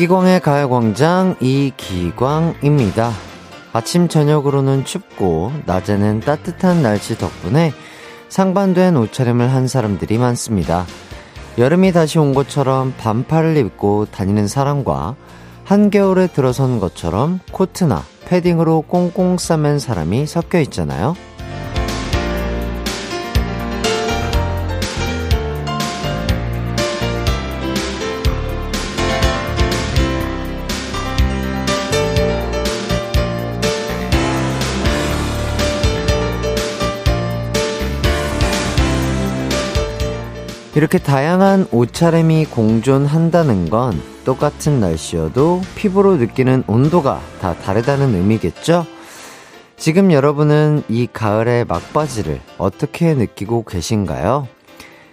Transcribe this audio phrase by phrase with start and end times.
[0.00, 3.12] 이기광의 가요광장 이기광입니다.
[3.74, 7.74] 아침 저녁으로는 춥고 낮에는 따뜻한 날씨 덕분에
[8.30, 10.86] 상반된 옷차림을 한 사람들이 많습니다.
[11.58, 15.16] 여름이 다시 온 것처럼 반팔을 입고 다니는 사람과
[15.64, 21.14] 한겨울에 들어선 것처럼 코트나 패딩으로 꽁꽁 싸맨 사람이 섞여 있잖아요.
[40.80, 48.86] 이렇게 다양한 옷차림이 공존한다는 건 똑같은 날씨여도 피부로 느끼는 온도가 다 다르다는 의미겠죠?
[49.76, 54.48] 지금 여러분은 이 가을의 막바지를 어떻게 느끼고 계신가요?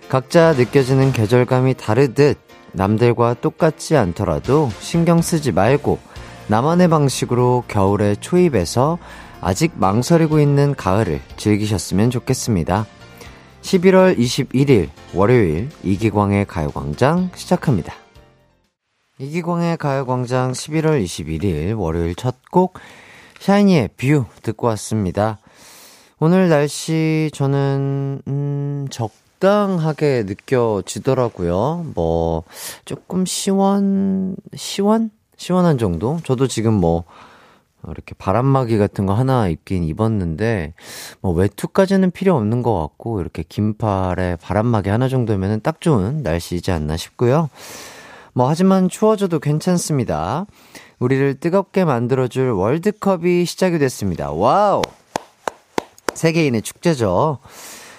[0.07, 2.37] 각자 느껴지는 계절감이 다르듯
[2.71, 5.99] 남들과 똑같지 않더라도 신경 쓰지 말고
[6.47, 8.99] 나만의 방식으로 겨울에 초입해서
[9.41, 12.85] 아직 망설이고 있는 가을을 즐기셨으면 좋겠습니다.
[13.67, 17.93] 11월 21일 월요일 이기광의 가요광장 시작합니다.
[19.19, 22.79] 이기광의 가요광장 11월 21일 월요일 첫 곡
[23.41, 25.37] 샤이니의 View 듣고 왔습니다.
[26.19, 31.87] 오늘 날씨 저는 음 적당하게 느껴지더라고요.
[31.93, 32.43] 뭐
[32.85, 36.21] 조금 시원 시원 시원한 정도?
[36.23, 37.03] 저도 지금 뭐
[37.91, 40.73] 이렇게 바람막이 같은 거 하나 입긴 입었는데,
[41.21, 46.97] 뭐 외투까지는 필요 없는 것 같고, 이렇게 긴팔에 바람막이 하나 정도면은 딱 좋은 날씨이지 않나
[46.97, 47.49] 싶고요.
[48.33, 50.45] 뭐, 하지만 추워져도 괜찮습니다.
[50.99, 54.31] 우리를 뜨겁게 만들어줄 월드컵이 시작이 됐습니다.
[54.31, 54.81] Wow!
[56.13, 57.39] 세계인의 축제죠.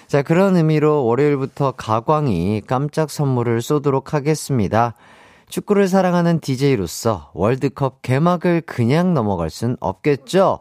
[0.07, 4.93] 자, 그런 의미로 월요일부터 가광이 깜짝 선물을 쏘도록 하겠습니다.
[5.49, 10.59] 축구를 사랑하는 DJ로서 월드컵 개막을 그냥 넘어갈 순 없겠죠?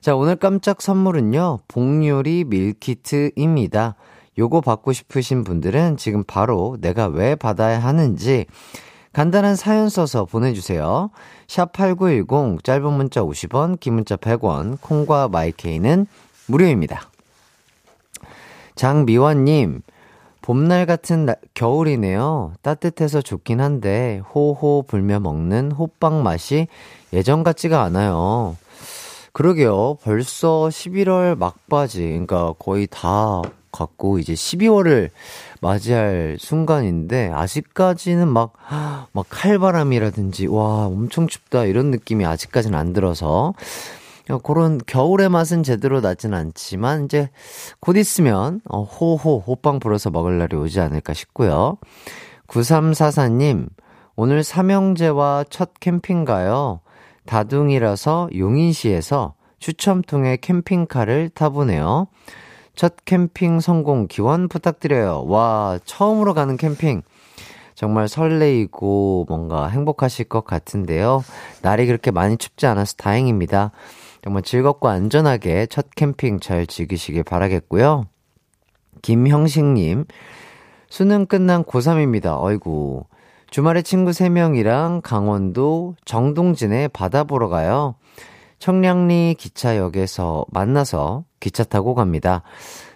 [0.00, 3.96] 자, 오늘 깜짝 선물은요, 복요리 밀키트입니다.
[4.38, 8.46] 요거 받고 싶으신 분들은 지금 바로 내가 왜 받아야 하는지
[9.12, 11.10] 간단한 사연 써서 보내주세요.
[11.48, 16.06] 샵 8910, 짧은 문자 50원, 긴 문자 100원, 콩과 마이케이는
[16.46, 17.10] 무료입니다.
[18.76, 19.82] 장미화님,
[20.48, 22.54] 봄날 같은 나, 겨울이네요.
[22.62, 26.68] 따뜻해서 좋긴 한데 호호 불며 먹는 호빵 맛이
[27.12, 28.56] 예전 같지가 않아요.
[29.34, 29.98] 그러게요.
[30.02, 35.10] 벌써 11월 막바지, 그러니까 거의 다 갔고 이제 12월을
[35.60, 38.54] 맞이할 순간인데 아직까지는 막
[39.12, 43.54] 막 칼바람이라든지 와 엄청 춥다 이런 느낌이 아직까지는 안 들어서
[44.36, 47.30] 그런 겨울의 맛은 제대로 나진 않지만 이제
[47.80, 51.78] 곧 있으면 어, 호호 호빵 불어서 먹을 날이 오지 않을까 싶고요.
[52.48, 53.68] 9344님
[54.16, 56.80] 오늘 삼형제와 첫 캠핑 가요.
[57.24, 62.08] 다둥이라서 용인시에서 추첨통에 캠핑카를 타보네요.
[62.74, 65.24] 첫 캠핑 성공 기원 부탁드려요.
[65.26, 67.02] 와, 처음으로 가는 캠핑.
[67.74, 71.22] 정말 설레이고 뭔가 행복하실 것 같은데요.
[71.62, 73.70] 날이 그렇게 많이 춥지 않아서 다행입니다.
[74.28, 78.08] 정말 즐겁고 안전하게 첫 캠핑 잘 즐기시길 바라겠고요.
[79.00, 80.04] 김형식님,
[80.90, 82.38] 수능 끝난 고3입니다.
[82.38, 83.04] 어이구.
[83.48, 87.94] 주말에 친구 3명이랑 강원도 정동진에 바다 보러 가요.
[88.58, 92.42] 청량리 기차역에서 만나서 기차 타고 갑니다.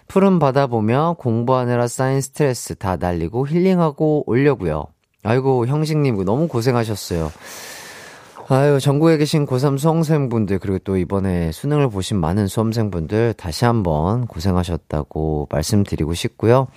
[0.07, 4.85] 푸른 바다 보며 공부하느라 쌓인 스트레스 다 날리고 힐링하고 오려고요.
[5.23, 7.31] 아이고 형식님 너무 고생하셨어요.
[8.49, 15.47] 아유, 전국에 계신 고3 수험생분들, 그리고 또 이번에 수능을 보신 많은 수험생분들, 다시 한번 고생하셨다고
[15.49, 16.67] 말씀드리고 싶고요.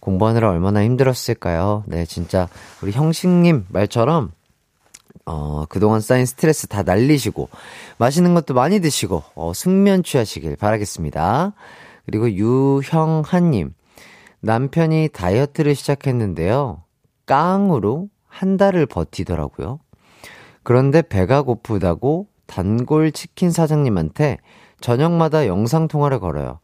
[0.00, 1.84] 공부하느라 얼마나 힘들었을까요?
[1.86, 2.48] 네, 진짜,
[2.82, 4.32] 우리 형식님 말처럼,
[5.24, 7.48] 어, 그동안 쌓인 스트레스 다 날리시고,
[7.96, 11.54] 맛있는 것도 많이 드시고, 어, 숙면 취하시길 바라겠습니다.
[12.04, 13.72] 그리고 유형한님,
[14.40, 16.82] 남편이 다이어트를 시작했는데요.
[17.24, 19.80] 깡으로 한 달을 버티더라고요.
[20.68, 24.36] 그런데 배가 고프다고 단골 치킨 사장님한테
[24.82, 26.60] 저녁마다 영상 통화를 걸어요.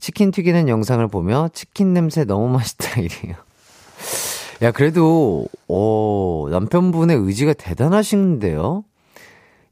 [0.00, 3.34] 치킨 튀기는 영상을 보며 치킨 냄새 너무 맛있다 이래요.
[4.62, 8.84] 야, 그래도, 어, 남편분의 의지가 대단하신데요?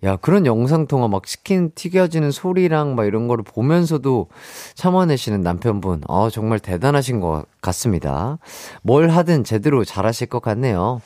[0.04, 4.28] 야, 그런 영상통화 막 치킨 튀겨지는 소리랑 막 이런 거를 보면서도
[4.74, 8.36] 참아내시는 남편분, 어, 정말 대단하신 것 같습니다.
[8.82, 11.00] 뭘 하든 제대로 잘하실 것 같네요.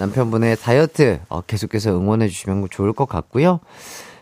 [0.00, 3.60] 남편분의 다이어트 어, 계속해서 응원해 주시면 좋을 것 같고요.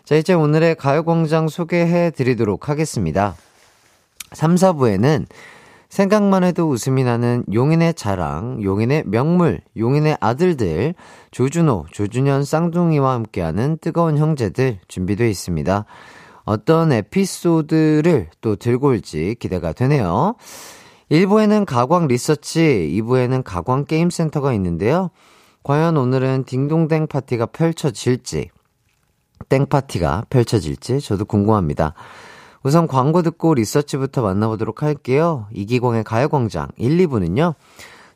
[0.05, 3.37] 자, 이제 오늘의 가요광장 소개해 드리도록 하겠습니다.
[4.33, 5.27] 3, 4부에는
[5.89, 10.95] 생각만 해도 웃음이 나는 용인의 자랑, 용인의 명물, 용인의 아들들,
[11.31, 15.85] 조준호, 조준현 쌍둥이와 함께하는 뜨거운 형제들 준비되어 있습니다.
[16.45, 20.35] 어떤 에피소드를 또 들고 올지 기대가 되네요.
[21.11, 25.11] 1부에는 가광 리서치, 2부에는 가광 게임센터가 있는데요.
[25.69, 28.49] 과연 오늘은 딩동댕 파티가 펼쳐질지,
[29.51, 31.93] 땡파티가 펼쳐질지 저도 궁금합니다.
[32.63, 35.47] 우선 광고 듣고 리서치부터 만나보도록 할게요.
[35.53, 37.53] 이기광의 가요광장 1, 2부는요.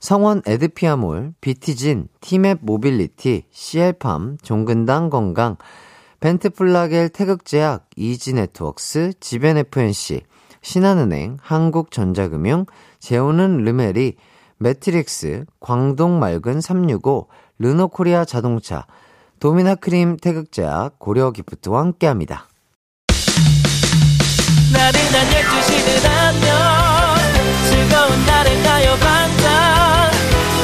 [0.00, 5.56] 성원 에드피아몰, 비티진, 티맵 모빌리티, CL팜, 종근당 건강,
[6.20, 10.22] 벤트플라겔 태극제약, 이지네트웍스, 지벤FNC,
[10.62, 12.64] 신한은행, 한국전자금융,
[12.98, 14.16] 재우는 르메리,
[14.62, 17.26] 매트릭스, 광동 맑은 365,
[17.62, 18.86] 르노코리아 자동차,
[19.38, 22.48] 도미나 크림 태극제약, 고려기프트와 함께합니다.
[24.72, 26.50] 나른한 12시는 안녕
[27.68, 30.10] 즐거운 날을 가요 반짝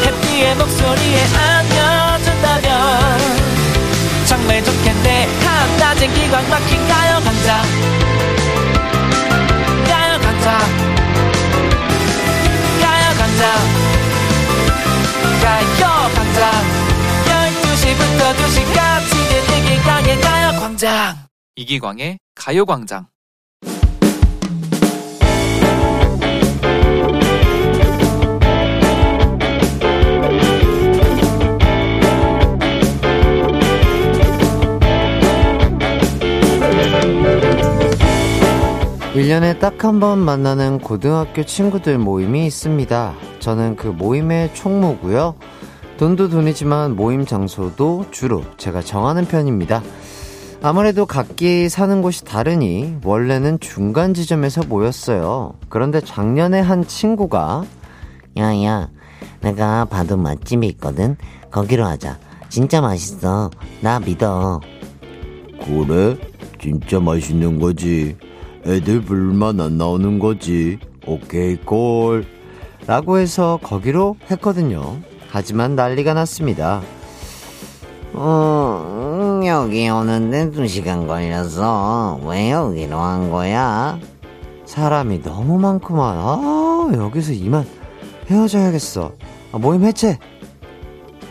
[0.07, 2.73] 해피의 목소리에 안겨준다면
[4.27, 8.18] 정말 좋겠네 한낮엔 기광 막힌 가요 강장
[17.99, 19.13] 12시부터 2시까지
[19.59, 21.17] 이기광의 가요 광장
[21.57, 23.07] 이기광의 가요광장
[39.15, 43.15] 1년에 딱 한 번 만나는 고등학교 친구들 모임이 있습니다.
[43.41, 45.35] 저는 그 모임의 총무고요.
[45.99, 49.83] 돈도 돈이지만 모임 장소도 주로 제가 정하는 편입니다.
[50.63, 55.55] 아무래도 각기 사는 곳이 다르니 원래는 중간 지점에서 모였어요.
[55.69, 57.65] 그런데 작년에 한 친구가
[58.37, 58.91] 야야
[59.41, 61.17] 내가 봐도 맛집이 있거든
[61.51, 62.19] 거기로 하자
[62.49, 64.61] 진짜 맛있어 나 믿어
[65.65, 66.17] 그래?
[66.61, 68.17] 진짜 맛있는 거지
[68.67, 70.79] 애들 불만 안 나오는 거지.
[71.07, 72.27] 오케이, 콜.
[72.87, 74.99] 라고 해서 거기로 했거든요.
[75.31, 76.83] 하지만 난리가 났습니다.
[78.15, 83.99] 어, 여기 오는데 두 시간 걸려서 왜 여기로 한 거야?
[84.65, 86.17] 사람이 너무 많구만.
[86.19, 87.67] 아, 여기서 이만
[88.31, 89.13] 헤어져야겠어.
[89.53, 90.19] 아, 모임 해체.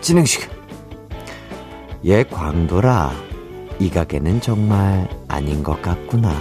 [0.01, 0.49] 진행 시간.
[2.05, 3.11] 얘 광도라.
[3.79, 6.33] 이 가게는 정말 아닌 것 같구나.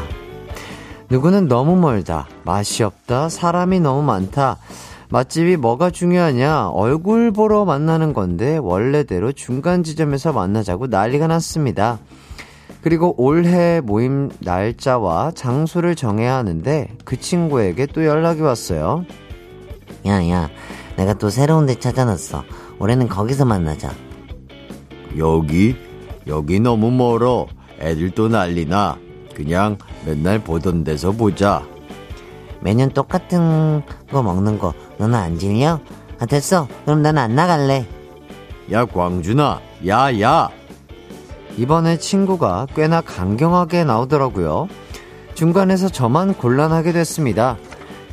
[1.10, 2.26] 누구는 너무 멀다.
[2.44, 3.28] 맛이 없다.
[3.28, 4.58] 사람이 너무 많다.
[5.10, 6.68] 맛집이 뭐가 중요하냐?
[6.70, 11.98] 얼굴 보러 만나는 건데 원래대로 중간 지점에서 만나자고 난리가 났습니다.
[12.82, 19.04] 그리고 올해 모임 날짜와 장소를 정해야 하는데 그 친구에게 또 연락이 왔어요.
[20.06, 20.48] 야, 야,
[20.96, 22.44] 내가 또 새로운 데 찾아놨어.
[22.78, 23.92] 올해는 거기서 만나자.
[25.18, 25.76] 여기?
[26.26, 27.46] 여기 너무 멀어.
[27.80, 28.98] 애들 또 난리나.
[29.34, 31.62] 그냥 맨날 보던 데서 보자.
[32.60, 35.80] 매년 똑같은 거 먹는 거 너는 안 질려?
[36.18, 36.66] 아 됐어.
[36.84, 37.86] 그럼 난 안 나갈래.
[38.72, 40.48] 야 광준아, 야 야.
[41.56, 44.68] 이번에 친구가 꽤나 강경하게 나오더라고요.
[45.34, 47.56] 중간에서 저만 곤란하게 됐습니다.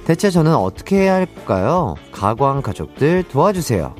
[0.05, 1.95] 대체 저는 어떻게 해야 할까요?
[2.11, 3.95] 가광 가족들 도와주세요.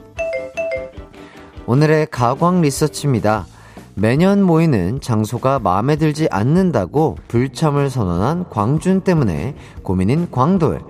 [1.66, 3.46] 오늘의 가광 리서치입니다.
[3.96, 10.82] 매년 모이는 장소가 마음에 들지 않는다고 불참을 선언한 광준 때문에 고민인 광돌.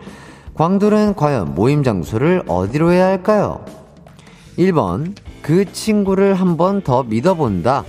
[0.55, 3.63] 광돌은 과연 모임 장소를 어디로 해야 할까요?
[4.57, 7.83] 1번, 그 친구를 한 번 더 믿어본다.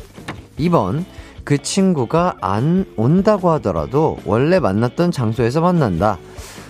[0.59, 1.05] 2번,
[1.45, 6.19] 그 친구가 안 온다고 하더라도 원래 만났던 장소에서 만난다.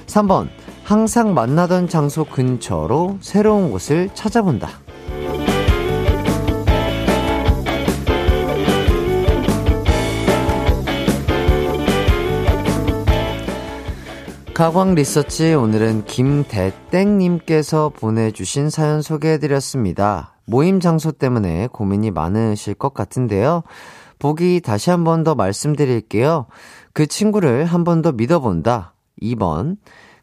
[0.06, 0.48] 3번,
[0.82, 4.68] 항상 만나던 장소 근처로 새로운 곳을 찾아본다.
[14.54, 20.36] 가광 리서치 오늘은 김대땡님께서 보내주신 사연 소개해드렸습니다.
[20.44, 23.64] 모임 장소 때문에 고민이 많으실 것 같은데요.
[24.20, 26.46] 보기 다시 한 번 더 말씀드릴게요.
[26.92, 28.94] 그 친구를 한 번 더 믿어본다.
[29.22, 29.76] 2번.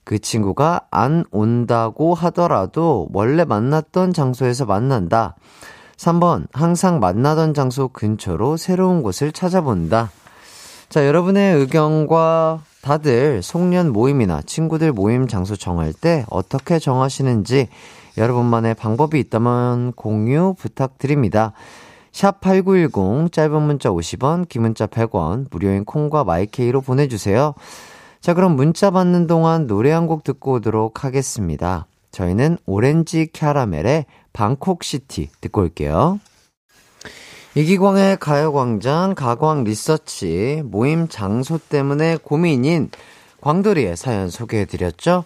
[0.05, 5.35] 그 친구가 안 온다고 하더라도 원래 만났던 장소에서 만난다.
[5.97, 6.47] 3번.
[6.53, 10.09] 항상 만나던 장소 근처로 새로운 곳을 찾아본다.
[10.87, 17.67] 자, 여러분의 의견과 다들 송년 모임이나 친구들 모임 장소 정할 때 어떻게 정하시는지
[18.17, 21.53] 여러분만의 방법이 있다면 공유 부탁드립니다.
[22.11, 27.53] 샵 8910 짧은 문자 50원, 긴 문자 100원, 무료인 콩과 마이케이로 보내주세요.
[28.19, 31.85] 자, 그럼 문자 받는 동안 노래 한 곡 듣고 오도록 하겠습니다.
[32.11, 36.19] 저희는 오렌지 캐러멜의 방콕 City 듣고 올게요.
[37.53, 42.89] 이기광의 가요광장 가광 리서치 모임 장소 때문에 고민인
[43.41, 45.25] 광돌이의 사연 소개해드렸죠?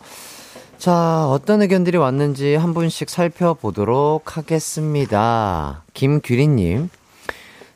[0.80, 5.84] 자, 어떤 의견들이 왔는지 한 분씩 살펴보도록 하겠습니다.
[5.94, 6.90] 김규리님,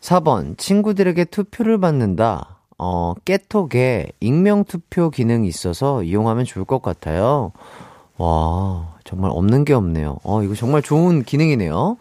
[0.02, 2.58] 4번, 친구들에게 투표를 받는다.
[2.80, 7.52] 어, 깨톡에 익명 투표 기능이 있어서 이용하면 좋을 것 같아요.
[8.18, 10.18] 와, 정말 없는 게 없네요.
[10.24, 11.98] 어, 이거 정말 좋은 기능이네요.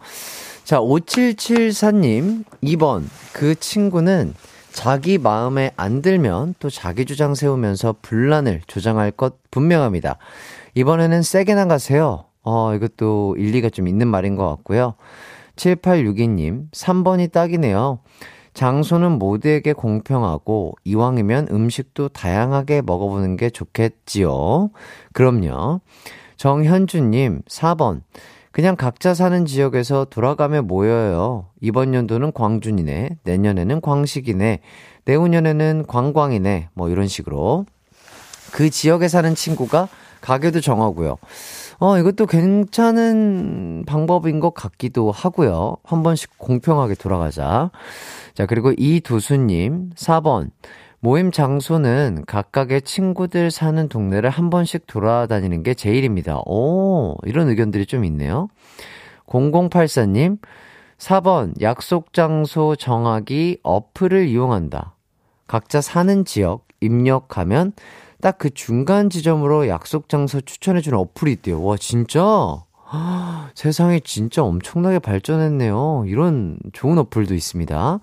[0.69, 3.05] 자, 5774님, 2번.
[3.33, 4.35] 그 친구는
[4.71, 10.19] 자기 마음에 안 들면 또 자기 주장 세우면서 분란을 조장할 것 분명합니다.
[10.75, 12.25] 이번에는 세게 나가세요.
[12.43, 14.93] 어, 이것도 일리가 좀 있는 말인 것 같고요.
[15.55, 18.01] 7862님, 3번이 딱이네요.
[18.53, 24.69] 장소는 모두에게 공평하고 이왕이면 음식도 다양하게 먹어보는 게 좋겠지요.
[25.13, 25.81] 그럼요.
[26.37, 28.01] 정현주님, 4번.
[28.59, 31.45] 그냥 각자 사는 지역에서 돌아가며 모여요.
[31.61, 34.59] 이번 연도는 광준이네, 내년에는 광식이네,
[35.05, 37.65] 내후년에는 광광이네, 뭐 이런 식으로.
[38.51, 39.87] 그 지역에 사는 친구가
[40.19, 41.15] 가게도 정하고요.
[41.79, 45.77] 어, 이것도 괜찮은 방법인 것 같기도 하고요.
[45.85, 47.71] 한 번씩 공평하게 돌아가자.
[48.33, 50.49] 자, 그리고 이두수님, 4번.
[51.01, 56.41] 모임 장소는 각각의 친구들 사는 동네를 한 번씩 돌아다니는 게 제일입니다.
[56.45, 58.49] 오, 이런 의견들이 좀 있네요.
[59.27, 60.39] 0084님,
[60.97, 61.61] 4번.
[61.61, 64.95] 약속 장소 정하기 어플을 이용한다.
[65.47, 67.73] 각자 사는 지역 입력하면
[68.21, 71.63] 딱 그 중간 지점으로 약속 장소 추천해주는 어플이 있대요.
[71.63, 72.21] 와, 진짜?
[73.53, 76.05] 세상이 진짜 엄청나게 발전했네요.
[76.07, 77.99] 이런 좋은 어플도 있습니다.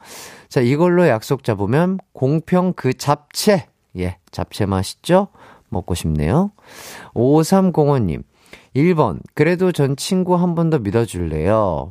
[0.49, 3.67] 자, 이걸로 약속 잡으면 공평 그 잡채.
[3.99, 5.29] 예, 잡채 맛있죠?
[5.69, 6.53] 먹고 싶네요.
[7.15, 8.23] 5305님.
[8.75, 9.21] 1번.
[9.35, 11.91] 그래도 전 친구 한 번 더 믿어줄래요.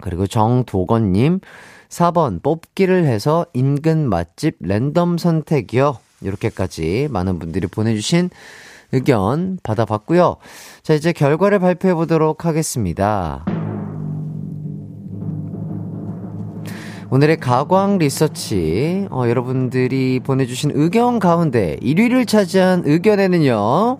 [0.00, 1.40] 그리고 정도건님.
[1.88, 2.42] 4번.
[2.42, 5.98] 뽑기를 해서 인근 맛집 랜덤 선택이요.
[6.22, 8.30] 이렇게까지 많은 분들이 보내주신
[8.92, 10.36] 의견 받아봤고요.
[10.82, 13.44] 자, 이제 결과를 발표해 보도록 하겠습니다.
[17.12, 23.98] 오늘의 가광 리서치, 어, 여러분들이 보내주신 의견 가운데 1위를 차지한 의견에는요.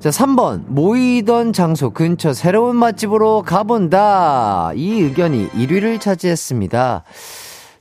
[0.00, 0.64] 자, 3번.
[0.66, 4.72] 모이던 장소 근처 새로운 맛집으로 가본다.
[4.74, 7.04] 이 의견이 1위를 차지했습니다.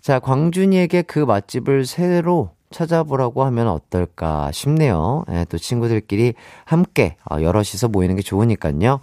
[0.01, 5.23] 자, 광준이에게 그 맛집을 새로 찾아보라고 하면 어떨까 싶네요.
[5.31, 6.33] 예, 또 친구들끼리
[6.65, 9.01] 함께 어, 여럿이서 모이는 게 좋으니까요.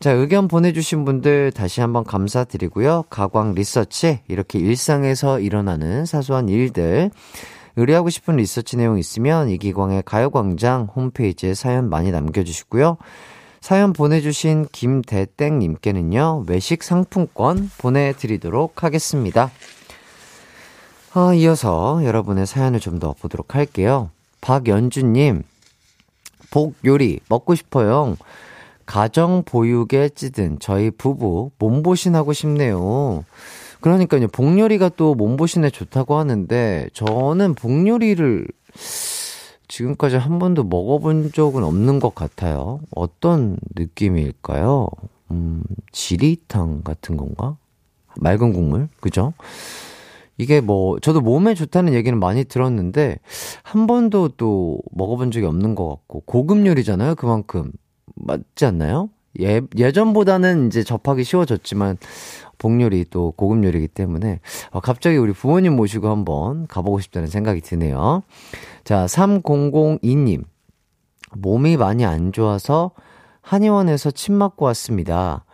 [0.00, 3.04] 자, 의견 보내주신 분들 다시 한번 감사드리고요.
[3.10, 7.10] 가광 리서치, 이렇게 일상에서 일어나는 사소한 일들,
[7.76, 12.96] 의뢰하고 싶은 리서치 내용 있으면 이기광의 가요광장 홈페이지에 사연 많이 남겨주시고요.
[13.60, 19.50] 사연 보내주신 김대땡님께는요, 외식 상품권 보내드리도록 하겠습니다.
[21.12, 24.10] 아, 이어서 여러분의 사연을 좀 더 보도록 할게요.
[24.42, 25.42] 박연주님,
[26.50, 28.16] 복 요리 먹고 싶어요.
[28.86, 33.24] 가정 보육에 찌든 저희 부부 몸보신하고 싶네요.
[33.80, 38.46] 그러니까요, 복요리가 또 몸보신에 좋다고 하는데, 저는 복요리를
[39.68, 42.80] 지금까지 한 번도 먹어본 적은 없는 것 같아요.
[42.94, 44.88] 어떤 느낌일까요?
[45.30, 45.62] 음,
[45.92, 47.56] 지리탕 같은 건가?
[48.16, 48.88] 맑은 국물?
[49.00, 49.32] 그죠?
[50.40, 53.18] 이게 뭐, 저도 몸에 좋다는 얘기는 많이 들었는데,
[53.62, 57.70] 한 번도 또 먹어본 적이 없는 것 같고, 고급 요리잖아요, 그만큼.
[58.14, 59.10] 맞지 않나요?
[59.38, 61.98] 예, 예전보다는 이제 접하기 쉬워졌지만,
[62.56, 68.22] 복요리 또 고급 요리이기 때문에, 어, 갑자기 우리 부모님 모시고 한번 가보고 싶다는 생각이 드네요.
[68.82, 70.44] 자, 3002님.
[71.36, 72.92] 몸이 많이 안 좋아서
[73.42, 75.44] 한의원에서 침 맞고 왔습니다.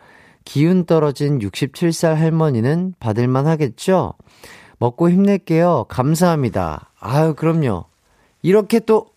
[0.45, 4.13] 기운 떨어진 67살 할머니는 받을만 하겠죠?
[4.79, 5.85] 먹고 힘낼게요.
[5.89, 6.91] 감사합니다.
[6.99, 7.85] 아유, 그럼요.
[8.41, 9.07] 이렇게 또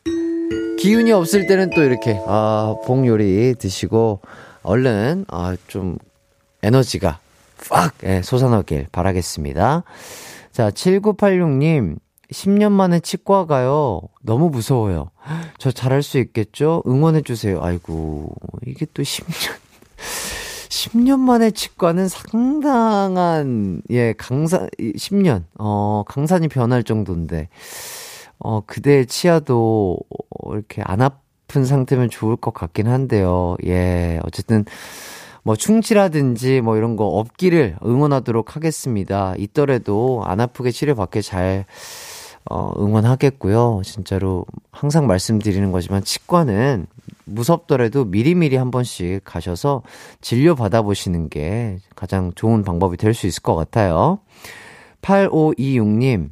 [0.79, 4.21] 기운이 없을 때는 또 이렇게 아, 봉 요리 드시고
[4.62, 5.99] 얼른 아, 좀
[6.62, 7.19] 에너지가
[7.69, 9.85] 팍 예, 솟아나길 바라겠습니다.
[10.52, 11.99] 자, 7986님
[12.33, 14.00] 10년 만에 치과 가요.
[14.23, 15.11] 너무 무서워요.
[15.59, 16.83] 저 잘할 수 있겠죠?
[16.87, 17.62] 응원해 주세요.
[17.62, 18.35] 아이고,
[18.67, 19.52] 이게 또 10년
[20.71, 27.49] 10년 만에 치과는 상당한, 예, 강산, 10년, 어, 강산이 변할 정도인데,
[28.39, 29.99] 어, 그대의 치아도
[30.53, 33.57] 이렇게 안 아픈 상태면 좋을 것 같긴 한데요.
[33.67, 34.65] 예, 어쨌든,
[35.43, 39.35] 뭐 충치라든지 뭐 이런 거 없기를 응원하도록 하겠습니다.
[39.39, 41.65] 있더라도 안 아프게 치료받게 잘,
[42.50, 43.83] 어, 응원하겠고요.
[43.85, 46.87] 진짜로 항상 말씀드리는 거지만 치과는
[47.25, 49.83] 무섭더라도 미리미리 한 번씩 가셔서
[50.21, 54.19] 진료 받아보시는 게 가장 좋은 방법이 될 수 있을 것 같아요.
[55.02, 56.30] 8526님,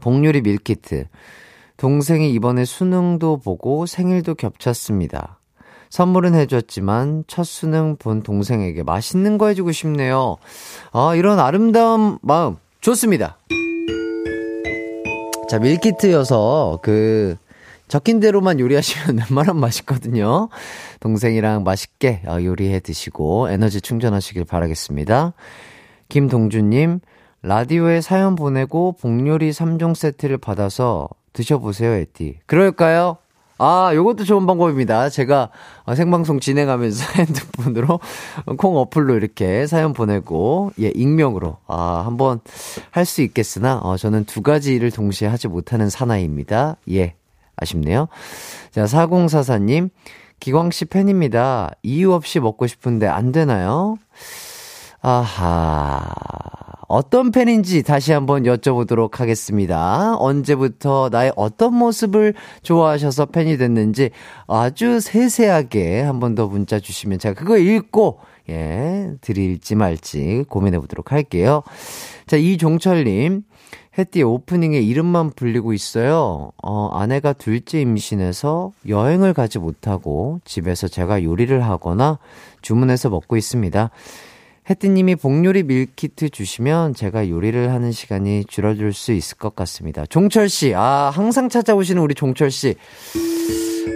[0.00, 1.06] 복요리 밀키트.
[1.78, 5.38] 동생이 이번에 수능도 보고 생일도 겹쳤습니다.
[5.88, 10.36] 선물은 해줬지만 첫 수능 본 동생에게 맛있는 거 해주고 싶네요.
[10.92, 13.38] 아, 이런 아름다운 마음 좋습니다.
[15.52, 17.36] 자, 밀키트여서 그
[17.86, 20.48] 적힌 대로만 요리하시면 웬만하면 맛있거든요.
[21.00, 25.34] 동생이랑 맛있게 어, 요리해 드시고 에너지 충전하시길 바라겠습니다.
[26.08, 27.00] 김동준님,
[27.42, 32.38] 라디오에 사연 보내고 복요리 3종 세트를 받아서 드셔보세요, 에티.
[32.46, 33.18] 그럴까요?
[33.58, 35.08] 아, 요것도 좋은 방법입니다.
[35.08, 35.50] 제가
[35.94, 38.00] 생방송 진행하면서 핸드폰으로
[38.56, 42.40] 콩 어플로 이렇게 사연 보내고, 예, 익명으로, 아, 한번
[42.90, 46.76] 할 수 있겠으나, 어, 저는 두 가지 일을 동시에 하지 못하는 사나이입니다.
[46.90, 47.14] 예,
[47.56, 48.08] 아쉽네요.
[48.72, 49.90] 자, 4044님,
[50.40, 51.70] 기광씨 팬입니다.
[51.84, 53.96] 이유 없이 먹고 싶은데 안 되나요?
[55.02, 56.00] 아하.
[56.86, 60.14] 어떤 팬인지 다시 한번 여쭤보도록 하겠습니다.
[60.18, 64.10] 언제부터 나의 어떤 모습을 좋아하셔서 팬이 됐는지
[64.46, 71.12] 아주 세세하게 한 번 더 문자 주시면 제가 그거 읽고, 예, 드릴지 말지 고민해 보도록
[71.12, 71.62] 할게요.
[72.26, 73.42] 자, 이종철님.
[73.98, 76.52] 햇띠 오프닝에 이름만 불리고 있어요.
[76.62, 82.18] 어, 아내가 둘째 임신해서 여행을 가지 못하고 집에서 제가 요리를 하거나
[82.62, 83.90] 주문해서 먹고 있습니다.
[84.70, 90.06] 혜띠님이 복요리 밀키트 주시면 제가 요리를 하는 시간이 줄어들 수 있을 것 같습니다.
[90.06, 92.76] 종철 씨, 아, 항상 찾아오시는 우리 종철 씨.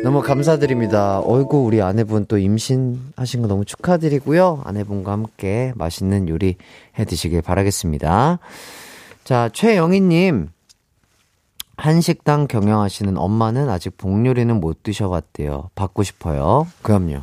[0.03, 1.21] 너무 감사드립니다.
[1.25, 4.63] 어이구, 우리 아내분 또 임신하신 거 너무 축하드리고요.
[4.65, 6.57] 아내분과 함께 맛있는 요리
[6.99, 8.39] 해 드시길 바라겠습니다.
[9.25, 10.49] 자, 최영희님.
[11.77, 15.71] 한식당 경영하시는 엄마는 아직 복요리는 못 드셔봤대요.
[15.75, 16.67] 받고 싶어요.
[16.83, 17.23] 그럼요.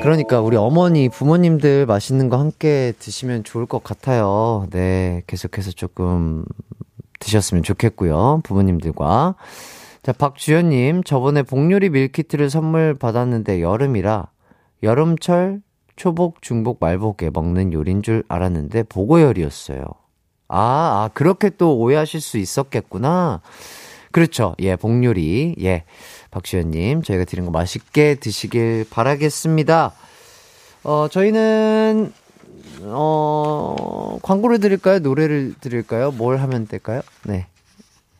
[0.00, 4.66] 그러니까 우리 어머니, 부모님들 맛있는 거 함께 드시면 좋을 것 같아요.
[4.70, 6.44] 네, 계속해서 조금
[7.18, 8.42] 드셨으면 좋겠고요.
[8.44, 9.34] 부모님들과.
[10.04, 14.28] 자, 박주연님, 저번에 복요리 밀키트를 선물 받았는데 여름이라
[14.84, 15.62] 여름철
[15.96, 19.84] 초복, 중복, 말복에 먹는 요리인 줄 알았는데 보고열이었어요.
[20.46, 23.42] 아, 아, 그렇게 또 오해하실 수 있었겠구나.
[24.12, 24.54] 그렇죠.
[24.60, 25.56] 예, 복요리.
[25.62, 25.84] 예.
[26.30, 29.92] 박시현님, 저희가 드린 거 맛있게 드시길 바라겠습니다.
[30.84, 32.12] 어, 저희는,
[32.82, 34.98] 어, 광고를 드릴까요?
[35.00, 36.10] 노래를 드릴까요?
[36.12, 37.02] 뭘 하면 될까요?
[37.24, 37.46] 네.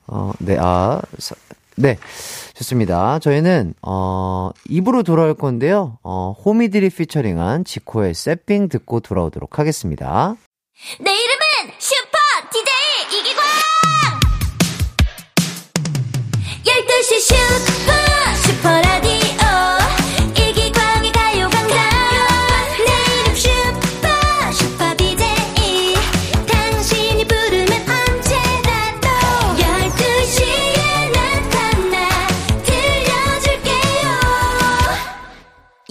[0.06, 1.00] 어, 네, 아,
[1.76, 1.98] 네.
[2.54, 3.18] 좋습니다.
[3.20, 5.98] 저희는, 어, 입으로 돌아올 건데요.
[6.02, 10.34] 어, 호미들이 피처링한 지코의 세핑 듣고 돌아오도록 하겠습니다.
[11.00, 11.37] 내 이름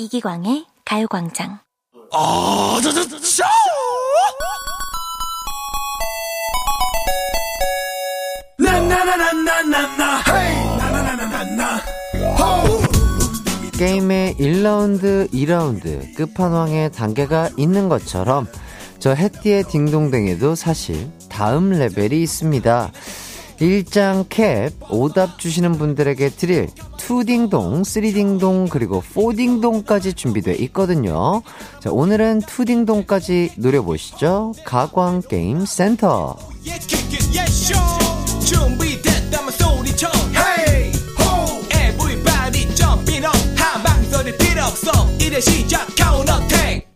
[0.08, 1.60] 이기광의 가요광장
[13.78, 18.48] 게임의 1라운드, 2라운드, 끝판왕의 단계가 있는 것처럼
[19.00, 22.92] 저 해띠의 딩동댕에도 사실 다음 레벨이 있습니다.
[23.60, 26.68] 1장 캡, 오답 주시는 분들에게 드릴
[26.98, 31.42] 2딩동, 3딩동, 그리고 4딩동까지 준비되어 있거든요.
[31.80, 34.54] 자, 오늘은 2딩동까지 노려보시죠.
[34.64, 36.36] 가광 게임 센터.
[45.20, 46.88] 이제 시작 카운터테이크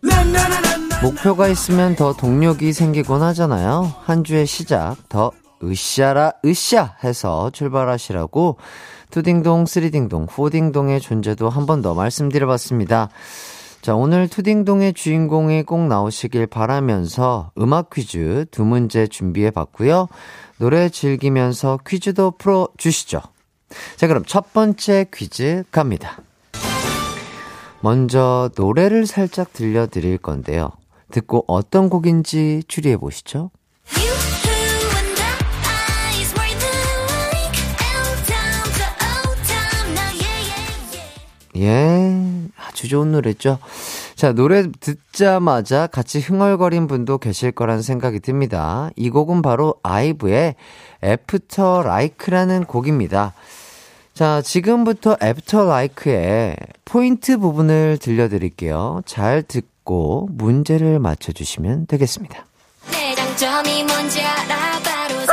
[1.03, 3.93] 목표가 있으면 더 동력이 생기곤 하잖아요.
[4.03, 5.31] 한 주의 시작, 더
[5.63, 6.95] 으쌰라, 으쌰!
[7.03, 8.57] 해서 출발하시라고
[9.11, 13.09] 투딩동, 쓰리딩동, 포딩동의 존재도 한 번 더 말씀드려봤습니다.
[13.81, 20.07] 자, 오늘 투딩동의 주인공이 꼭 나오시길 바라면서 음악 퀴즈 두 문제 준비해 봤고요.
[20.57, 23.21] 노래 즐기면서 퀴즈도 풀어 주시죠.
[23.95, 26.17] 자, 그럼 첫 번째 퀴즈 갑니다.
[27.79, 30.69] 먼저 노래를 살짝 들려드릴 건데요.
[31.09, 33.49] 듣고 어떤 곡인지 추리해 보시죠.
[41.57, 42.15] 예,
[42.57, 43.59] 아주 좋은 노래죠.
[44.15, 48.89] 자, 노래 듣자마자 같이 흥얼거린 분도 계실 거란 생각이 듭니다.
[48.95, 50.55] 이 곡은 바로 아이브의
[51.03, 53.33] After Like라는 곡입니다.
[54.13, 59.01] 자, 지금부터 After Like의 포인트 부분을 들려드릴게요.
[59.05, 62.45] 잘 듣고 문제를 맞춰주시면 되겠습니다.
[62.91, 65.15] 내 장점이 뭔지 알아 바로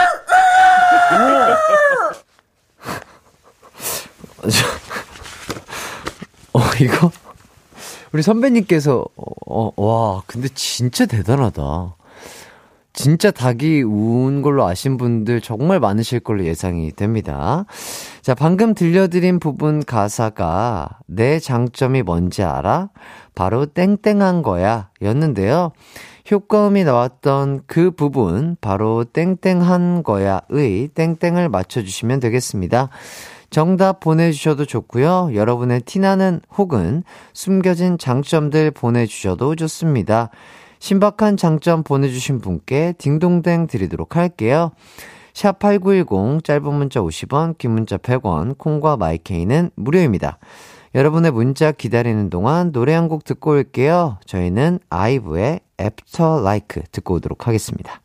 [4.39, 4.49] 어,
[6.83, 7.11] 이거?
[8.13, 11.97] 우리 선배님께서, 어, 어, 와, 근데 진짜 대단하다.
[12.93, 17.65] 진짜 닭이 운 걸로 아신 분들 정말 많으실 걸로 예상이 됩니다.
[18.23, 22.91] 자, 방금 들려드린 부분 가사가 내 장점이 뭔지 알아?
[23.37, 25.71] 바로 땡땡한 거야 였는데요.
[26.31, 32.89] 효과음이 나왔던 그 부분, 바로 땡땡한 거야의 땡땡을 맞춰주시면 되겠습니다.
[33.51, 35.31] 정답 보내주셔도 좋고요.
[35.35, 40.31] 여러분의 티나는 혹은 숨겨진 장점들 보내주셔도 좋습니다.
[40.81, 44.73] 신박한 장점 보내주신 분께 딩동댕 드리도록 할게요.
[45.33, 50.39] 샵8910 짧은 문자 50원, 긴 문자 100원, 콩과 마이케이는 무료입니다.
[50.95, 54.19] 여러분의 문자 기다리는 동안 노래 한 곡 듣고 올게요.
[54.27, 58.01] 저희는 아이브의 After Like 듣고 오도록 하겠습니다.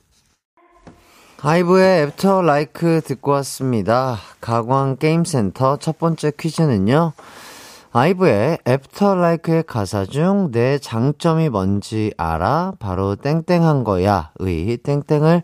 [1.46, 4.18] 아이브의 After Like 듣고 왔습니다.
[4.40, 7.12] 가광 게임센터 첫 번째 퀴즈는요.
[7.92, 12.76] 아이브의 After Like의 가사 중 내 장점이 뭔지 알아?
[12.80, 14.32] 바로 땡땡한 거야.
[14.40, 15.44] 의 땡땡을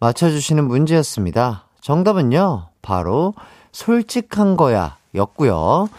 [0.00, 1.64] 맞춰주시는 문제였습니다.
[1.82, 2.68] 정답은요.
[2.80, 3.34] 바로
[3.70, 4.96] 솔직한 거야.
[5.14, 5.90] 였고요.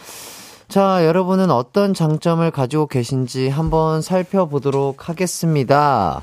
[0.66, 6.22] 자, 여러분은 어떤 장점을 가지고 계신지 한번 살펴보도록 하겠습니다.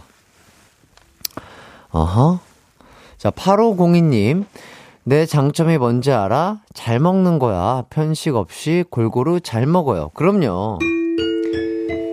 [1.91, 2.52] 어허.
[3.23, 4.43] 자, 8502님.
[5.05, 6.59] 내 장점이 뭔지 알아?
[6.73, 7.85] 잘 먹는 거야.
[7.89, 10.09] 편식 없이 골고루 잘 먹어요.
[10.09, 10.77] 그럼요.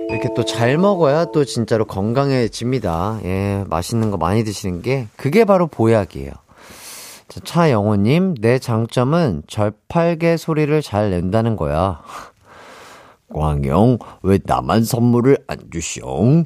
[0.08, 3.22] 이렇게 또 잘 먹어야 또 진짜로 건강해집니다.
[3.24, 6.30] 예, 맛있는 거 많이 드시는 게 그게 바로 보약이에요.
[7.26, 12.02] 자, 차영호님, 내 장점은 절팔개 소리를 잘 낸다는 거야.
[13.34, 16.44] 광영, 왜 나만 선물을 안 주시오?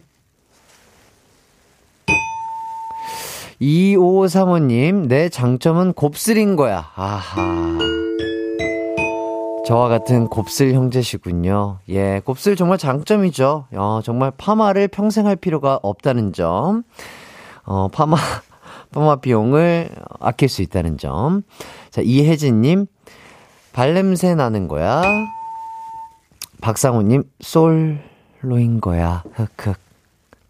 [3.60, 6.90] 2535님, 내 장점은 곱슬인 거야.
[6.94, 7.78] 아하.
[9.66, 11.78] 저와 같은 곱슬 형제시군요.
[11.88, 13.66] 예, 곱슬 정말 장점이죠.
[13.72, 16.82] 어, 정말 파마를 평생 할 필요가 없다는 점.
[17.64, 18.16] 어, 파마,
[18.92, 19.88] 파마 비용을
[20.20, 21.42] 아낄 수 있다는 점.
[21.90, 22.86] 자, 이혜진님,
[23.72, 25.02] 발냄새 나는 거야.
[26.60, 29.22] 박상우님, 솔로인 거야.
[29.34, 29.78] 흑흑.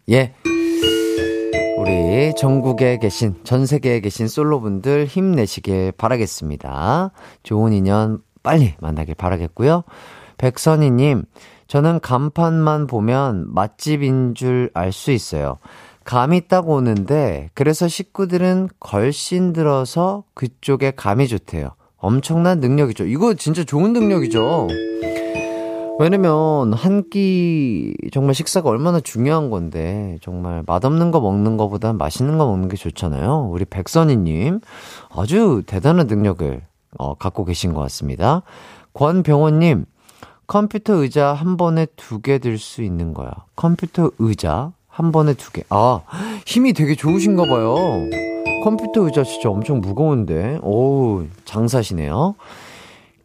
[0.09, 0.33] 예.
[1.95, 7.11] 우리 전국에 계신, 전 세계에 계신 솔로분들 힘내시길 바라겠습니다.
[7.43, 9.83] 좋은 인연 빨리 만나길 바라겠고요.
[10.37, 11.23] 백선희님,
[11.67, 15.57] 저는 간판만 보면 맛집인 줄 알 수 있어요.
[16.03, 21.69] 감이 딱 오는데, 그래서 식구들은 걸신 들어서 그쪽에 감이 좋대요.
[21.97, 23.05] 엄청난 능력이죠.
[23.05, 24.67] 이거 진짜 좋은 능력이죠.
[25.97, 32.45] 왜냐면 한 끼 정말 식사가 얼마나 중요한 건데 정말 맛없는 거 먹는 거보단 맛있는 거
[32.45, 33.47] 먹는 게 좋잖아요.
[33.51, 34.59] 우리 백선희님
[35.15, 36.61] 아주 대단한 능력을
[36.97, 38.41] 어, 갖고 계신 것 같습니다.
[38.93, 39.85] 권병호님
[40.47, 43.31] 컴퓨터 의자 한 번에 두 개 들 수 있는 거야.
[43.55, 45.63] 컴퓨터 의자 한 번에 두 개.
[45.69, 46.01] 아
[46.45, 47.75] 힘이 되게 좋으신가 봐요.
[48.63, 50.59] 컴퓨터 의자 진짜 엄청 무거운데.
[50.61, 52.35] 오 장사시네요.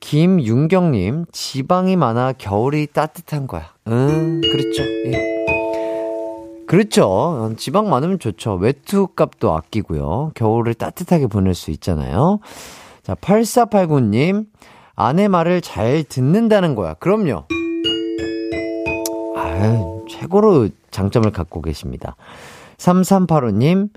[0.00, 3.70] 김윤경님, 지방이 많아 겨울이 따뜻한 거야.
[3.88, 4.82] 응, 그렇죠.
[4.82, 5.30] 예.
[6.66, 7.52] 그렇죠.
[7.56, 8.54] 지방 많으면 좋죠.
[8.54, 10.32] 외투 값도 아끼고요.
[10.34, 12.38] 겨울을 따뜻하게 보낼 수 있잖아요.
[13.02, 14.46] 자, 8489님,
[14.94, 16.94] 아내 말을 잘 듣는다는 거야.
[16.94, 17.44] 그럼요.
[19.36, 22.16] 아유, 최고로 장점을 갖고 계십니다.
[22.76, 23.88] 3385님,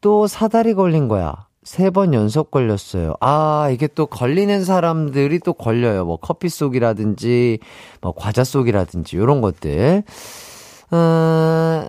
[0.00, 1.45] 또 사다리 걸린 거야.
[1.66, 3.14] 세 번 연속 걸렸어요.
[3.20, 6.04] 아, 이게 또 걸리는 사람들이 또 걸려요.
[6.04, 7.58] 뭐 커피 속이라든지,
[8.00, 10.04] 뭐 과자 속이라든지, 요런 것들.
[10.92, 11.88] 어,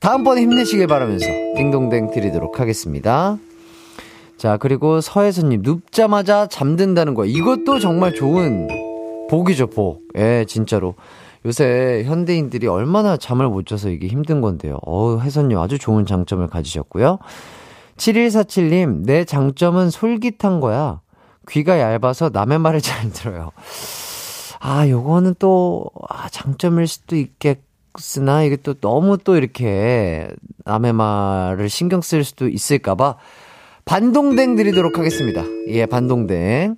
[0.00, 1.24] 다음번에 힘내시길 바라면서
[1.56, 3.38] 딩동댕 드리도록 하겠습니다.
[4.36, 7.24] 자, 그리고 서혜선님, 눕자마자 잠든다는 거.
[7.24, 8.68] 이것도 정말 좋은
[9.30, 10.02] 복이죠, 복.
[10.18, 10.94] 예, 진짜로.
[11.46, 14.76] 요새 현대인들이 얼마나 잠을 못 자서 이게 힘든 건데요.
[14.82, 17.18] 어우, 혜선님 아주 좋은 장점을 가지셨고요.
[18.00, 21.00] 7147님, 내 장점은 솔깃한 거야.
[21.48, 23.50] 귀가 얇아서 남의 말을 잘 들어요.
[24.58, 30.28] 아, 요거는 또, 아, 장점일 수도 있겠으나, 이게 또 너무 또 이렇게
[30.64, 33.16] 남의 말을 신경 쓸 수도 있을까봐,
[33.84, 35.44] 반동댕 드리도록 하겠습니다.
[35.68, 36.76] 예, 반동댕.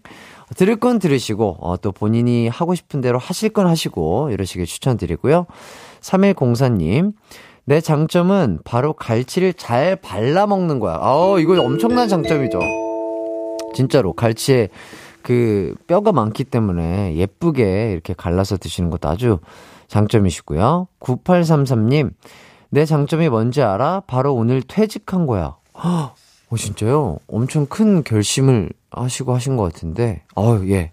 [0.56, 5.46] 들을 건 들으시고, 어, 또 본인이 하고 싶은 대로 하실 건 하시고, 이러시길 추천드리고요.
[6.00, 7.12] 3104님,
[7.64, 10.98] 내 장점은 바로 갈치를 잘 발라 먹는 거야.
[11.00, 12.58] 아, 이거 엄청난 장점이죠.
[13.74, 14.68] 진짜로 갈치에
[15.22, 19.38] 그 뼈가 많기 때문에 예쁘게 이렇게 갈라서 드시는 것도 아주
[19.86, 20.88] 장점이시고요.
[21.00, 22.10] 9833님,
[22.70, 24.02] 내 장점이 뭔지 알아?
[24.06, 25.56] 바로 오늘 퇴직한 거야.
[25.76, 26.14] 헉,
[26.48, 27.18] 어, 진짜요?
[27.28, 30.92] 엄청 큰 결심을 하시고 하신 것 같은데, 어우, 예.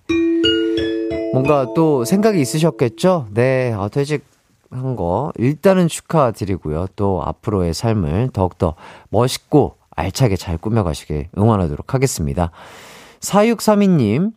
[1.34, 3.28] 뭔가 또 생각이 있으셨겠죠?
[3.34, 4.24] 네, 아, 퇴직
[4.72, 5.32] 한 거.
[5.38, 6.88] 일단은 축하드리고요.
[6.96, 8.76] 또 앞으로의 삶을 더욱더
[9.10, 12.52] 멋있고 알차게 잘 꾸며가시길 응원하도록 하겠습니다.
[13.20, 14.32] 4632님,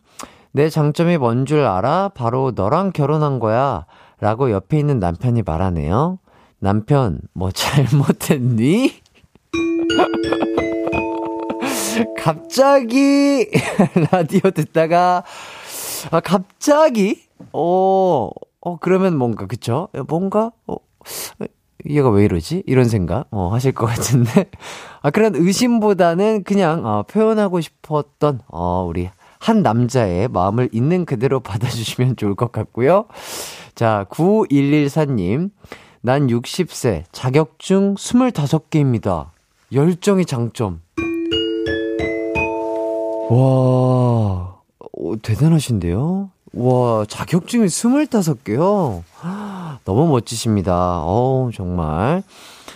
[0.51, 2.11] 내 장점이 뭔 줄 알아?
[2.13, 3.85] 바로 너랑 결혼한 거야.
[4.19, 6.19] 라고 옆에 있는 남편이 말하네요.
[6.59, 9.01] 남편, 뭐 잘못했니?
[12.17, 13.47] 갑자기
[14.11, 15.23] 라디오 듣다가
[16.11, 18.29] 아 갑자기 어,
[18.65, 19.89] 어 그러면 뭔가 그쵸?
[20.07, 20.77] 뭔가 어
[21.89, 22.63] 얘가 왜 이러지?
[22.65, 24.49] 이런 생각 어 하실 것 같은데
[25.01, 32.15] 아 그런 의심보다는 그냥 어, 표현하고 싶었던 어 우리 한 남자의 마음을 있는 그대로 받아주시면
[32.15, 33.05] 좋을 것 같고요.
[33.75, 35.51] 자, 9114님.
[36.05, 39.29] 난 60세, 자격증 25개입니다.
[39.71, 40.81] 열정이 장점.
[43.29, 44.59] 와,
[44.91, 46.29] 오, 대단하신데요?
[46.53, 49.01] 와, 자격증이 25개요?
[49.85, 51.01] 너무 멋지십니다.
[51.03, 52.21] 어우, 정말.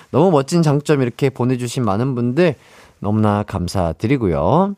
[0.10, 2.56] 너무 멋진 장점 이렇게 보내주신 많은 분들
[3.00, 4.76] 너무나 감사드리고요.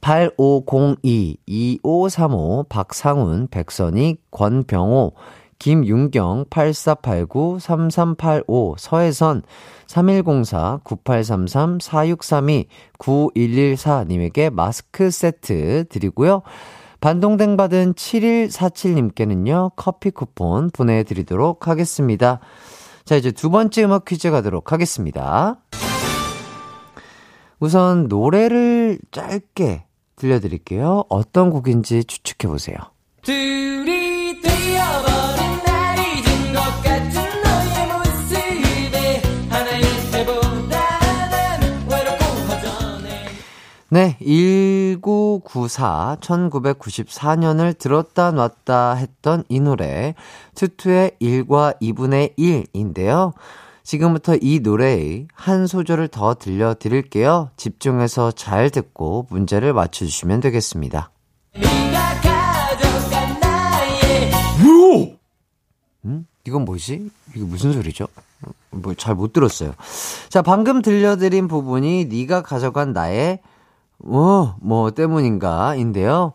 [0.00, 5.12] 8502, 2535, 박상훈, 백선희, 권병호,
[5.58, 9.42] 김윤경, 8489, 3385, 서혜선,
[9.86, 12.66] 3104, 9833, 4632,
[12.98, 16.42] 9114님에게 마스크 세트 드리고요.
[17.00, 22.40] 반동댕 받은 7147님께는요, 커피 쿠폰 보내드리도록 하겠습니다.
[23.04, 25.56] 자, 이제 두 번째 음악 퀴즈 가도록 하겠습니다.
[27.58, 29.84] 우선 노래를 짧게
[30.16, 31.04] 들려드릴게요.
[31.08, 32.76] 어떤 곡인지 추측해보세요.
[33.22, 33.99] 둘이
[43.92, 50.14] 네, 1994, 1994년을 들었다 놨다 했던 이 노래,
[50.54, 53.32] 투투의 1과 2분의 1인데요.
[53.82, 57.50] 지금부터 이 노래의 한 소절을 더 들려드릴게요.
[57.56, 61.10] 집중해서 잘 듣고 문제를 맞춰주시면 되겠습니다.
[61.54, 64.30] 네가 가져간 나의
[66.04, 66.26] 음?
[66.46, 67.10] 이건 뭐지?
[67.34, 68.06] 이게 무슨 소리죠?
[68.70, 69.74] 뭐 잘 못 들었어요.
[70.28, 73.40] 자, 방금 들려드린 부분이 네가 가져간 나의
[74.04, 76.32] 어, 뭐 때문인가 인데요.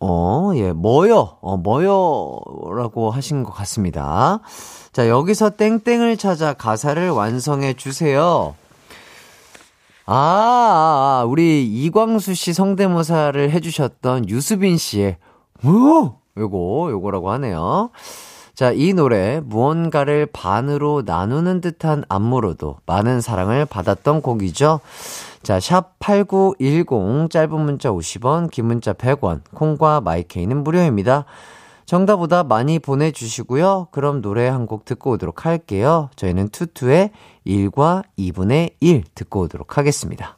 [0.00, 1.38] 어, 예, 뭐요?
[1.40, 4.40] 어, 뭐요라고 하신 것 같습니다.
[4.92, 8.54] 자, 여기서 땡땡을 찾아 가사를 완성해 주세요.
[10.06, 15.18] 아, 아, 아, 우리 이광수 씨 성대모사를 해주셨던 유수빈 씨의
[15.60, 16.20] 뭐?
[16.36, 17.90] 요거, 요거라고 하네요.
[18.58, 24.80] 자, 이 노래 무언가를 반으로 나누는 듯한 안무로도 많은 사랑을 받았던 곡이죠.
[25.44, 31.24] 자, 샵 8910 짧은 문자 50원, 긴 문자 100원, 콩과 마이케이는 무료입니다.
[31.86, 33.90] 정답보다 많이 보내주시고요.
[33.92, 36.10] 그럼 노래 한 곡 듣고 오도록 할게요.
[36.16, 37.10] 저희는 투투의
[37.46, 40.37] 1과 2분의 1 듣고 오도록 하겠습니다.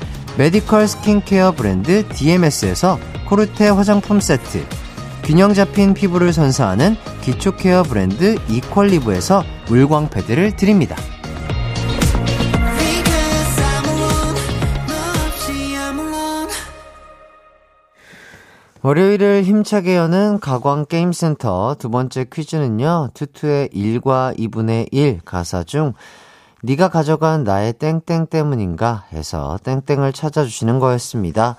[0.37, 4.65] 메디컬 스킨케어 브랜드 DMS에서 코르테 화장품 세트
[5.23, 10.95] 균형 잡힌 피부를 선사하는 기초 케어 브랜드 이퀄리브에서 물광 패드를 드립니다.
[18.83, 23.11] 월요일을 힘차게 여는 가광게임센터 두 번째 퀴즈는요.
[23.13, 25.93] 투투의 1과 2분의 1 가사 중
[26.63, 31.55] 네가 가져간 나의 땡땡 때문인가 해서 땡땡을 찾아주시는 거였습니다.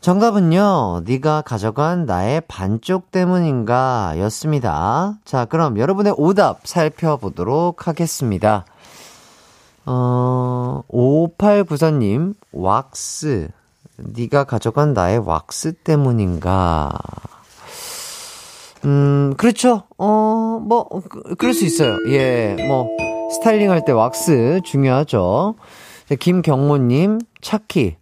[0.00, 1.00] 정답은요.
[1.06, 5.14] 네가 가져간 나의 반쪽 때문인가 였습니다.
[5.24, 8.66] 자, 그럼 여러분의 오답 살펴보도록 하겠습니다.
[9.86, 13.48] 어, 5894님, 왁스.
[13.96, 16.92] 네가 가져간 나의 왁스 때문인가?
[18.84, 19.84] 음, 그렇죠.
[19.96, 21.96] 어, 뭐, 그, 그럴 수 있어요.
[22.08, 22.88] 예, 뭐,
[23.34, 25.54] 스타일링 할 때 왁스 중요하죠.
[26.08, 27.96] 자, 김경모님, 차키.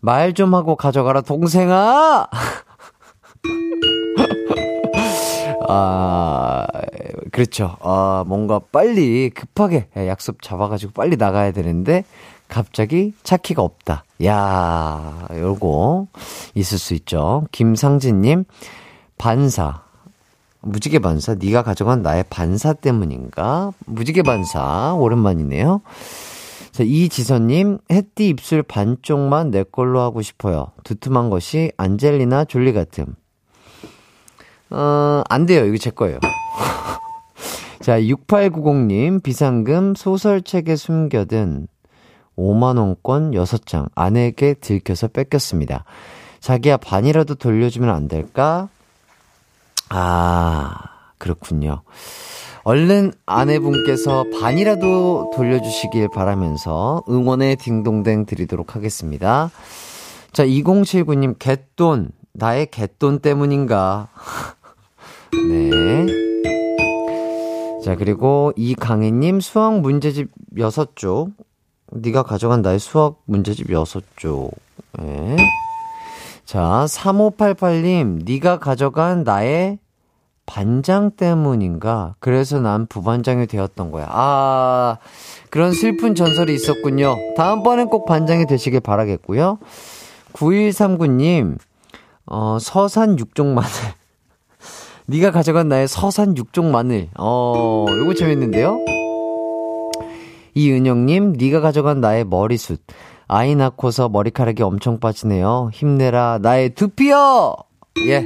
[0.00, 2.26] 말 좀 하고 가져가라, 동생아!
[5.68, 6.66] 아,
[7.32, 7.76] 그렇죠.
[7.80, 12.04] 아, 뭔가 빨리 급하게 약속 잡아가지고 빨리 나가야 되는데,
[12.48, 14.04] 갑자기 차키가 없다.
[14.24, 16.06] 야 요거
[16.54, 17.44] 있을 수 있죠.
[17.52, 18.44] 김상진님,
[19.18, 19.82] 반사.
[20.60, 21.36] 무지개 반사.
[21.36, 23.72] 네가 가져간 나의 반사 때문인가?
[23.86, 24.94] 무지개 반사.
[24.94, 25.82] 오랜만이네요.
[26.72, 30.72] 자, 이지선님, 햇띠 입술 반쪽만 내 걸로 하고 싶어요.
[30.84, 33.14] 두툼한 것이 안젤리나 졸리 같음.
[34.70, 35.64] 어, 안 돼요.
[35.64, 36.18] 이거 제 거예요.
[37.80, 41.68] 자, 6890님, 비상금 소설책에 숨겨둔
[42.36, 45.84] 5만원권 6장 아내에게 들켜서 뺏겼습니다.
[46.40, 48.68] 자기야, 반이라도 돌려주면 안 될까?
[49.90, 50.74] 아,
[51.18, 51.82] 그렇군요.
[52.64, 59.50] 얼른 아내분께서 반이라도 돌려주시길 바라면서 응원의 딩동댕 드리도록 하겠습니다.
[60.32, 62.10] 자, 2079님, 갯돈.
[62.34, 64.08] 나의 갯돈 때문인가?
[65.32, 66.06] 네.
[67.84, 71.32] 자, 그리고 이강희님, 수학 문제집 6쪽.
[71.90, 74.52] 네가 가져간 나의 수학 문제집 6쪽.
[74.98, 75.36] 네.
[76.48, 79.78] 자, 3588님, 네가 가져간 나의
[80.46, 82.14] 반장 때문인가?
[82.20, 84.06] 그래서 난 부반장이 되었던 거야.
[84.08, 84.96] 아,
[85.50, 87.14] 그런 슬픈 전설이 있었군요.
[87.36, 89.58] 다음번엔 꼭 반장이 되시길 바라겠고요.
[90.32, 91.58] 9139님,
[92.24, 93.70] 어, 서산 육종 마늘.
[95.04, 97.10] 네가 가져간 나의 서산 육종 마늘.
[97.18, 98.78] 어, 요거 재밌는데요?
[100.54, 102.80] 이은영님, 네가 가져간 나의 머리숱.
[103.30, 105.68] 아이 낳고서 머리카락이 엄청 빠지네요.
[105.74, 107.56] 힘내라, 나의 두피여!
[108.06, 108.24] 예.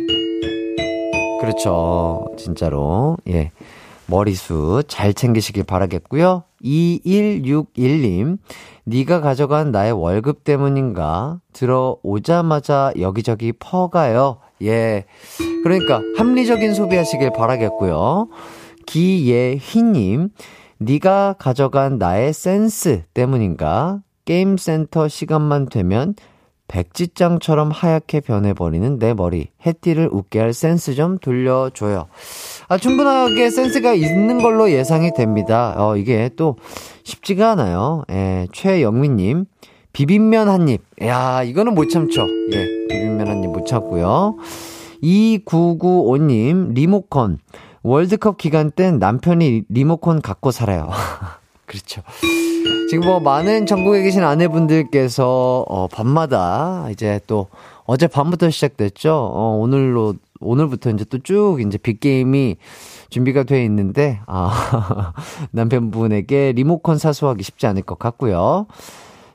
[1.40, 2.24] 그렇죠.
[2.38, 3.16] 진짜로.
[3.28, 3.50] 예.
[4.06, 6.44] 머리숱 잘 챙기시길 바라겠고요.
[6.62, 8.38] 2161님,
[8.84, 11.40] 네가 가져간 나의 월급 때문인가?
[11.52, 14.38] 들어오자마자 여기저기 퍼가요.
[14.62, 15.04] 예.
[15.64, 18.28] 그러니까 합리적인 소비하시길 바라겠고요.
[18.86, 20.28] 기예희님,
[20.78, 24.00] 네가 가져간 나의 센스 때문인가?
[24.24, 26.14] 게임센터 시간만 되면
[26.68, 29.48] 백지장처럼 하얗게 변해버리는 내 머리.
[29.66, 32.06] 해띠를 웃게 할 센스 좀 돌려줘요.
[32.68, 35.74] 아, 충분하게 센스가 있는 걸로 예상이 됩니다.
[35.76, 36.56] 어, 이게 또
[37.04, 38.04] 쉽지가 않아요.
[38.10, 39.44] 예, 최영민님.
[39.92, 40.80] 비빔면 한 입.
[41.02, 42.22] 야, 이거는 못 참죠.
[42.52, 44.36] 예, 비빔면 한 입 못 참고요.
[45.02, 47.38] 2995님, 리모컨.
[47.82, 50.88] 월드컵 기간 땐 남편이 리모컨 갖고 살아요.
[51.72, 52.02] 그렇죠.
[52.90, 57.48] 지금 뭐 많은 전국에 계신 아내분들께서 어, 밤마다 이제 또
[57.86, 59.10] 어제 밤부터 시작됐죠.
[59.14, 62.56] 어, 오늘로 오늘부터 이제 또 쭉 이제 빅 게임이
[63.08, 65.14] 준비가 돼 있는데 아
[65.52, 68.66] 남편분에게 리모컨 사수하기 쉽지 않을 것 같고요.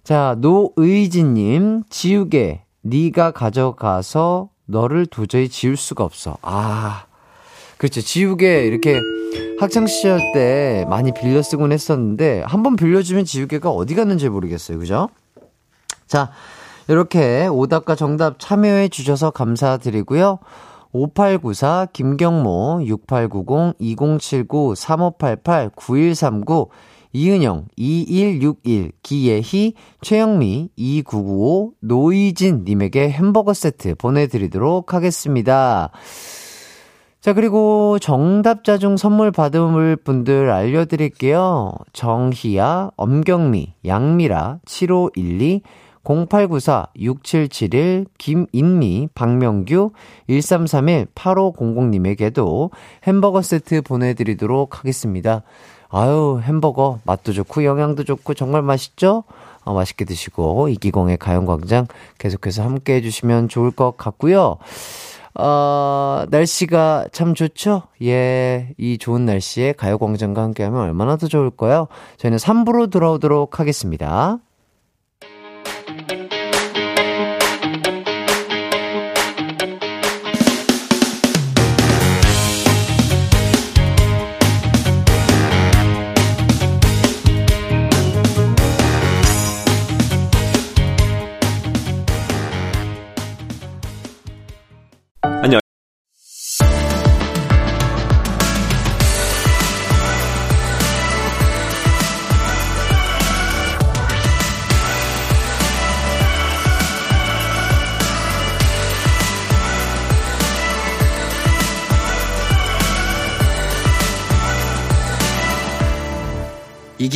[0.04, 6.38] 자 노의진님 지우개 네가 가져가서 너를 도저히 지울 수가 없어.
[6.44, 7.06] 아
[7.78, 8.02] 그렇죠.
[8.02, 9.00] 지우개 이렇게
[9.60, 14.78] 학창시절 때 많이 빌려 쓰곤 했었는데, 한번 빌려주면 지우개가 어디 갔는지 모르겠어요.
[14.78, 15.10] 그죠?
[16.06, 16.32] 자,
[16.88, 20.40] 이렇게 오답과 정답 참여해 주셔서 감사드리고요.
[20.94, 26.70] 5894, 김경모, 6890, 2079, 3588, 9139,
[27.14, 35.92] 이은영, 2161, 기예희, 최영미, 2995, 노이진님에게 햄버거 세트 보내드리도록 하겠습니다.
[37.28, 41.74] 자, 그리고 정답자 중 선물 받을 분들 알려드릴게요.
[41.92, 45.62] 정희야, 엄경미, 양미라, 7512,
[46.06, 49.92] 0894, 6771, 김인미, 박명규,
[50.30, 52.72] 1331, 8500님에게도
[53.04, 55.44] 햄버거 세트 보내드리도록 하겠습니다.
[55.90, 59.26] 아유, 햄버거 맛도 좋고 영양도 좋고 정말 맛있죠?
[59.66, 61.88] 어, 맛있게 드시고 이기광의 가요광장
[62.20, 64.60] 계속해서 함께 해주시면 좋을 것 같고요.
[65.40, 67.84] 어, 날씨가 참 좋죠?
[68.02, 71.88] 예, 이 좋은 날씨에 가요광장과 함께하면 얼마나 더 좋을까요?
[72.18, 74.40] 저희는 3부로 돌아오도록 하겠습니다.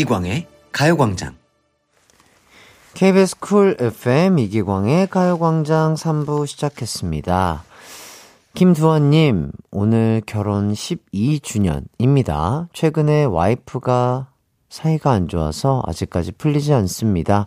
[0.01, 1.35] 이기광의 가요광장.
[2.95, 7.63] KBS 쿨 FM 이기광의 가요광장 3부 시작했습니다.
[8.55, 12.67] 김두원님, 오늘 결혼 12주년입니다.
[12.73, 14.29] 최근에 와이프가
[14.69, 17.45] 사이가 안 좋아서 아직까지 풀리지 않습니다.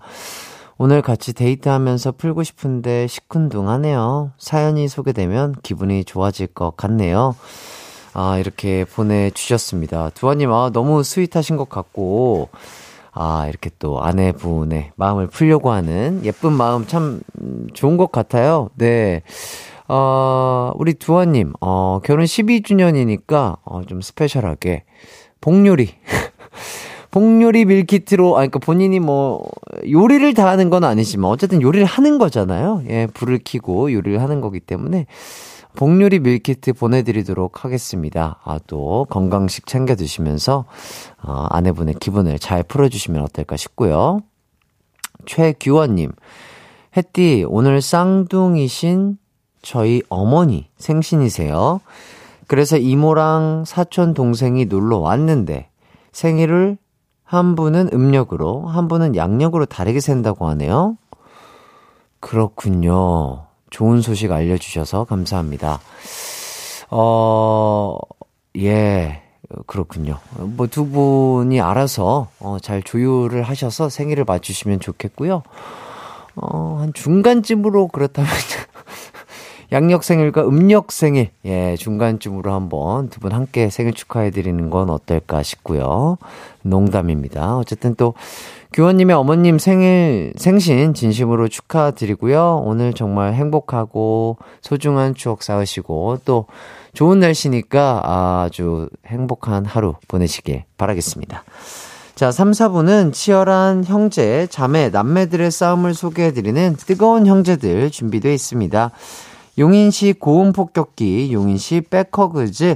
[0.79, 4.31] 오늘 같이 데이트하면서 풀고 싶은데 시큰둥하네요.
[4.39, 7.35] 사연이 소개되면 기분이 좋아질 것 같네요.
[8.15, 10.11] 아, 이렇게 보내주셨습니다.
[10.11, 12.49] 두아님, 아, 너무 스윗하신 것 같고,
[13.11, 18.71] 아, 이렇게 또 아내분의 마음을 풀려고 하는 예쁜 마음 참 음, 좋은 것 같아요.
[18.77, 19.23] 네.
[19.89, 24.85] 어, 우리 두아님, 어, 결혼 12주년이니까, 어, 좀 special하게,
[25.41, 25.91] 복요리.
[27.11, 29.45] 복요리 밀키트로, 아, 그니까 본인이 뭐,
[29.91, 32.85] 요리를 다 하는 건 아니지만, 어쨌든 요리를 하는 거잖아요.
[32.89, 35.07] 예, 불을 켜고 요리를 하는 거기 때문에,
[35.77, 38.39] 복요리 밀키트 보내드리도록 하겠습니다.
[38.45, 40.65] 아, 또 건강식 챙겨 드시면서,
[41.23, 44.21] 어, 아내분의 기분을 잘 풀어주시면 어떨까 싶고요.
[45.27, 46.13] 최규원님,
[46.97, 49.19] 햇띠, 오늘 쌍둥이신
[49.63, 51.81] 저희 어머니 생신이세요.
[52.47, 55.71] 그래서 이모랑 사촌 동생이 놀러 왔는데,
[56.13, 56.79] 생일을
[57.25, 60.97] 한 분은 음력으로, 한 분은 양력으로 다르게 센다고 하네요.
[62.21, 63.47] 그렇군요.
[63.75, 65.81] 좋은 소식 알려주셔서 감사합니다.
[66.91, 67.97] 어,
[68.59, 69.21] 예,
[69.67, 70.19] 그렇군요.
[70.39, 75.43] 뭐 두 분이 알아서 어, 잘 조율을 하셔서 생일을 맞추시면 좋겠고요.
[76.37, 78.31] 어, 한 중간쯤으로 그렇다면
[79.73, 85.43] 양력 생일과 음력 생일, 예, 중간쯤으로 한번 두 분 함께 생일 축하해 드리는 건 어떨까
[85.43, 86.17] 싶고요.
[86.63, 87.57] 농담입니다.
[87.57, 88.15] 어쨌든 또,
[88.75, 92.61] 규원님의 어머님 생일, 생신 진심으로 축하드리고요.
[92.65, 96.47] 오늘 정말 행복하고 소중한 추억 쌓으시고 또
[96.93, 98.03] 좋은 날씨니까
[98.43, 101.45] 아주 행복한 하루 보내시길 바라겠습니다.
[102.17, 108.91] 자, 3, 4부는 치열한 형제, 자매, 남매들의 싸움을 소개해드리는 뜨거운 형제들 준비되어 있습니다.
[109.57, 112.75] 용인시 고음 폭격기, 용인시 백허그즈,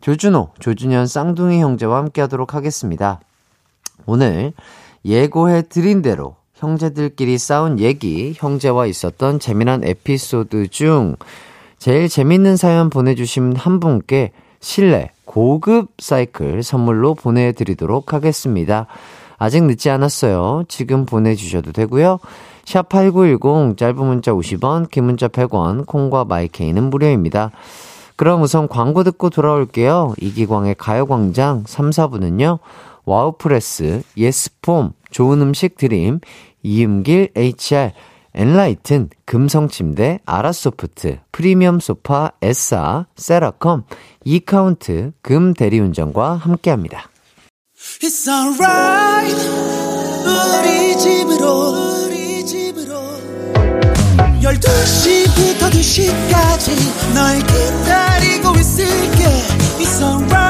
[0.00, 3.18] 조준호, 조준현 쌍둥이 형제와 함께 하도록 하겠습니다.
[4.06, 4.52] 오늘
[5.04, 11.16] 예고해 드린 대로 형제들끼리 싸운 얘기, 형제와 있었던 재미난 에피소드 중
[11.78, 18.86] 제일 재밌는 사연 보내주신 한 분께 실내 고급 사이클 선물로 보내드리도록 하겠습니다.
[19.38, 20.64] 아직 늦지 않았어요.
[20.68, 22.18] 지금 보내주셔도 되고요.
[22.66, 27.50] 샵8910 짧은 문자 50원, 긴 문자 100원, 콩과 마이케이는 무료입니다.
[28.16, 30.12] 그럼 우선 광고 듣고 돌아올게요.
[30.20, 32.58] 이기광의 가요광장 3, 4부는요.
[33.04, 36.20] 와우프레스, 예스폼, 좋은 음식 드림,
[36.62, 37.92] 이음길 HR,
[38.34, 43.84] 엔라이튼, 금성침대, 아라소프트, 프리미엄 소파, 에싸, 세라컴,
[44.24, 47.10] 이카운트, 금 대리운전과 함께합니다.
[50.96, 51.72] 집으로
[54.42, 59.24] 12시부터 2시까지 널 기다리고 있을게.
[59.78, 60.49] It's alright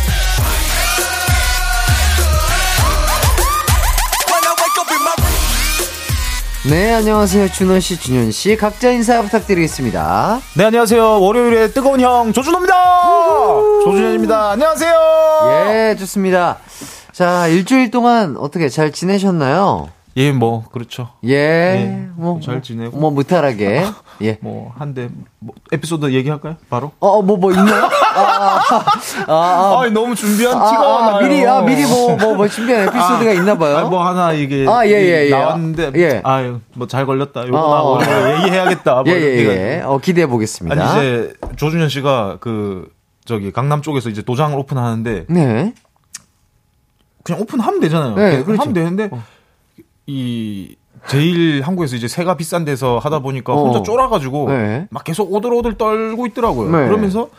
[6.69, 7.49] 네, 안녕하세요.
[7.49, 8.55] 준호씨, 준현씨.
[8.57, 10.39] 각자 인사 부탁드리겠습니다.
[10.55, 11.19] 네, 안녕하세요.
[11.19, 12.75] 월요일에 뜨거운 형, 조준호입니다!
[13.83, 14.51] 조준현입니다.
[14.51, 14.93] 안녕하세요!
[15.71, 16.59] 예, 좋습니다.
[17.11, 19.89] 자, 일주일 동안 어떻게 잘 지내셨나요?
[20.17, 21.09] 예, 뭐 그렇죠.
[21.25, 22.39] 예, 예, 뭐.
[22.41, 22.97] 잘 지내고.
[22.97, 23.85] 뭐, 무탈하게.
[24.23, 24.37] 예.
[24.41, 25.09] 뭐 한데
[25.39, 26.57] 뭐 에피소드 얘기할까요?
[26.69, 26.91] 바로?
[26.99, 27.85] 어, 뭐, 뭐, 있나요?
[27.85, 28.59] 아,
[29.27, 31.27] 아, 아, 아, 너무 준비한 아, 티가 아, 나요.
[31.27, 33.77] 미리, 아, 미리 뭐, 뭐, 뭐, 준비한 에피소드가 있나 봐요.
[33.77, 35.29] 아, 뭐 하나 이게 아, 예, 예, 예.
[35.29, 36.21] 나왔는데 예.
[36.23, 37.45] 아유 뭐잘 걸렸다.
[37.45, 39.03] 이거 아, 나 오늘 얘기해야겠다.
[39.03, 39.81] 뭐 예, 예, 이렇게 예.
[39.83, 40.83] 어, 기대해 보겠습니다.
[40.83, 42.91] 아니 이제 조준현 씨가 그
[43.25, 45.73] 저기 강남 쪽에서 이제 도장을 오픈하는데 네.
[47.23, 48.15] 그냥 오픈하면 되잖아요.
[48.15, 48.61] 네, 그렇죠.
[48.61, 49.09] 하면 되는데
[50.11, 50.75] 이
[51.07, 53.63] 제일 한국에서 이제 새가 비싼 데서 하다 보니까 어.
[53.63, 54.87] 혼자 쫄아가지고 네.
[54.89, 56.69] 막 계속 오들오들 떨고 있더라고요.
[56.69, 56.87] 네.
[56.87, 57.29] 그러면서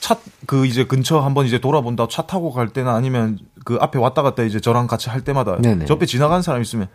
[0.00, 4.22] 차 그 이제 근처 한번 이제 돌아본다 차 타고 갈 때나 아니면 그 앞에 왔다
[4.22, 5.84] 갔다 이제 저랑 같이 할 때마다 네네.
[5.86, 6.88] 저 옆에 지나가는 사람 있으면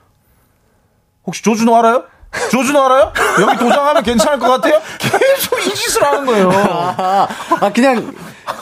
[1.27, 2.03] 혹시 조준호 알아요?
[2.49, 3.13] 조준호 알아요?
[3.41, 4.81] 여기 도장하면 괜찮을 것 같아요?
[4.99, 6.49] 계속 이 짓을 하는 거예요.
[6.51, 7.27] 아,
[7.61, 8.13] 아, 그냥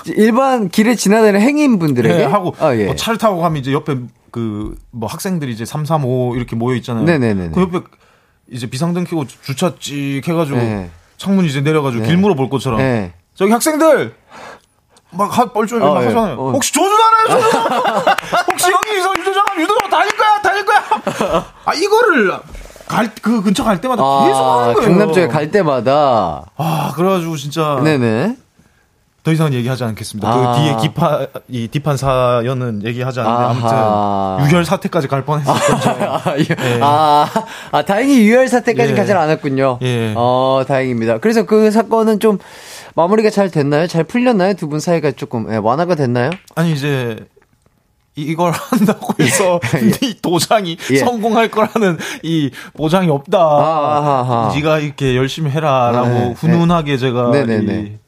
[0.08, 2.86] 일반 길에 지나다니는 행인분들에게 네, 하고 아, 예.
[2.86, 3.96] 뭐 차를 타고 가면 이제 옆에
[4.32, 7.04] 그 뭐 학생들이 이제 3, 3, 5 이렇게 모여 있잖아요.
[7.06, 7.52] 네네네네.
[7.54, 7.80] 그 옆에
[8.50, 10.90] 이제 비상등 켜고 주차 찍 해가지고 네.
[11.18, 12.08] 창문 이제 내려가지고 네.
[12.10, 13.14] 길 물어볼 것처럼 네.
[13.34, 14.16] 저기 학생들
[15.12, 16.08] 막 하, 뻘쭘하게 어, 막 예.
[16.08, 16.36] 하잖아요.
[16.40, 16.52] 어.
[16.52, 17.42] 혹시 조준 알아요?
[17.42, 17.62] 조준?
[18.52, 20.42] 혹시 여기서 유도장하면 유도장 다닐 거야?
[20.42, 21.46] 다닐 거야?
[21.66, 22.32] 아 이거를
[22.88, 24.90] 갈 그 근처 갈 때마다 계속 아, 하는 거예요.
[24.90, 28.36] 강남 쪽에 갈 때마다 아 그래가지고 진짜 네네.
[29.24, 30.28] 더 이상은 얘기하지 않겠습니다.
[30.28, 30.54] 아.
[30.56, 34.38] 그 뒤에 기파 이 딥한 사연은 얘기하지 않는데 아하.
[34.40, 35.90] 아무튼 유혈 사태까지 갈 뻔했었죠.
[36.02, 36.80] 아, 예.
[36.82, 37.28] 아,
[37.72, 38.96] 아, 다행히 유혈 사태까지 예.
[38.96, 39.78] 가진 않았군요.
[39.84, 40.14] 예.
[40.18, 41.20] 어, 다행입니다.
[41.20, 42.40] 그래서 그 사건은 좀
[42.96, 43.86] 마무리가 잘 됐나요?
[43.86, 44.56] 잘 풀렸나요?
[44.56, 46.32] 두 분 사이가 조금 예, 완화가 됐나요?
[46.56, 47.18] 아니 이제
[48.16, 49.60] 이- 이걸 한다고 해서
[50.02, 50.98] 이 도장이 예.
[50.98, 53.38] 성공할 거라는 이 보장이 없다.
[53.40, 54.52] 아하하.
[54.56, 58.00] 네가 이렇게 열심히 해라라고 네, 훈훈하게 제가 네네네.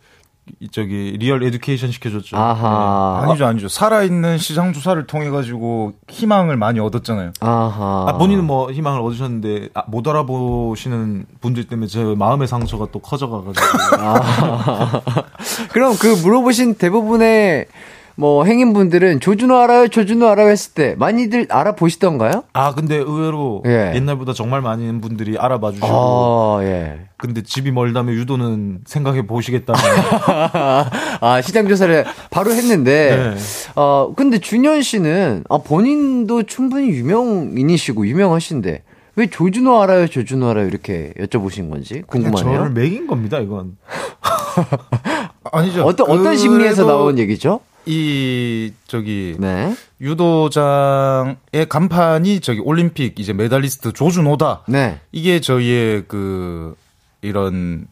[0.46, 2.38] 이, 이 저기 real education 시켜줬죠.
[2.38, 3.22] 아하.
[3.22, 3.30] 네.
[3.30, 3.68] 아니죠, 아니죠.
[3.70, 7.32] 살아있는 시장 조사를 통해 가지고 희망을 많이 얻었잖아요.
[7.40, 8.06] 아하.
[8.08, 13.66] 아, 본인은 뭐 희망을 얻으셨는데 아, 못 알아보시는 분들 때문에 제 마음의 상처가 또 커져가가지고
[14.00, 15.02] 아.
[15.72, 17.68] 그럼 그 물어보신 대부분의
[18.16, 19.88] 뭐 행인분들은 조준호 알아요?
[19.88, 20.50] 조준호 알아요?
[20.50, 22.44] 했을 때 많이들 알아보시던가요?
[22.54, 23.94] 아 근데 의외로 예.
[23.96, 27.08] 옛날보다 정말 많은 분들이 알아봐 주시고 아, 예.
[27.18, 29.82] 근데 집이 멀다면 유도는 생각해 보시겠다는
[31.22, 33.42] 아, 시장 조사를 바로 했는데, 네.
[33.76, 38.84] 어, 근데 준현 씨는, 아, 본인도 충분히 유명인이시고, 유명하신데,
[39.16, 42.58] 왜 조준호 알아요, 조준호 알아요, 이렇게 여쭤보신 건지 궁금하네요.
[42.58, 43.78] 저를 매긴 겁니다 이건
[45.52, 45.84] 아니죠.
[45.86, 47.62] 어떤, 어떤 심리에서 나온 얘기죠?
[47.86, 49.76] 이 저기 네.
[50.02, 54.64] 유도장의 간판이 저기 올림픽 이제 메달리스트 조준호다.
[54.68, 55.00] 네.
[55.12, 56.76] 이게 저희의 그
[57.22, 57.88] 이런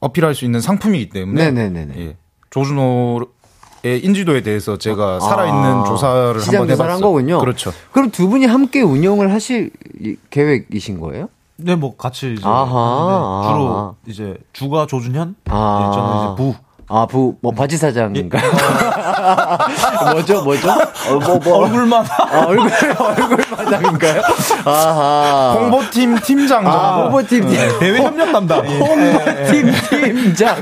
[0.00, 1.94] 어필할 수 있는 상품이기 때문에 네네네네.
[1.98, 2.16] 예.
[2.50, 6.92] 조준호의 인지도에 대해서 제가 살아있는 아, 조사를 시장 한번 조사를 해봤어요.
[6.92, 7.38] 한 거군요.
[7.40, 7.72] 그렇죠.
[7.92, 11.28] 그럼 두 분이 함께 운영을 하실 이- 계획이신 거예요?
[11.56, 13.94] 네 뭐 같이 이제 아하, 주로 아하.
[14.08, 15.78] 이제 주가 조준현 아.
[15.86, 16.54] 네, 저는 이제 부
[16.88, 18.38] 아, 부, 뭐, 바지 사장인가?
[20.12, 20.70] 뭐죠, 뭐죠?
[20.70, 21.56] 어, 뭐, 뭐.
[21.64, 24.22] 얼굴만 아, 얼굴, 얼굴 마담인가요?
[24.64, 25.56] 아하.
[25.60, 27.78] 홍보팀 팀장 아, 홍보팀, 팀.
[27.80, 30.56] 대외 협력 담당 홍보팀 팀장.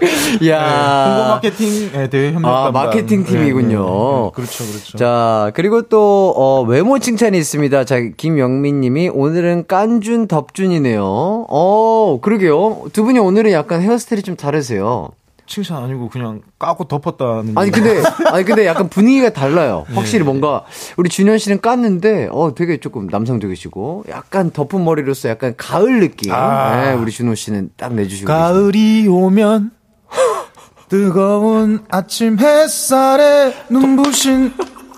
[0.49, 4.31] 야 홍보 마케팅 예, 대외 협력 아, 담당 마케팅 팀이군요.
[4.33, 7.85] 그렇죠 그렇죠 자, 그리고 또, 어, 외모 칭찬이 있습니다.
[7.85, 11.03] 자, 김영민 님이 오늘은 깐준 덥준이네요.
[11.49, 12.85] 어, 그러게요.
[12.93, 15.09] 두 분이 오늘은 약간 헤어스타일이 좀 다르세요.
[15.47, 17.71] 칭찬 아니고 그냥 까고 덮었다는 아니.
[17.71, 19.85] 근데, 아니, 근데 약간 분위기가 달라요.
[19.95, 20.65] 확실히 뭔가,
[20.97, 26.33] 우리 준현 씨는 깠는데, 어, 되게 조금 남성적이시고, 약간 덮은 머리로서 약간 가을 느낌.
[26.33, 26.85] 아.
[26.85, 28.27] 네, 우리 준호 씨는 딱 내주시고.
[28.29, 29.73] 가을이 오면
[30.89, 34.53] 뜨거운 아침 햇살에 눈부신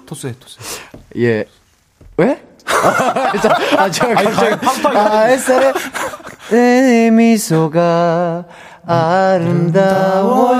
[0.06, 0.58] 토스해 토스
[1.18, 1.44] 예.
[2.16, 2.42] 왜?
[3.42, 5.72] 자, 아, 저 갑자기 아, 햇살에
[6.50, 8.44] 내 미소가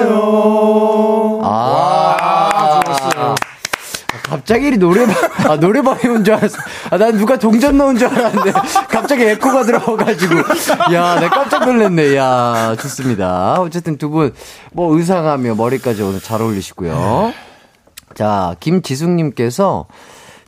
[0.05, 1.41] 아름다워요.
[1.45, 3.35] 아, 좋았어요.
[4.22, 5.14] 갑자기 이 노래방,
[5.51, 6.57] 아, 노래방에 온 줄 알았어.
[6.91, 8.53] 아, 난 누가 동전 넣은 줄 알았는데,
[8.89, 10.37] 갑자기 에코가 들어와가지고.
[10.95, 12.16] 야, 내가 깜짝 놀랐네.
[12.16, 13.61] 야, 좋습니다.
[13.61, 14.33] 어쨌든 두 분,
[14.72, 17.33] 뭐, 의상하며 머리까지 오늘 잘 어울리시고요.
[18.14, 19.87] 자, 김지숙님께서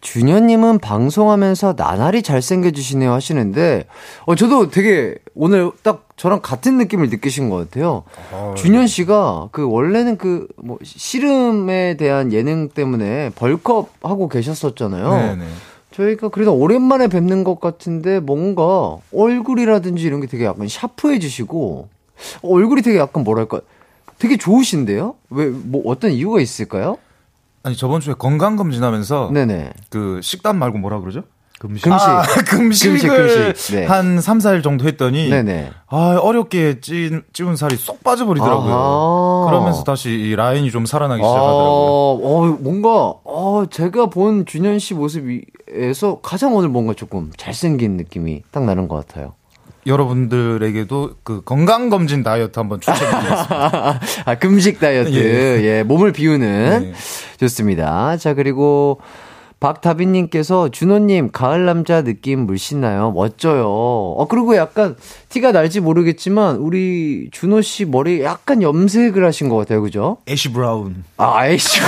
[0.00, 3.86] 준현님은 방송하면서 나날이 잘생겨지시네요 하시는데,
[4.26, 8.04] 어, 저도 되게 오늘 딱 저랑 같은 느낌을 느끼신 것 같아요.
[8.56, 15.10] 준현 씨가 그 원래는 그 뭐 씨름에 대한 예능 때문에 벌크업 하고 계셨었잖아요.
[15.10, 15.44] 네네.
[15.92, 21.88] 저희가 그래도 오랜만에 뵙는 것 같은데 뭔가 얼굴이라든지 이런 게 되게 약간 샤프해지시고
[22.42, 23.60] 얼굴이 되게 약간 뭐랄까
[24.18, 25.14] 되게 좋으신데요?
[25.30, 26.98] 왜 뭐 어떤 이유가 있을까요?
[27.66, 29.72] 아니 저번 주에 건강 검진하면서 네네.
[29.90, 31.24] 그 식단 말고 뭐라 그러죠?
[31.58, 31.90] 금식.
[31.90, 33.74] 아, 금식을 금식, 금식.
[33.74, 33.86] 네.
[33.86, 35.72] 한 3, 4일 정도 했더니 네네.
[35.88, 38.72] 아, 어렵게 찌, 찌운 살이 쏙 빠져버리더라고요.
[38.72, 39.46] 아하.
[39.50, 42.20] 그러면서 다시 이 라인이 좀 살아나기 아, 시작하더라고요.
[42.22, 48.64] 어, 뭔가, 어, 제가 본 준현 씨 모습에서 가장 오늘 뭔가 조금 잘생긴 느낌이 딱
[48.64, 49.34] 나는 것 같아요.
[49.86, 54.00] 여러분들에게도 그 건강 검진 다이어트 한번 추천드리겠습니다.
[54.26, 55.12] 아, 금식 다이어트.
[55.64, 56.92] 예, 몸을 비우는.
[56.92, 56.92] 네.
[57.38, 58.16] 좋습니다.
[58.16, 59.00] 자, 그리고
[59.58, 63.10] 박다빈님께서 준호님, 가을 남자 느낌 물씬 나요.
[63.12, 63.64] 멋져요.
[63.66, 64.96] 어, 그리고 약간
[65.30, 69.80] 티가 날지 모르겠지만, 우리 준호 씨 머리 약간 염색을 하신 것 같아요.
[69.80, 70.18] 그죠?
[70.28, 71.04] ash brown.
[71.16, 71.80] 아, ash.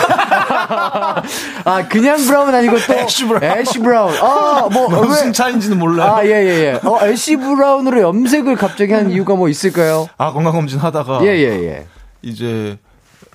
[1.65, 2.95] 아, 그냥 brown 아니고 또.
[2.95, 3.59] Ash brown.
[3.59, 4.15] Ash brown.
[4.17, 4.89] 아, 뭐.
[4.89, 6.13] 무슨 왜- 차인지는 몰라요.
[6.15, 6.89] 아, 예, 예, 예.
[6.89, 10.07] 어, ash brown으로 염색을 갑자기 한 이유가 뭐 있을까요?
[10.17, 11.87] 아, 건강검진 하다가 예, 예, 예.
[12.23, 12.79] 이제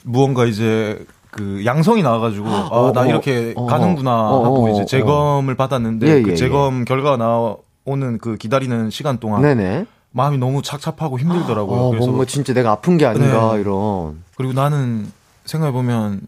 [0.03, 4.81] 무언가 이제 그 양성이 나와가지고 아, 나 어, 이렇게 어, 가는구나 어, 하고 어, 이제
[4.81, 4.85] 어.
[4.85, 9.85] 재검을 받았는데 예, 예, 그 재검 결과가 나오는 그 기다리는 시간 동안 네네.
[10.11, 11.79] 마음이 너무 착잡하고 힘들더라고요.
[11.79, 13.61] 어, 그래서 뭔가 진짜 내가 아픈 게 아닌가, 네.
[13.61, 14.21] 이런.
[14.37, 15.11] 그리고 나는
[15.45, 16.21] 생각해 보면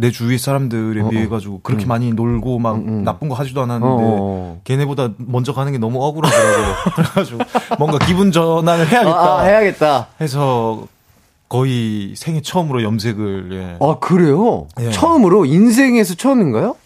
[0.00, 1.28] 내 주위 사람들에 어, 비해 어.
[1.28, 3.04] 가지고 그렇게 많이 놀고 막 음, 음.
[3.04, 4.60] 나쁜 거 하지도 않았는데 어, 어.
[4.62, 6.74] 걔네보다 먼저 가는 게 너무 억울하더라고요.
[6.94, 7.38] 그래가지고
[7.80, 10.06] 뭔가 기분 전환을 해야겠다 아, 아, 해야겠다.
[10.20, 10.86] 해서
[11.48, 13.84] 거의 생애 처음으로 염색을 예.
[13.84, 14.68] 아, 그래요?
[14.78, 14.92] 예.
[14.92, 15.46] 처음으로?
[15.46, 16.76] 인생에서 처음인가요?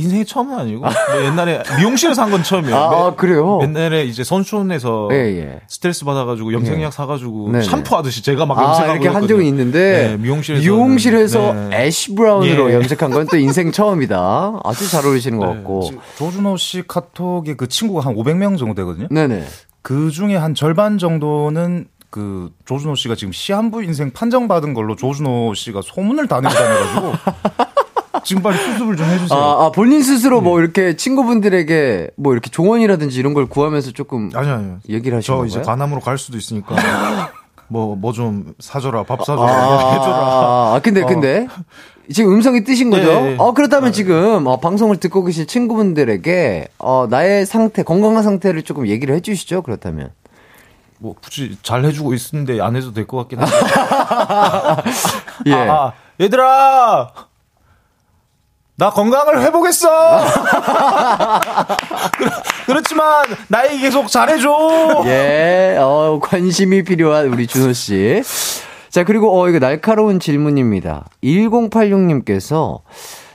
[0.00, 0.90] 인생의 처음은 아니고 뭐
[1.24, 2.76] 옛날에 미용실에서 한 건 처음이에요.
[2.76, 3.58] 아, 매- 아, 그래요?
[3.62, 5.60] 옛날에 이제 선수촌에서 예, 예.
[5.68, 6.90] 스트레스 받아가지고 염색약 예.
[6.90, 7.64] 사가지고 네네.
[7.64, 9.26] 샴푸 하듯이 제가 막 아, 이렇게 한.
[9.28, 10.08] 적은 있는데.
[10.10, 11.84] 네, 미용실에서 미용실에서 네.
[11.86, 12.74] 애쉬 브라운으로 예.
[12.74, 14.60] 염색한 건 또 인생 처음이다.
[14.64, 15.90] 아주 잘 어울리시는 것 네, 같고.
[16.18, 19.08] 조준호 씨 카톡에 그 친구가 한 500명 정도 되거든요.
[19.10, 19.44] 네네.
[19.82, 25.54] 그 중에 한 절반 정도는 그 조준호 씨가 지금 시한부 인생 판정 받은 걸로 조준호
[25.54, 27.12] 씨가 소문을 다 내고 다녀가지고
[28.24, 29.38] 지금 빨리 수습을 좀 해주세요.
[29.38, 30.42] 아, 아, 본인 스스로 네.
[30.44, 34.78] 뭐 이렇게 친구분들에게 뭐 이렇게 조언이라든지 이런 걸 구하면서 조금 아니요, 아니요.
[34.88, 35.46] 얘기를 하신 저 건가요?
[35.48, 36.74] 이제 관함으로 갈 수도 있으니까
[37.68, 40.16] 뭐 뭐 좀 사줘라, 밥 사줘라, 아, 뭐 해줘라.
[40.74, 41.06] 아, 근데, 어.
[41.06, 41.46] 근데.
[42.12, 43.08] 지금 음성이 뜨신 거죠?
[43.08, 43.36] 예, 예.
[43.38, 49.14] 어, 그렇다면 지금, 어, 방송을 듣고 계신 친구분들에게, 어, 나의 상태, 건강한 상태를 조금 얘기를
[49.14, 50.10] 해 주시죠, 그렇다면.
[50.98, 53.52] 뭐 굳이 잘 해주고 있는데 안 해도 될 것 같긴 한데.
[55.46, 55.54] 예.
[55.54, 57.12] 아, 아, 얘들아!
[58.80, 59.90] 나 건강을 회복했어!
[62.64, 65.02] 그렇, 지만 나에게 계속 잘해줘!
[65.04, 68.22] 예, 어, 관심이 필요한 우리 준호 씨.
[68.88, 71.04] 자, 그리고, 어, 이거 날카로운 질문입니다.
[71.22, 72.80] 1086님께서,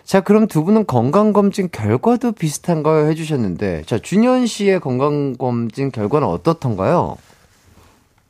[0.03, 3.07] 자, 그럼 두 분은 건강 검진 결과도 비슷한가요?
[3.09, 7.17] 해주셨는데, 자, 준현 씨의 건강 검진 결과는 어떻던가요?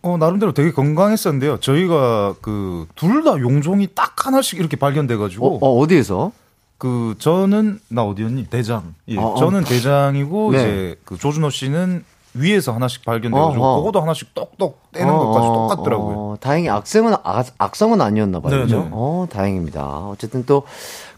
[0.01, 1.61] 어, 나름대로 되게 건강했었는데요.
[1.61, 6.34] 저희가 그, 둘 다 용종이 딱 하나씩 이렇게 어, 발견돼가지고, 어, 어디에서?
[6.78, 8.47] 그, 저는, 나 어디였니?
[8.49, 8.95] 대장.
[9.07, 9.36] 예, 어, 어.
[9.38, 10.57] 저는 대장이고, 네.
[10.57, 12.03] 이제 그 조준호 씨는
[12.34, 13.80] 위에서 하나씩 발견돼가지고, 어허.
[13.80, 16.15] 그거도 하나씩 똑똑 떼는 어, 것까지 어, 똑같더라고요.
[16.17, 18.55] 어, 다행히 악성은, 악, 악성은 아니었나 봐요.
[18.55, 18.80] 네, 그죠?
[18.84, 18.89] 네.
[18.91, 19.86] 어, 다행입니다.
[20.07, 20.63] 어쨌든 또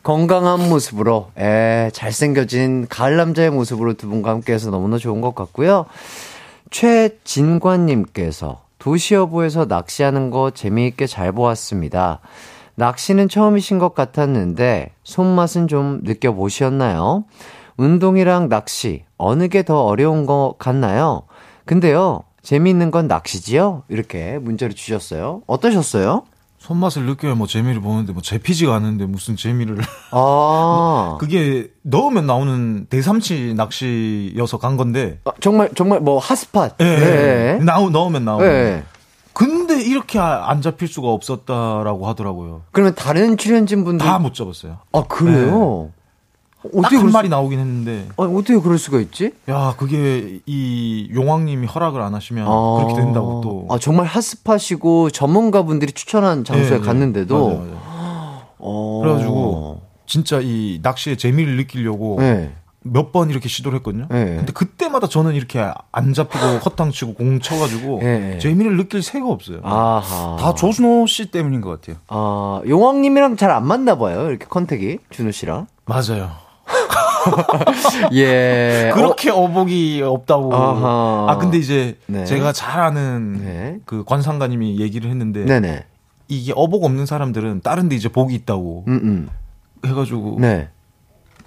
[0.03, 5.87] 건강한 모습으로, 에, 잘생겨진 가을 남자의 모습으로 두 분과 함께 해서 너무나 좋은 것 같고요.
[6.69, 12.19] 최진관님께서 도시여보에서 낚시하는 거 재미있게 잘 보았습니다.
[12.81, 17.25] 낚시는 처음이신 것 같았는데 손맛은 좀 느껴보셨나요?
[17.77, 21.23] 운동이랑 낚시 어느 게 더 어려운 것 같나요?
[21.65, 23.83] 근데요 재미있는 건 낚시지요?
[23.89, 25.41] 이렇게 문자를 주셨어요.
[25.47, 26.23] 어떠셨어요?
[26.59, 29.77] 손맛을 느껴야 뭐 재미를 보는데 뭐 재피지가 않는데 무슨 재미를
[30.11, 36.69] 아, 그게 넣으면 나오는 대삼치 낚시여서 간 건데 아, 정말 정말 뭐 핫스팟.
[36.79, 37.59] 예, 네.
[37.63, 38.83] 나오 넣으면 나오는 네.
[39.77, 44.77] 근데 이렇게 아- 안 잡힐 수가 없었다라고 하더라고요 그러면 다른 출연진 분들 다 못 잡았어요
[44.91, 45.91] 아 그래요?
[46.63, 49.31] 딱 어떻게 한 마리 수, 나오긴 했는데 아니, 어떻게 그럴 수가 있지?
[49.49, 52.75] 야 그게 이 용왕님이 허락을 안 하시면 아.
[52.77, 56.85] 그렇게 된다고 또 아, 정말 핫스팟이고 전문가분들이 추천한 장소에 예, 예.
[56.85, 57.47] 갔는데도.
[57.47, 57.77] 맞아요, 맞아요.
[58.57, 59.01] 어.
[59.03, 62.53] 그래가지고 진짜 이 낚시의 재미를 느끼려고 네.
[62.91, 64.07] 몇 번 이렇게 시도를 했거든요.
[64.09, 64.25] 네.
[64.37, 68.37] 근데 그때마다 저는 이렇게 안 잡히고 헛탕치고 공 쳐가지고 네.
[68.39, 69.59] 재미를 느낄 새가 없어요.
[69.63, 70.37] 아하.
[70.39, 71.97] 다 조준호 씨 때문인 것 같아요.
[72.07, 74.29] 아, 용왕님이랑 잘 안 맞나 봐요.
[74.29, 74.99] 이렇게 컨택이.
[75.09, 75.67] 준호 씨랑.
[75.85, 76.31] 맞아요.
[78.13, 78.91] 예.
[78.93, 80.53] 그렇게 어, 복이 없다고.
[80.53, 81.25] 아하.
[81.29, 82.25] 아 근데 이제 네.
[82.25, 83.79] 제가 잘 아는 네.
[83.85, 85.85] 그 관상가님이 얘기를 했는데 네네.
[86.27, 89.29] 이게 어복 없는 사람들은 다른데 이제 복이 있다고 음, 음.
[89.85, 90.69] 해가지고 네.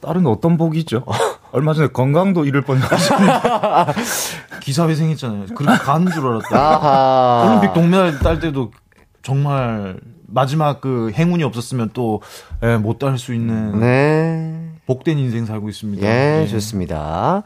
[0.01, 1.05] 다른 어떤 복이 있죠?
[1.53, 3.29] 얼마 전에 건강도 잃을 뻔했거든요.
[4.61, 5.47] 기사회생했잖아요.
[5.55, 7.49] 그렇게 가는 줄 알았다.
[7.49, 8.71] 올림픽 동메달 딸 때도
[9.23, 12.23] 정말 마지막 그 행운이 없었으면 또
[12.63, 14.71] 예, 못다 할수 있는 네.
[14.87, 16.07] 복된 인생 살고 있습니다.
[16.07, 17.43] 예, 좋습니다.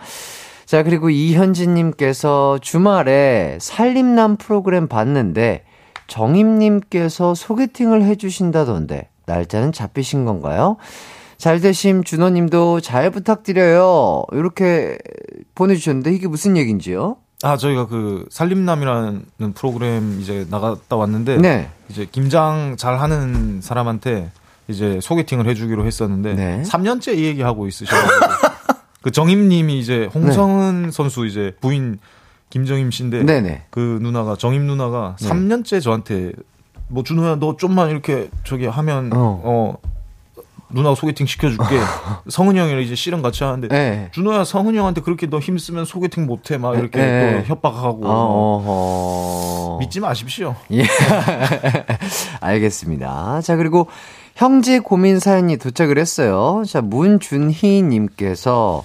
[0.67, 5.65] 자, 그리고 이현진님께서 주말에 살림남 프로그램 봤는데
[6.07, 10.77] 정임님께서 소개팅을 해주신다던데 날짜는 잡히신 건가요?
[11.45, 14.25] 잘 되심 준호님도 잘 부탁드려요.
[14.33, 14.97] 이렇게
[15.55, 17.19] 보내주셨는데 이게 무슨 얘기인지요?
[17.43, 21.69] 아, 저희가 그 살림남이라는 프로그램 이제 나갔다 왔는데 네.
[21.91, 24.31] 이제 김장 잘 하는 사람한테
[24.69, 26.63] 이제 소개팅을 해주기로 했었는데 네.
[26.63, 28.27] 3년째 이 얘기 하고 있으셔가지고
[29.03, 31.99] 그 정임님이 이제 홍성은 선수 이제 부인
[32.49, 33.67] 김정임 씨인데 네네.
[33.69, 35.29] 그 누나가 정임 누나가 네.
[35.29, 36.33] 3년째 저한테
[36.89, 39.43] 뭐 준호야 너 좀만 이렇게 저기 하면 어.
[39.45, 39.94] 어,
[40.71, 41.65] 누나가 소개팅 시켜줄게
[42.29, 44.09] 성은이 형이랑 이제 씨름 같이 하는데 네.
[44.12, 47.43] 준호야 성은이 형한테 그렇게 너 힘쓰면 소개팅 못해 막 이렇게 네.
[47.43, 48.62] 또 협박하고 어,
[49.75, 49.79] 어허.
[49.81, 50.55] 믿지 마십시오.
[50.73, 50.85] 예.
[52.41, 53.41] 알겠습니다.
[53.43, 53.89] 자, 그리고
[54.37, 56.62] 형제 고민 사연이 도착을 했어요.
[56.67, 56.81] 자,
[57.69, 58.85] 문준희님께서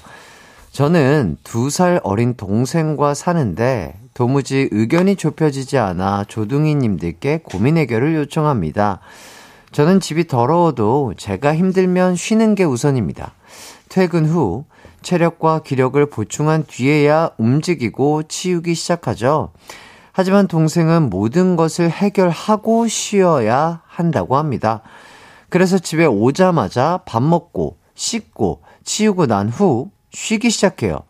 [0.71, 8.99] 저는 두 살 어린 동생과 사는데 도무지 의견이 좁혀지지 않아 조둥이님들께 고민 해결을 요청합니다.
[9.71, 13.33] 저는 집이 더러워도 제가 힘들면 쉬는 게 우선입니다.
[13.87, 14.65] 퇴근 후
[15.01, 19.51] 체력과 기력을 보충한 뒤에야 움직이고 치우기 시작하죠.
[20.11, 24.81] 하지만 동생은 모든 것을 해결하고 쉬어야 한다고 합니다.
[25.49, 31.01] 그래서 집에 오자마자 밥 먹고 씻고 치우고 난 후 쉬기 시작해요.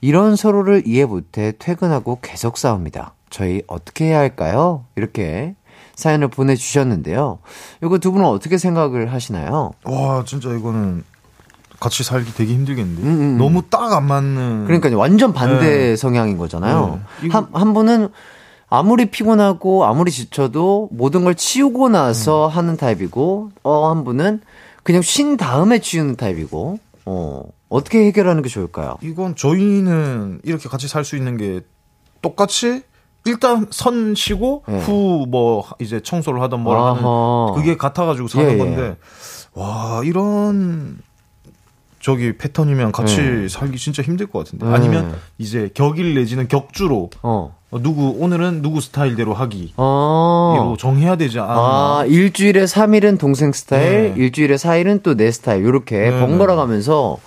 [0.00, 3.14] 이런 서로를 이해 못해 퇴근하고 계속 싸웁니다.
[3.30, 4.86] 저희 어떻게 해야 할까요?
[4.96, 5.54] 이렇게
[5.98, 7.40] 사연을 보내주셨는데요.
[7.82, 9.72] 이거 두 분은 어떻게 생각을 하시나요?
[9.84, 11.02] 와 진짜 이거는
[11.80, 13.38] 같이 살기 되게 힘들겠는데 음, 음.
[13.38, 15.96] 너무 딱 안 맞는 그러니까 완전 반대 네.
[15.96, 17.00] 성향인 거잖아요.
[17.22, 17.28] 네.
[17.30, 18.10] 한, 한 분은
[18.68, 22.50] 아무리 피곤하고 아무리 지쳐도 모든 걸 치우고 나서 음.
[22.50, 24.40] 하는 타입이고, 어, 한 분은
[24.84, 28.96] 그냥 쉰 다음에 치우는 타입이고, 어, 어떻게 해결하는 게 좋을까요?
[29.02, 31.60] 이건 저희는 이렇게 같이 살 수 있는 게
[32.20, 32.82] 똑같이
[33.28, 34.80] 일단 선 쉬고 네.
[34.80, 37.02] 후뭐 이제 청소를 하던 뭘 하는.
[37.54, 38.58] 그게 같아가지고 사는 예, 예.
[38.58, 38.96] 건데
[39.54, 40.98] 와 이런
[42.00, 43.48] 저기 패턴이면 같이 네.
[43.48, 44.72] 살기 진짜 힘들 것 같은데 네.
[44.74, 47.56] 아니면 이제 격일 내지는 격주로 어.
[47.70, 50.54] 어, 누구 오늘은 누구 스타일대로 하기 어.
[50.56, 54.14] 이거 정해야 되지 않나 아, 일주일에 3일은 동생 스타일, 네.
[54.16, 57.18] 일주일에 4일은 또 내 스타일, 요렇게 네, 번갈아 가면서,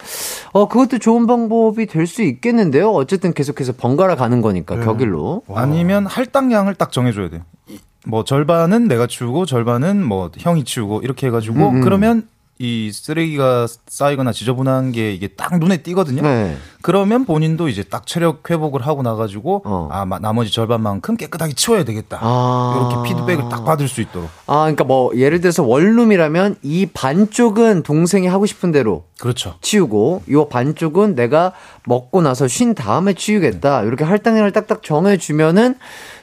[0.53, 2.89] 어, 그것도 좋은 방법이 될 수 있겠는데요?
[2.89, 4.85] 어쨌든 계속해서 번갈아 가는 거니까, 네.
[4.85, 5.43] 격일로.
[5.53, 7.41] 아니면 할당량을 딱 정해 줘야 돼요.
[7.69, 11.81] 이- 뭐 절반은 내가 치우고 절반은 뭐 형이 치우고 이렇게 해 가지고 음, 음.
[11.81, 12.27] 그러면
[12.63, 16.21] 이 쓰레기가 쌓이거나 지저분한 게 이게 딱 눈에 띄거든요.
[16.21, 16.55] 네.
[16.83, 19.89] 그러면 본인도 이제 딱 체력 회복을 하고 나가지고 어.
[19.91, 22.19] 아 마- 나머지 절반만큼 깨끗하게 치워야 되겠다.
[22.21, 22.91] 아.
[22.93, 24.29] 이렇게 피드백을 딱 받을 수 있도록.
[24.45, 29.55] 아, 그러니까 뭐 예를 들어서 원룸이라면 이 반쪽은 동생이 하고 싶은 대로 그렇죠.
[29.61, 31.53] 치우고 요 반쪽은 내가
[31.87, 33.81] 먹고 나서 쉰 다음에 치우겠다.
[33.85, 35.75] 이렇게 할당량을 딱딱 정해 주면은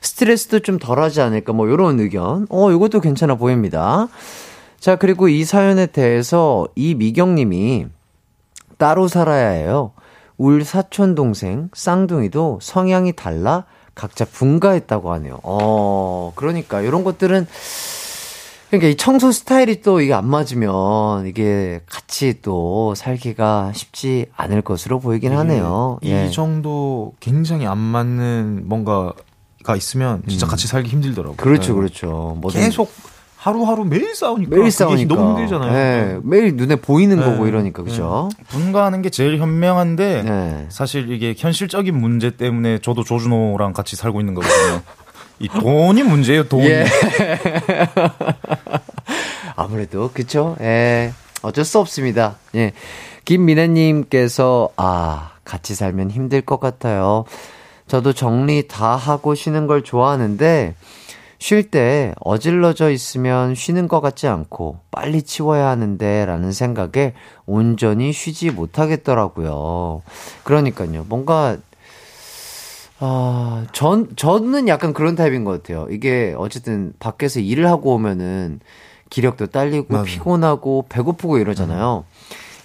[0.02, 2.46] 스트레스도 좀 덜하지 않을까 뭐 요런 의견.
[2.48, 4.06] 어, 이것도 괜찮아 보입니다.
[4.80, 7.86] 자, 그리고 이 사연에 대해서 이미경 님이
[8.76, 9.92] 따로 살아야 해요.
[10.36, 13.64] 울 사촌 동생 쌍둥이도 성향이 달라
[13.94, 15.40] 각자 분가했다고 하네요.
[15.42, 17.46] 어, 그러니까 이런 것들은
[18.68, 25.00] 그러니까 이 청소 스타일이 또 이게 안 맞으면 이게 같이 또 살기가 쉽지 않을 것으로
[25.00, 25.98] 보이긴 하네요.
[26.02, 26.30] 이 예.
[26.30, 31.34] 정도 굉장히 안 맞는 뭔가가 있으면 진짜 같이 살기 힘들더라고요.
[31.34, 31.36] 음.
[31.36, 31.78] 그렇죠, 네.
[31.78, 32.36] 그렇죠.
[32.40, 32.92] 뭐든 계속
[33.38, 35.72] 하루하루 매일 싸우니까 매일 싸우니까 너무 힘들잖아요.
[35.72, 37.24] 예, 매일 눈에 보이는 네.
[37.24, 38.28] 거고 이러니까 그죠?
[38.48, 40.66] 분가하는 게 제일 현명한데 네.
[40.70, 44.82] 사실 이게 현실적인 문제 때문에 저도 조준호랑 같이 살고 있는 거거든요.
[45.38, 46.66] 이 돈이 문제예요, 돈이.
[46.66, 46.84] 예.
[49.54, 50.56] 아무래도 그쵸?
[50.60, 51.12] 예.
[51.42, 52.38] 어쩔 수 없습니다.
[52.56, 52.72] 예.
[53.24, 57.24] 김민혜님께서 아 같이 살면 힘들 것 같아요.
[57.86, 60.74] 저도 정리 다 하고 쉬는 걸 좋아하는데
[61.38, 67.14] 쉴 때 어질러져 있으면 쉬는 것 같지 않고 빨리 치워야 하는데 라는 생각에
[67.46, 70.02] 온전히 쉬지 못하겠더라고요.
[70.42, 71.06] 그러니까요.
[71.08, 71.56] 뭔가
[73.00, 75.86] 아, 전, 저는 약간 그런 타입인 것 같아요.
[75.90, 78.58] 이게 어쨌든 밖에서 일을 하고 오면은
[79.10, 80.04] 기력도 딸리고 맞아요.
[80.04, 82.04] 피곤하고 배고프고 이러잖아요.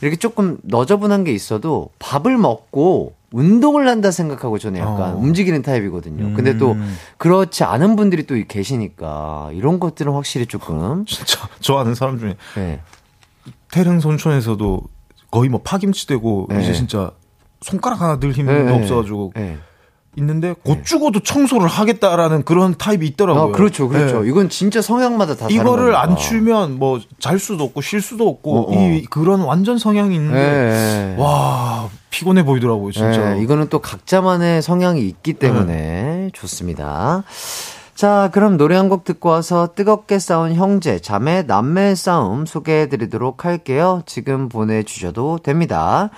[0.02, 5.18] 이렇게 조금 너저분한 게 있어도 밥을 먹고 운동을 한다 생각하고 저는 약간 어.
[5.18, 6.36] 움직이는 타입이거든요.
[6.36, 6.78] 근데 또
[7.18, 12.80] 그렇지 않은 분들이 또 계시니까 이런 것들은 확실히 조금 진짜 저 아는 사람 중에 네.
[13.72, 14.82] 태릉 손촌에서도
[15.32, 16.62] 거의 뭐 파김치 되고 네.
[16.62, 17.12] 이제 진짜
[17.62, 18.72] 손가락 하나 들 힘이 네, 네.
[18.72, 19.58] 없어가지고 네.
[20.16, 23.46] 있는데 곧 죽어도 청소를 하겠다라는 그런 타입이 있더라고요.
[23.46, 24.22] 아, 그렇죠, 그렇죠.
[24.22, 24.30] 네.
[24.30, 26.16] 이건 진짜 성향마다 다 이거를 안.
[26.18, 28.90] 추면 뭐 잘 수도 없고 쉴 수도 없고 어, 어.
[28.92, 31.20] 이 그런 완전 성향이 있는데 예, 예.
[31.20, 33.36] 와 피곤해 보이더라고요 진짜.
[33.38, 37.24] 예, 이거는 또 각자만의 성향이 있기 때문에 좋습니다.
[37.96, 43.46] 자, 그럼 노래 한 곡 듣고 와서 뜨겁게 싸운 형제, 자매, 남매 싸움 소개해 드리도록
[43.46, 44.04] 할게요.
[44.06, 46.12] 지금 보내주셔도 됩니다.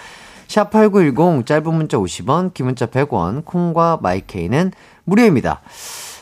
[0.47, 4.73] 샵8910 짧은 문자 50원, 긴 문자 100원, 콩과 마이케이는
[5.05, 5.61] 무료입니다.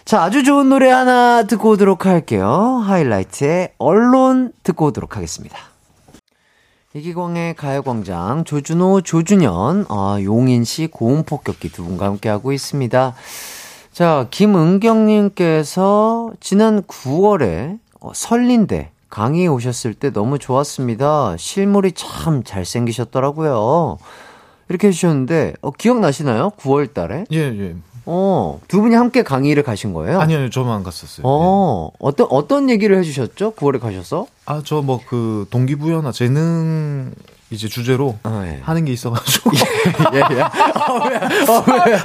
[0.06, 2.82] 자, 아주 좋은 노래 하나 듣고 오도록 할게요.
[2.86, 5.58] 하이라이트의 언론 듣고 오도록 하겠습니다.
[6.96, 13.16] 이기광의 가요광장 조준호, 조준현, 아, 용인시 고음폭격기 두 분과 함께하고 있습니다.
[13.92, 21.36] 자, 김은경님께서 지난 9월에 어, 설린대 강의에 오셨을 때 너무 좋았습니다.
[21.38, 23.98] 실물이 참 잘생기셨더라고요.
[24.70, 26.52] 이렇게 해주셨는데, 어, 기억나시나요?
[26.60, 27.26] 9월 달에?
[27.32, 27.76] 예 예.
[28.06, 30.20] 어, 두 분이 함께 강의를 가신 거예요?
[30.20, 31.24] 아니요 저만 갔었어요.
[31.26, 33.54] 어, 어떤, 어떤 얘기를 해주셨죠?
[33.54, 34.28] 9월에 가셔서?
[34.46, 37.14] 아 저 뭐 그 동기부여나 재능
[37.50, 38.60] 이제 주제로 어, 예.
[38.64, 39.52] 하는 게 있어가지고
[40.16, 40.42] 예, 예.
[40.42, 40.50] 아,
[41.08, 41.16] 왜?
[41.16, 41.98] 아, 왜?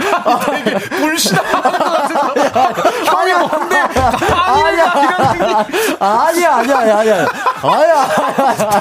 [3.07, 3.58] 형이 뭔데
[5.99, 7.27] 아니야, 아니야, 아니야, 아니야.
[7.63, 8.09] 아니야.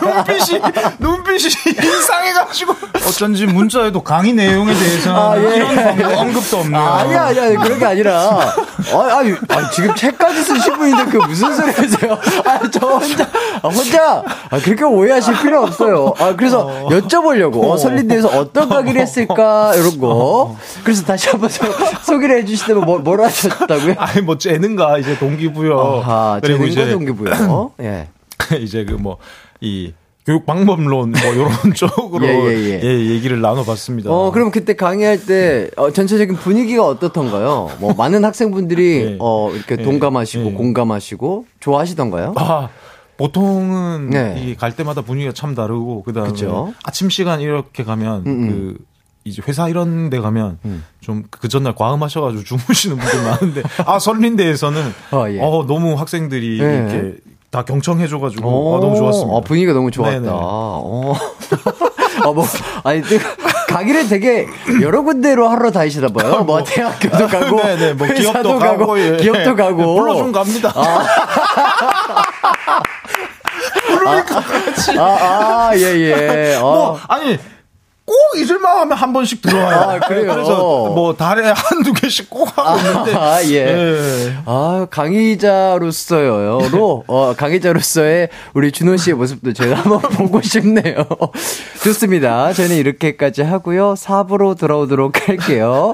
[0.01, 0.61] 눈빛이
[0.99, 1.47] 눈빛이
[1.83, 2.75] 이상해가지고
[3.07, 5.55] 어쩐지 문자에도 강의 내용에 대해서 아, 예.
[5.57, 6.81] 이런 언급도 없네요.
[6.81, 8.53] 아니야, 아니야, 그런 게 아니라.
[8.93, 12.17] 아, 아니, 아니, 지금 책까지 쓰신 분인데 그 무슨 소리 하세요?
[12.45, 13.27] 아니, 저 혼자,
[13.61, 16.13] 아, 혼자, 아, 그렇게 오해하실 필요 없어요.
[16.17, 20.55] 아, 그래서 여쭤보려고, 어, 설린대에서 어떤 강의를 했을까, 이런 거.
[20.83, 21.65] 그래서 다시 한번 소,
[22.03, 23.95] 소개를 해주시다면 뭐, 뭘 하셨다고요?
[23.97, 27.71] 아니 뭐 재능가 이제 동기부여 아하, 그리고 이제 동기부여.
[27.81, 28.07] 예.
[28.59, 29.17] 이제 그 뭐
[29.59, 29.91] 이
[30.27, 33.09] 교육 방법론 뭐 이런 쪽으로 예, 예, 예.
[33.11, 34.11] 얘기를 나눠봤습니다.
[34.11, 37.71] 어, 그럼 그때 강의할 때, 어, 전체적인 분위기가 어떻던가요?
[37.79, 39.17] 뭐, 많은 학생분들이, 예.
[39.21, 39.83] 어, 이렇게 예.
[39.83, 40.51] 동감하시고, 예.
[40.51, 42.33] 공감하시고, 좋아하시던가요?
[42.35, 42.67] 아,
[43.15, 44.43] 보통은 네.
[44.45, 46.73] 이갈 때마다 분위기가 참 다르고 그다음에 그쵸.
[46.83, 48.77] 아침 시간 이렇게 가면 음, 그
[49.23, 50.83] 이제 회사 이런 데 가면 음.
[51.01, 55.39] 좀그 전날 과음하셔가지고 주무시는 분들 많은데 아 설린대에서는 어, 예.
[55.41, 56.75] 어 너무 학생들이 네.
[56.77, 57.17] 이렇게
[57.49, 59.37] 다 경청해줘가지고 오, 아, 너무 좋았습니다.
[59.37, 60.31] 아, 분위기가 너무 좋았다.
[60.31, 61.13] 어.
[62.23, 62.45] 아, 뭐,
[62.83, 63.19] 아니, 그,
[63.67, 64.47] 가기를 되게
[64.81, 66.43] 여러 군데로 하러 다니시나 봐요.
[66.43, 69.17] 뭐, 대학교도 가고, 네네, 뭐 회사도 기업도 가고, 예.
[69.17, 69.81] 기업도 가고.
[69.81, 70.73] 예, 불러주면 갑니다.
[74.97, 76.55] 아, 아, 예, 예.
[76.55, 76.61] 어.
[76.61, 77.37] 뭐 아니
[78.07, 79.77] 꼭 잊을만 하면 한 번씩 들어와요.
[79.77, 80.33] 아, 그래요?
[80.33, 80.55] 그래서
[80.95, 83.67] 뭐 달에 한두 개씩 꼭 하고 있는데 아, 예.
[83.67, 84.33] 예.
[84.45, 91.05] 아, 강의자로서요.로, 어, 강의자로서의 우리 준호 씨의 모습도 제가 한번 보고 싶네요.
[91.83, 92.53] 좋습니다.
[92.53, 93.95] 저희는 이렇게까지 하고요.
[93.95, 95.93] 4부로 돌아오도록 할게요.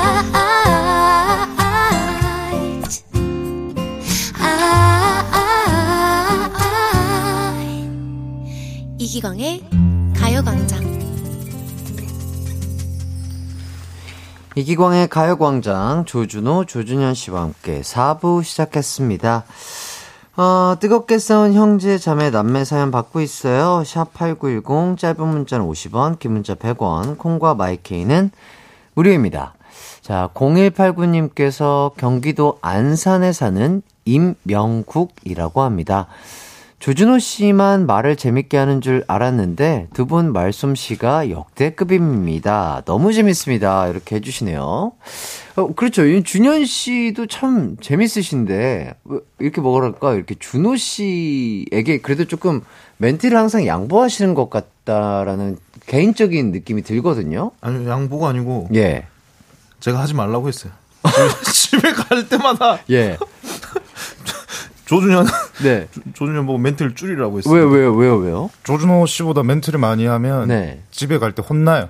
[9.11, 9.65] 이기광의
[10.15, 10.79] 가요광장
[14.55, 19.43] 이기광의 가요광장 조준호, 조준현 씨와 함께 4부 시작했습니다.
[20.37, 23.83] 어, 뜨겁게 싸운 형제, 자매, 남매 사연 받고 있어요.
[23.83, 28.31] 샵 8910, 짧은 문자는 50원, 긴 문자 100원, 콩과 마이케이는
[28.93, 29.55] 무료입니다.
[29.99, 36.07] 자, 0189님께서 경기도 안산에 사는 임명국이라고 합니다.
[36.81, 42.81] 조준호 씨만 말을 재밌게 하는 줄 알았는데 두 분 말솜씨가 역대급입니다.
[42.85, 43.87] 너무 재밌습니다.
[43.87, 44.91] 이렇게 해주시네요.
[45.57, 46.05] 어, 그렇죠.
[46.07, 52.61] 이 준현 씨도 참 재밌으신데 왜 이렇게 뭐랄까 이렇게 준호 씨에게 그래도 조금
[52.97, 57.51] 멘트를 항상 양보하시는 것 같다라는 개인적인 느낌이 들거든요.
[57.61, 59.05] 아니 양보가 아니고 예,
[59.81, 60.73] 제가 하지 말라고 했어요.
[61.53, 63.17] 집에 갈 때마다 예,
[64.91, 65.25] 조준현
[65.63, 65.87] 네.
[66.13, 67.53] 조 준현 보고 멘트를 줄이라고 했어요.
[67.53, 68.49] 왜요, 왜요, 왜요, 왜요?
[68.63, 70.81] 조준호 씨보다 멘트를 많이 하면 네.
[70.91, 71.87] 집에 갈 때 혼나요.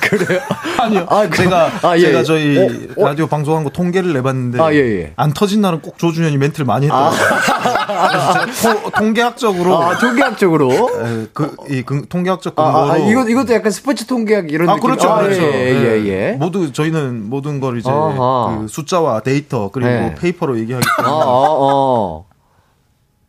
[0.00, 0.40] 그래요?
[0.78, 1.06] 아니요.
[1.08, 2.24] 아, 그- 제가 아, 예, 제가 예.
[2.24, 2.68] 저희 어,
[3.02, 3.04] 어.
[3.08, 5.12] 라디오 방송한 거 통계를 내봤는데 아, 예, 예.
[5.16, 7.20] 안 터진 날은 꼭 조준현이 멘트를 많이 했더라고요.
[8.82, 10.70] 토- 통계학적으로 아, 통계학적으로.
[10.72, 14.74] 에, 그, 이 그, 통계학적 아, 근거로 아, 이것, 이것도 약간 스포츠 통계학 이런 아,
[14.74, 14.88] 느낌.
[14.88, 15.42] 그렇죠, 그렇죠.
[15.42, 15.70] 예,
[16.02, 16.32] 예, 예.
[16.32, 17.90] 모두 저희는 모든 걸 이제.
[17.90, 20.14] 그 숫자와 데이터 그리고 네.
[20.18, 22.26] 페이퍼로 얘기하기 어, 때문에 어, 어.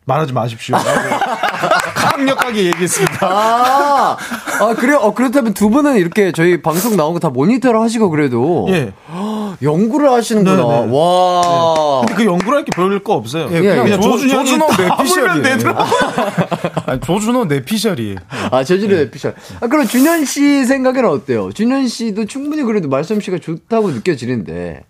[0.04, 0.76] 말하지 마십시오.
[2.16, 3.18] 강력하게 얘기했습니다.
[3.26, 4.16] 아,
[4.60, 4.98] 아, 그래요?
[4.98, 8.66] 어, 그렇다면 두 분은 이렇게 저희 방송 나온 거 다 모니터를 하시고 그래도.
[8.70, 8.92] 예.
[9.62, 10.56] 연구를 하시는구나.
[10.56, 10.88] 네, 네.
[10.90, 12.00] 와.
[12.00, 13.48] 근데 그 연구를 할 게 별일 거 없어요.
[13.52, 15.76] 예, 그냥 그냥 조- 조준현이 조준호 다 내피셜이에요.
[16.86, 18.16] 아니, 조준호 내피셜이에요.
[18.50, 19.34] 아, 제주도 에피셜.
[19.60, 21.50] 아, 그럼 준현 씨 생각에는 어때요?
[21.52, 24.82] 준현 씨도 충분히 그래도 말솜씨가 좋다고 느껴지는데.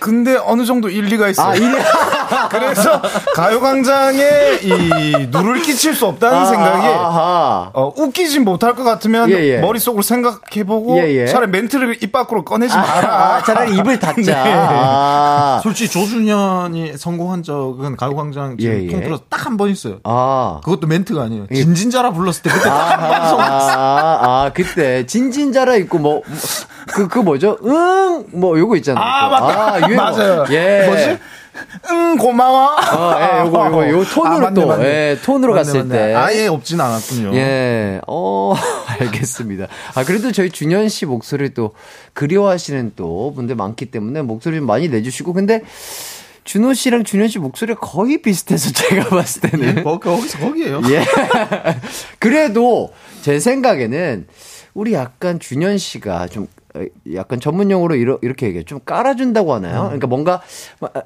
[0.00, 1.54] 근데 어느 정도 일리가 있어요.
[1.54, 2.48] 아.
[2.48, 3.00] 그래서
[3.34, 7.70] 가요광장에 이 누를 끼칠 수 없다는 아, 생각에 아하.
[7.74, 9.58] 어, 웃기진 못할 것 같으면 예, 예.
[9.58, 11.26] 머릿속으로 생각해보고 예, 예.
[11.26, 13.14] 차라리 멘트를 입 밖으로 꺼내지 아, 마라.
[13.36, 14.44] 아, 차라리 입을 닫자.
[14.44, 14.52] 네.
[14.56, 15.60] 아.
[15.62, 18.90] 솔직히 조준현이 성공한 적은 가요광장 지금 예, 예.
[18.90, 19.98] 통틀어서 딱 한 번 있어요.
[20.04, 20.60] 아.
[20.64, 21.46] 그것도 멘트가 아니에요.
[21.50, 21.54] 예.
[21.56, 23.44] 진진자라 불렀을 때 그때 딱한번 성공.
[23.44, 26.22] 아, 아, 그때 진진자라 있고 뭐
[26.92, 27.58] 그 그 뭐죠?
[27.64, 29.02] 응, 뭐 요거 있잖아요.
[29.04, 29.30] 아, 또.
[29.46, 29.74] 맞다.
[29.76, 29.88] 아.
[29.88, 30.44] 맞아요.
[30.50, 30.86] 예.
[30.86, 31.18] 뭐지?
[31.90, 32.76] 응, 고마워.
[32.76, 34.84] 어, 예, 요거 요거 요 톤으로 아, 맞네, 또 맞네.
[34.84, 35.88] 예, 톤으로 맞네, 갔을.
[35.88, 36.14] 때.
[36.14, 37.34] 아예 없진 않았군요.
[37.34, 38.54] 예, 어,
[39.00, 39.66] 알겠습니다.
[39.94, 41.74] 아, 그래도 저희 준현 씨 목소리 또
[42.14, 45.62] 그리워하시는 또 분들 많기 때문에 목소리 좀 많이 내주시고, 근데
[46.44, 49.84] 준호 씨랑 준현 씨 목소리가 거의 비슷해서 제가 봤을 때는.
[49.84, 50.80] 거, 거기서 거기에요.
[50.90, 51.04] 예.
[52.18, 52.90] 그래도
[53.22, 54.26] 제 생각에는
[54.74, 56.59] 우리 약간 준현 씨가 좀 어,
[57.14, 58.64] 약간 전문 용어로 이러, 이렇게 얘기해.
[58.64, 59.84] 좀 깔아준다고 하나요?
[59.84, 60.40] 그러니까 뭔가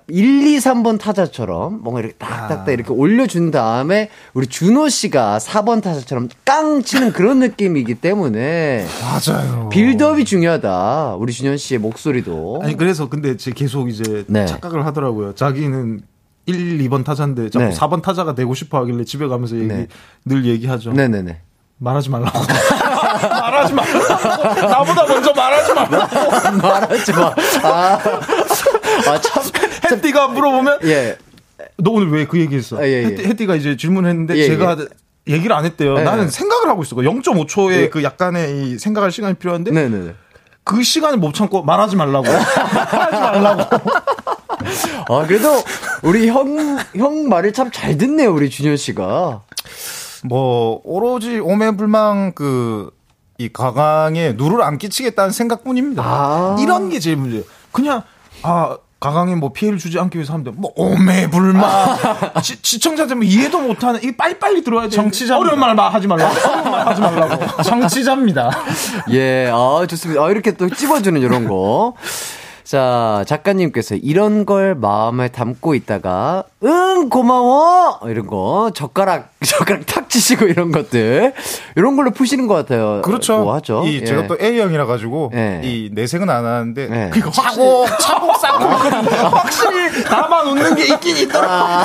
[0.09, 6.29] 1, 2, 3번 타자처럼 뭔가 이렇게 딱딱딱 이렇게 올려준 다음에 우리 준호 씨가 4번 타자처럼
[6.45, 9.69] 깡 치는 그런 느낌이기 때문에 맞아요.
[9.71, 11.17] 빌드업이 중요하다.
[11.19, 12.61] 우리 준현 씨의 목소리도.
[12.62, 14.47] 아니 그래서 근데 제 계속 이제 네.
[14.47, 15.35] 착각을 하더라고요.
[15.35, 16.01] 자기는
[16.47, 17.71] 1, 2번 타자인데 자꾸 네.
[17.71, 19.87] 4번 타자가 되고 싶어 하길래 집에 가면서 얘기, 네.
[20.25, 20.93] 늘 얘기하죠.
[20.93, 21.41] 네네네.
[21.79, 22.39] 말하지 말라고.
[23.73, 24.61] 말하지 말라고.
[24.69, 26.59] 나보다 먼저 말하지 말라고.
[26.62, 27.35] 말하지 마.
[27.62, 27.99] 아,
[29.09, 29.43] 아 참.
[29.91, 31.17] 햇띠가 물어보면 예.
[31.79, 32.79] 너 오늘 왜 그 얘기했어?
[32.79, 33.05] 아, 예, 예.
[33.07, 34.77] 햇띠, 햇띠가 이제 질문했는데 예, 제가
[35.29, 35.99] 얘기를 안 했대요.
[35.99, 36.03] 예.
[36.03, 36.97] 나는 생각을 하고 있어.
[36.97, 37.89] 0.5초의 예.
[37.89, 40.15] 그 약간의 이 생각할 시간이 필요한데 네 네 네.
[40.67, 42.25] 그 시간을 못 참고 말하지 말라고.
[42.27, 43.62] 말하지 말라고.
[45.09, 45.62] 아, 그래도
[46.03, 49.43] 우리 형, 형 말을 참 잘 듣네요, 우리 준현 씨가.
[50.25, 52.91] 뭐 오로지 오매불망 그
[53.39, 56.03] 이 가강에 누를 안 끼치겠다는 생각뿐입니다.
[56.05, 56.57] 아.
[56.61, 57.45] 이런 게 제일 문제예요.
[57.72, 58.03] 그냥
[58.43, 60.51] 아 가강에 뭐 피해를 주지 않기 위해서 하면 돼.
[60.55, 61.97] 뭐 오매불망
[62.43, 64.91] 시, 시청자들 뭐 이해도 못하는 이 빨리빨리 들어야 돼.
[64.91, 66.32] 정치자 어려운 말 마- 하지 말라고.
[66.49, 67.62] 어려운 말 하지 말라고.
[67.62, 68.51] 정치자입니다.
[69.11, 70.22] 예, 아, 좋습니다.
[70.24, 71.95] 아, 이렇게 또 찝어주는 이런 거.
[72.62, 77.99] 자, 작가님께서 이런 걸 마음에 담고 있다가, 응, 고마워!
[78.07, 81.32] 이런 거, 젓가락, 젓가락 탁 치시고 이런 것들.
[81.76, 83.03] 이런 걸로 푸시는 것 같아요.
[83.03, 83.38] 그렇죠.
[83.38, 83.84] 뭐 하죠?
[83.86, 84.05] 이 예.
[84.05, 85.61] 제가 또 A형이라 가지고 예.
[85.62, 87.11] 이 내색은 안 하는데 예.
[87.12, 91.51] 그러니까 차곡 차곡 쌓고 확실히 나만 웃는 게 있긴 있더라.
[91.51, 91.84] 아,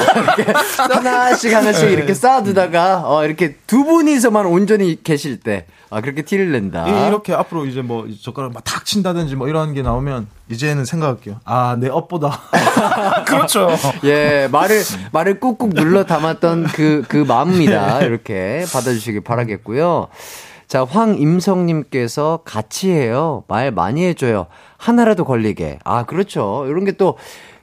[0.90, 6.88] 하나씩 하나씩 이렇게 쌓아두다가, 어, 이렇게 두 분이서만 온전히 계실 때, 아, 그렇게 티를 낸다.
[6.88, 11.38] 이- 이렇게 앞으로 이제 뭐 젓가락 막 탁 친다든지 뭐 이런 게 나오면 이제는 생각할게요.
[11.46, 12.40] 아, 내 업보다.
[13.26, 13.70] 그렇죠.
[14.04, 14.82] 예, 말을,
[15.12, 18.02] 말을 꾹꾹 눌러 담았던 그, 그 마음 입니다.
[18.02, 20.08] 이렇게 받아주시길 바라겠고요.
[20.68, 23.44] 자, 황임성님께서 같이 해요.
[23.48, 24.46] 말 많이 해줘요.
[24.78, 25.80] 하나라도 걸리게.
[25.84, 26.66] 아, 그렇죠.
[26.68, 27.18] 이런 게 또,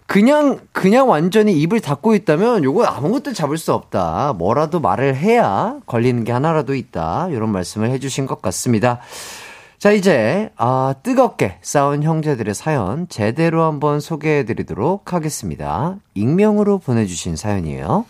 [0.07, 4.35] 그냥, 그냥 완전히 입을 닫고 있다면 요거 아무것도 잡을 수 없다.
[4.37, 7.29] 뭐라도 말을 해야 걸리는 게 하나라도 있다.
[7.31, 9.01] 이런 말씀을 해주신 것 같습니다.
[9.79, 15.97] 자, 이제, 아, 뜨겁게 싸운 형제들의 사연 제대로 한번 소개해 드리도록 하겠습니다.
[16.15, 18.05] 익명으로 보내주신 사연이에요.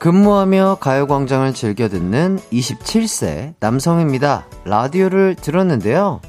[0.00, 4.46] 근무하며 가요광장을 즐겨 듣는 27세 남성입니다.
[4.64, 6.22] 라디오를 들었는데요.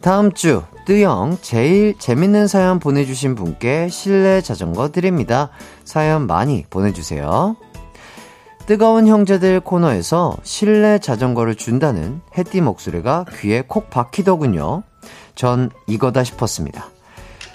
[0.00, 5.50] 다음 주 뜨영 제일 재밌는 사연 보내주신 분께 실내 자전거 드립니다.
[5.84, 7.56] 사연 많이 보내주세요.
[8.66, 14.84] 뜨거운 형제들 코너에서 실내 자전거를 준다는 해띠 목소리가 귀에 콕 박히더군요.
[15.34, 16.90] 전 이거다 싶었습니다.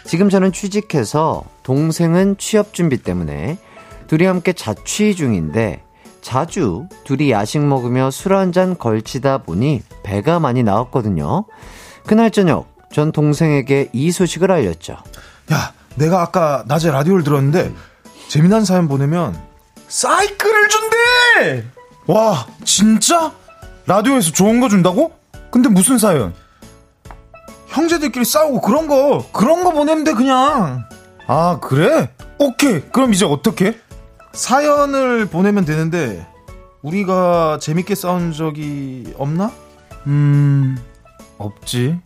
[0.04, 3.58] 지금 저는 취직해서 동생은 취업 준비 때문에
[4.10, 5.84] 둘이 함께 자취 중인데
[6.22, 11.46] 자주 둘이 야식 먹으며 술 한 잔 걸치다 보니 배가 많이 나왔거든요.
[12.06, 14.98] 그날 저녁 전 동생에게 이 소식을 알렸죠.
[15.54, 17.72] 야, 내가 아까 낮에 라디오를 들었는데
[18.28, 19.40] 재미난 사연 보내면
[19.88, 21.66] 사이클을 준대!
[22.08, 23.32] 와, 진짜?
[23.86, 25.12] 라디오에서 좋은 거 준다고?
[25.52, 26.34] 근데 무슨 사연?
[27.68, 30.84] 형제들끼리 싸우고 그런 거, 그런 거 보내면 돼, 그냥.
[31.28, 32.10] 아, 그래?
[32.40, 32.82] 오케이.
[32.92, 33.78] 그럼 이제 어떻게?
[34.34, 36.28] 사연을 보내면 되는데,
[36.82, 39.52] 우리가 재밌게 싸운 적이 없나?
[40.08, 40.78] 음,
[41.38, 42.00] 없지.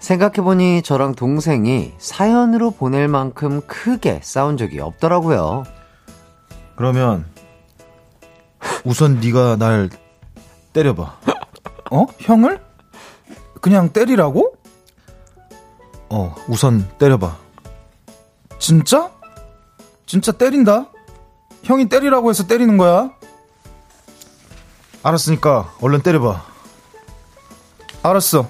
[0.00, 5.64] 생각해보니 저랑 동생이 사연으로 보낼 만큼 크게 싸운 적이 없더라고요.
[6.76, 7.24] 그러면,
[8.84, 9.88] 우선 네가 날
[10.72, 11.18] 때려봐.
[11.90, 12.06] 어?
[12.18, 12.60] 형을?
[13.60, 14.54] 그냥 때리라고?
[16.10, 17.36] 어, 우선 때려봐.
[18.58, 19.10] 진짜?
[20.04, 20.86] 진짜 때린다?
[21.66, 23.10] 형이 때리라고 해서 때리는 거야?
[25.02, 26.44] 알았으니까 얼른 때려봐.
[28.04, 28.48] 알았어.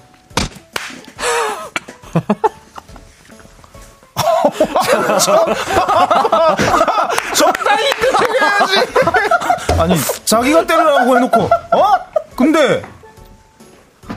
[7.35, 7.83] 적당히
[8.19, 9.81] 때려야지!
[9.81, 9.95] 아니,
[10.25, 11.93] 자기가 때리라고 해놓고, 어?
[12.35, 12.83] 근데,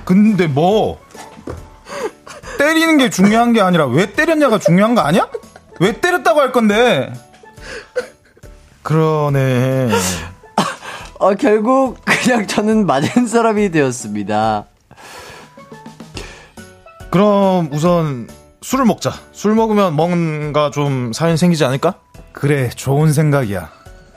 [0.05, 1.01] 근데 뭐,
[2.59, 5.27] 때리는 게 중요한 게 아니라 왜 때렸냐가 중요한 거 아니야?
[5.81, 7.11] 왜 때렸다고 할 건데?
[8.83, 9.91] 그러네.
[11.19, 14.67] 어, 결국 그냥 저는 맞은 사람이 되었습니다.
[17.11, 18.29] 그럼 우선
[18.63, 19.13] 술을 먹자.
[19.33, 21.95] 술 먹으면 뭔가 좀 사연 생기지 않을까?
[22.33, 23.71] 그래, 좋은 생각이야.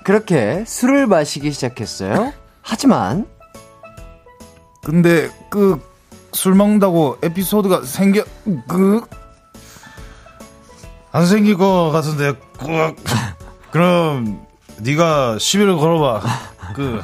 [0.03, 2.33] 그렇게 술을 마시기 시작했어요.
[2.61, 3.25] 하지만
[4.83, 5.79] 근데 그
[6.33, 8.23] 술 먹는다고 에피소드가 생겨
[8.67, 9.01] 그
[11.15, 12.33] 안 생길 것 같은데.
[12.57, 12.95] 그,
[13.69, 14.43] 그럼
[14.79, 16.21] 네가 시비를 걸어봐.
[16.75, 17.01] 그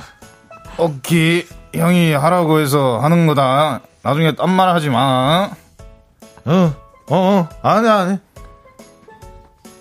[0.77, 3.81] 오케이 형이 하라고 해서 하는 거다.
[4.01, 5.51] 나중에 딴 말 하지 마.
[6.45, 6.73] 어,
[7.09, 8.19] 어, 어, 안 해.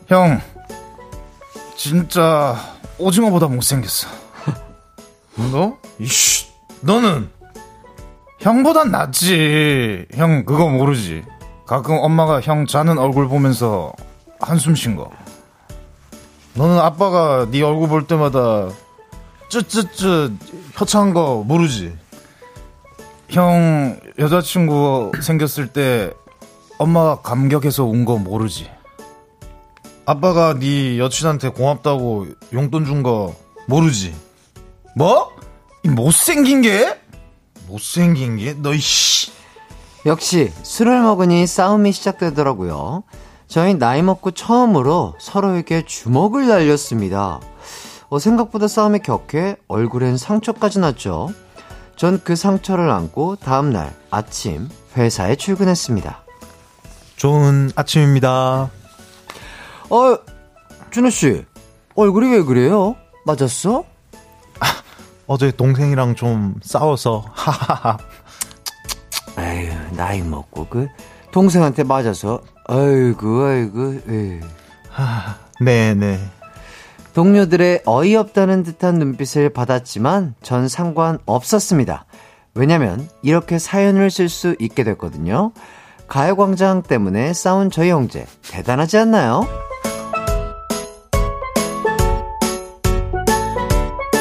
[0.09, 0.41] 형
[1.77, 2.57] 진짜
[2.99, 4.09] 오징어보다 못생겼어.
[5.53, 5.77] 너?
[6.01, 6.47] 이씨,
[6.81, 7.31] 너는
[8.41, 10.07] 형보단 낫지.
[10.15, 11.25] 형 그거 모르지.
[11.67, 13.93] 가끔 엄마가 형 자는 얼굴 보면서
[14.41, 15.11] 한숨 쉰 거.
[16.55, 18.69] 너는 아빠가 네 얼굴 볼 때마다
[19.49, 20.33] 쯔쯔쯔
[20.75, 21.97] 혀찬 거 모르지?
[23.31, 26.13] 형 여자친구 생겼을 때
[26.79, 28.71] 엄마가 감격해서 운 거 모르지.
[30.07, 33.35] 아빠가 네 여친한테 고맙다고 용돈 준 거
[33.67, 34.15] 모르지?
[34.97, 35.31] 뭐?
[35.85, 36.99] 이 못생긴 게?
[37.69, 38.55] 못생긴 게?
[38.55, 39.31] 너 이 씨.
[40.07, 43.03] 역시 술을 먹으니 싸움이 시작되더라고요.
[43.49, 47.41] 저희 나이 먹고 처음으로 서로에게 주먹을 날렸습니다.
[48.11, 51.31] 어, 생각보다 싸움이 격해 얼굴엔 상처까지 났죠.
[51.97, 56.23] 전 그 상처를 안고 다음날 아침 회사에 출근했습니다.
[57.17, 58.71] 좋은 아침입니다.
[59.91, 60.19] 어,
[60.91, 61.45] 준호씨,
[61.97, 62.95] 얼굴이 왜 그래요?
[63.27, 63.85] 맞았어?
[65.27, 67.99] 어제 동생이랑 좀 싸워서 하하하.
[69.39, 70.87] 에휴, 나이 먹고 그
[71.31, 74.41] 동생한테 맞아서 아이고 아이고 에휴.
[75.61, 76.19] 네네.
[77.15, 82.05] 동료들의 어이없다는 듯한 눈빛을 받았지만 전 상관 없었습니다.
[82.55, 85.53] 왜냐면 이렇게 사연을 쓸 수 있게 됐거든요.
[86.07, 89.47] 가요광장 때문에 싸운 저희 형제 대단하지 않나요?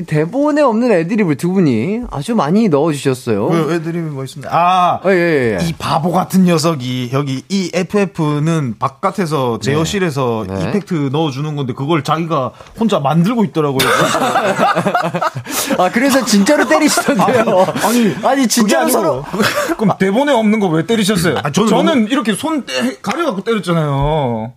[0.07, 3.47] 대본에 없는 애드립을 두 분이 아주 많이 넣어주셨어요.
[3.47, 4.51] 왜 애드립이 뭐 있습니다.
[4.55, 5.67] 아, 아, 예, 예, 예.
[5.67, 10.69] 이 바보 같은 녀석이 여기 이 FF는 바깥에서 제어실에서 네.
[10.71, 13.81] 이펙트 넣어주는 건데 그걸 자기가 혼자 만들고 있더라고요.
[15.79, 17.67] 아, 그래서 진짜로 때리시던데요.
[17.85, 19.25] 아니, 아니, 진짜로 서로.
[19.79, 21.39] 그럼 대본에 없는 거 왜 때리셨어요?
[21.43, 24.53] 아, 저는 이렇게 손 떼- 가려갖고 때렸잖아요.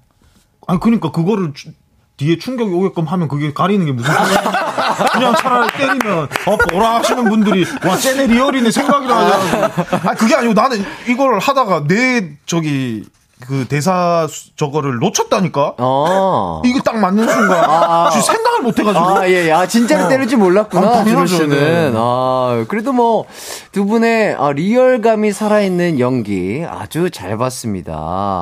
[0.67, 1.69] 아니 그러니까 그거를 주-
[2.17, 5.07] 뒤에 충격이 오게끔 하면 그게 가리는 게 무슨 소리야?
[5.13, 9.83] 그냥 차라리 때리면 어 보라 하시는 분들이 와 쟤네 리얼이네 생각이라 하죠.
[10.07, 13.03] 아 그게 아니고 나는 이걸 하다가 내 저기
[13.47, 15.75] 그 대사 수- 저거를 놓쳤다니까.
[15.77, 16.61] 어.
[16.65, 18.09] 이거 딱 맞는 순간 아.
[18.11, 19.05] 지금 생각을 못 해가지고.
[19.05, 19.51] 아, 예, 예.
[19.51, 20.07] 아, 진짜로 어.
[20.09, 21.49] 때릴 줄 몰랐구나, 아, 준호 당연하죠, 씨는.
[21.49, 21.91] 네.
[21.95, 23.25] 아, 그래도 뭐,
[23.71, 27.93] 두 분의 아, 리얼감이 살아있는 연기 아주 잘 봤습니다.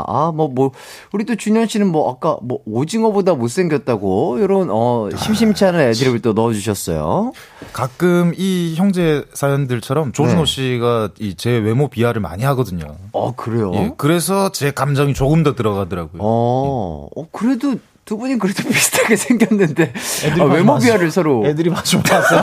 [0.07, 0.71] 아, 뭐, 뭐,
[1.13, 6.33] 우리 또 준현 씨는 뭐, 아까 뭐, 오징어보다 못생겼다고, 요런, 어, 심심치 않은 애드립을 또
[6.33, 7.31] 넣어주셨어요.
[7.73, 10.45] 가끔 이 형제 사연들처럼 조준호 네.
[10.45, 12.97] 씨가 이 제 외모 비하를 많이 하거든요.
[13.13, 13.71] 어, 그래요?
[13.73, 16.21] 예, 그래서 제 감 정이 조금 더 들어가더라고요.
[16.21, 19.93] 어, 어, 그래도 두 분이 그래도 비슷하게 생겼는데,
[20.39, 21.45] 아, 외모 비하를 서로.
[21.45, 22.41] 애들이 맞좀 봤어.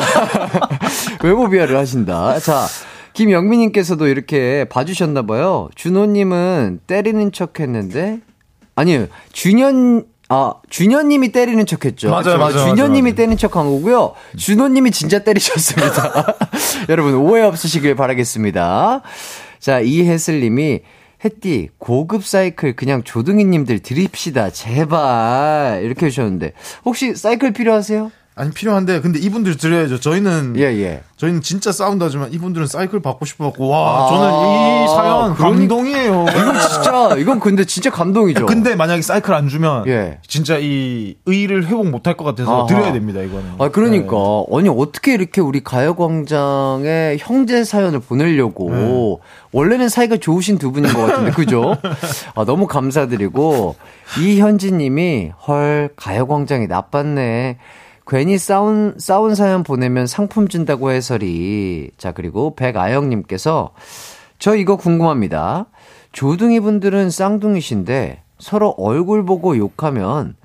[1.23, 2.39] 외모 비하를 하신다.
[2.41, 2.67] 자,
[3.15, 5.71] 김영민님께서도 이렇게 봐주셨나봐요.
[5.75, 8.21] 준호님은 때리는 척 했는데,
[8.77, 12.11] 아니요, 준현, 아, 준현님이 때리는 척 했죠.
[12.11, 13.15] 맞아요, 맞아요, 준현님이.
[13.15, 14.13] 때리는 척 한 거고요.
[14.37, 16.37] 준호님이 진짜 때리셨습니다.
[16.89, 19.03] 여러분, 오해 없으시길 바라겠습니다.
[19.59, 20.81] 자, 이혜슬님이,
[21.25, 24.51] 햇띠, 고급 사이클 그냥 조둥이님들 드립시다.
[24.51, 25.81] 제발.
[25.83, 26.53] 이렇게 해주셨는데.
[26.85, 28.13] 혹시 사이클 필요하세요?
[28.37, 29.99] 아니 필요한데 근데 이분들 드려야죠.
[29.99, 31.01] 저희는 예, 예.
[31.17, 36.27] 저희는 진짜 싸운다지만 이분들은 사이클 받고 싶어갖고 와 아, 저는 이 사연 그러니- 감동이에요.
[36.31, 38.47] 이건 진짜, 이건 근데 진짜 감동이죠.
[38.47, 40.19] 근데 만약에 사이클 안 주면 예.
[40.29, 42.67] 진짜 이 의의를 회복 못할 것 같아서 아하.
[42.67, 43.45] 드려야 됩니다 이거는.
[43.59, 44.17] 아, 그러니까.
[44.57, 48.71] 아니, 어떻게 이렇게 우리 가요광장에 형제 사연을 보내려고.
[49.53, 51.77] 원래는 사이가 좋으신 두 분인 것 같은데, 그죠?
[52.35, 53.77] 아, 너무 감사드리고.
[54.21, 57.59] 이현지 님이, 헐, 가요광장이 나빴네.
[58.07, 61.91] 괜히 싸운, 싸운 사연 보내면 상품 준다고 해서리.
[61.99, 63.71] 자, 그리고 백아영 님께서,
[64.39, 65.67] 저 이거 궁금합니다.
[66.13, 70.37] 조둥이 분들은 쌍둥이신데, 서로 얼굴 보고 욕하면,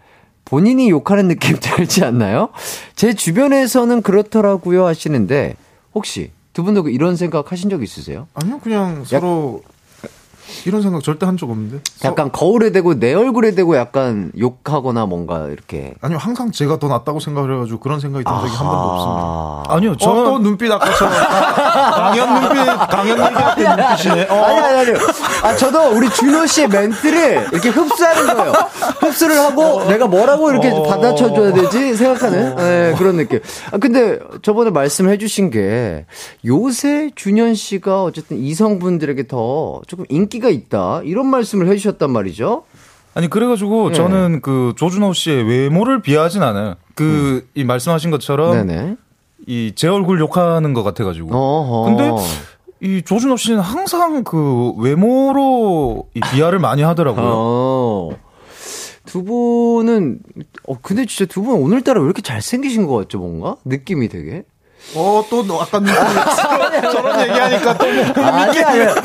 [0.46, 2.50] 본인이 욕하는 느낌 들지 않나요?
[2.96, 5.56] 제 주변에서는 그렇더라고요 하시는데
[5.96, 8.28] 혹시 두 분도 이런 생각 하신 적 있으세요?
[8.36, 9.64] 아니요 그냥 서로
[10.66, 11.80] 이런 생각 절대 한 적 없는데.
[12.06, 17.20] 약간 거울에 대고 내 얼굴에 대고 약간 욕하거나 뭔가 이렇게 아니요 항상 제가 더 낫다고
[17.20, 19.22] 생각을 해가지고 그런 생각이 든 적이 한 번도 없습니다.
[19.24, 19.64] 아.
[19.70, 21.14] 아니요, 저 저는 또 눈빛 아까처럼
[21.94, 24.28] 강연 눈빛 강연 얘기할 때 눈빛이네.
[24.30, 24.44] 어.
[24.44, 25.00] 아니, 아니, 아니.
[25.44, 28.54] 아, 저도 우리 준호 씨의 멘트를 이렇게 흡수하는 거예요.
[29.00, 30.84] 흡수를 하고 내가 뭐라고 이렇게 어.
[30.84, 33.40] 받아쳐줘야 되지 생각하는 네, 그런 느낌.
[33.72, 36.06] 아, 근데 저번에 말씀해 주신 게
[36.46, 41.02] 요새 준현 씨가 어쨌든 이성분들에게 더 조금 인기 가 있다.
[41.04, 42.64] 이런 말씀을 해 주셨단 말이죠.
[43.16, 43.94] 아니 그래가지고 예.
[43.94, 46.76] 저는 그 조준호 씨의 외모를 비하하진 않아요.
[46.96, 48.68] 그이 말씀하신 것처럼 음.
[48.68, 48.96] 네네.
[49.46, 51.36] 이제 얼굴 욕하는 것 같아가지고.
[51.36, 51.84] 어허.
[51.96, 52.12] 근데
[52.82, 57.26] 이 조준호 씨는 항상 그 외모로 이 비하를 많이 하더라고요.
[57.28, 58.10] 어.
[59.06, 60.20] 두 분은,
[60.68, 63.58] 어, 근데 진짜 두 분 오늘따라 왜 이렇게 잘생기신 것 같죠, 뭔가?
[63.66, 64.44] 느낌이 되게?
[64.96, 65.96] 어또 아까 눈빛
[66.92, 68.26] 저런 얘기하니까 또 뭐.
[68.26, 68.96] 아니야, 아니야.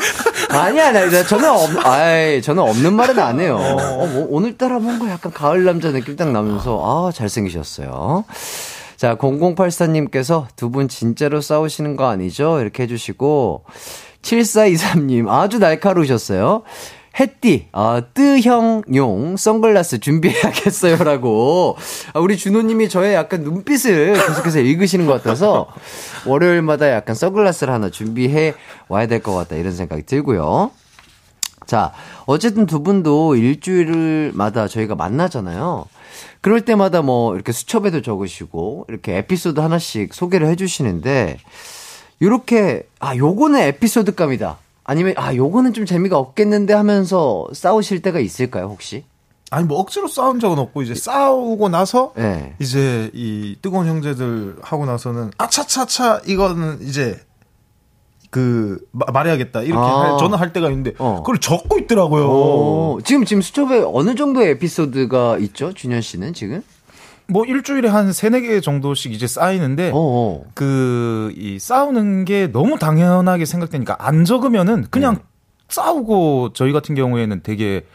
[0.49, 1.23] 아니야, 아니야.
[1.25, 3.57] 저는 없, 아이, 저는 없는 말은 안 해요.
[3.57, 8.23] 어, 뭐, 오늘따라 뭔가 약간 가을 남자 느낌 딱 나면서, 아, 잘생기셨어요.
[8.97, 12.59] 자, 0084님께서 두 분 진짜로 싸우시는 거 아니죠?
[12.61, 13.63] 이렇게 해주시고,
[14.21, 16.63] 7423님, 아주 날카로우셨어요.
[17.19, 20.97] 햇띠, 아, 뜨형용 선글라스 준비해야겠어요.
[21.03, 21.75] 라고.
[22.13, 25.67] 아, 우리 준호님이 저의 약간 눈빛을 계속해서 읽으시는 것 같아서
[26.25, 28.53] 월요일마다 약간 선글라스를 하나 준비해
[28.87, 29.55] 와야 될 것 같다.
[29.57, 30.71] 이런 생각이 들고요.
[31.65, 31.91] 자,
[32.25, 35.85] 어쨌든 두 분도 일주일마다 저희가 만나잖아요.
[36.41, 41.37] 그럴 때마다 뭐 이렇게 수첩에도 적으시고 이렇게 에피소드 하나씩 소개를 해주시는데
[42.21, 44.57] 요렇게 아 요거는 에피소드감이다.
[44.89, 49.03] 아니면 아 요거는 좀 재미가 없겠는데 하면서 싸우실 때가 있을까요 혹시?
[49.51, 52.55] 아니 뭐 억지로 싸운 적은 없고 이제 싸우고 나서 네.
[52.57, 57.19] 이제 이 뜨거운 형제들 하고 나서는 아차차차 이거는 이제
[58.31, 60.11] 그 마- 말해야겠다 이렇게 아.
[60.13, 61.17] 할- 저는 할 때가 있는데 어.
[61.17, 62.23] 그걸 적고 있더라고요.
[62.27, 66.63] 오, 지금 지금 수첩에 어느 정도의 에피소드가 있죠 준현 씨는 지금?
[67.29, 70.43] 뭐 일주일에 한 세네 개 정도씩 이제 쌓이는데 어, 어.
[70.55, 75.21] 그이 싸우는 게 너무 당연하게 생각되니까 안 적으면은 그냥 네.
[75.69, 77.85] 싸우고 저희 같은 경우에는 되게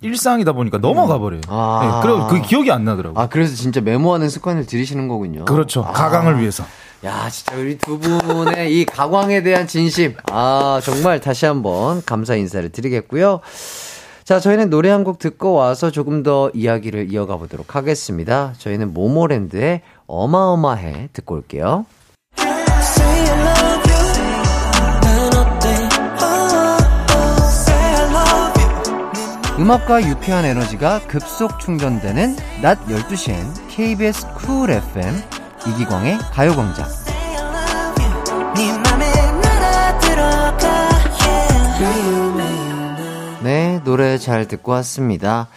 [0.00, 1.40] 일상이다 보니까 넘어가 버려요.
[1.48, 2.00] 아.
[2.02, 3.20] 네, 그리고 그 기억이 안 나더라고요.
[3.20, 5.44] 아 그래서 진짜 메모하는 습관을 들이시는 거군요.
[5.46, 5.82] 그렇죠.
[5.82, 5.92] 아.
[5.92, 6.64] 가강을 위해서.
[7.04, 10.14] 야, 진짜 우리 두 분의 이 가광에 대한 진심.
[10.32, 13.40] 아, 정말 다시 한번 감사 인사를 드리겠고요.
[14.24, 18.54] 자, 저희는 노래 한 곡 듣고 와서 조금 더 이야기를 이어가 보도록 하겠습니다.
[18.58, 21.84] 저희는 모모랜드의 어마어마해 듣고 올게요.
[29.58, 33.36] 음악과 유쾌한 에너지가 급속 충전되는 낮 12시엔
[33.68, 35.14] KBS 쿨 FM
[35.66, 36.86] 이기광의 가요광장.
[43.44, 45.48] 네, 노래 잘 듣고 왔습니다.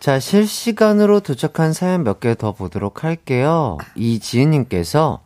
[0.00, 3.78] 자, 실시간으로 도착한 사연 몇 개 더 보도록 할게요.
[3.94, 5.20] 이지은님께서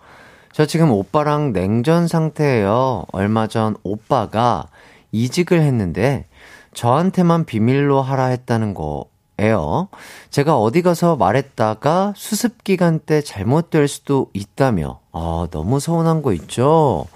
[0.52, 3.06] 저 지금 오빠랑 냉전 상태예요.
[3.12, 4.66] 얼마 전 오빠가
[5.12, 6.26] 이직을 했는데
[6.74, 9.88] 저한테만 비밀로 하라 했다는 거예요.
[10.28, 15.00] 제가 어디 가서 말했다가 수습 기간 때 잘못될 수도 있다며.
[15.12, 17.06] 아, 너무 서운한 거 있죠?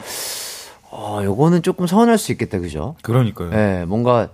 [0.90, 2.94] 아, 요거는 조금 서운할 수 있겠다, 그죠?
[3.02, 3.50] 그러니까요.
[3.52, 4.28] 예, 뭔가,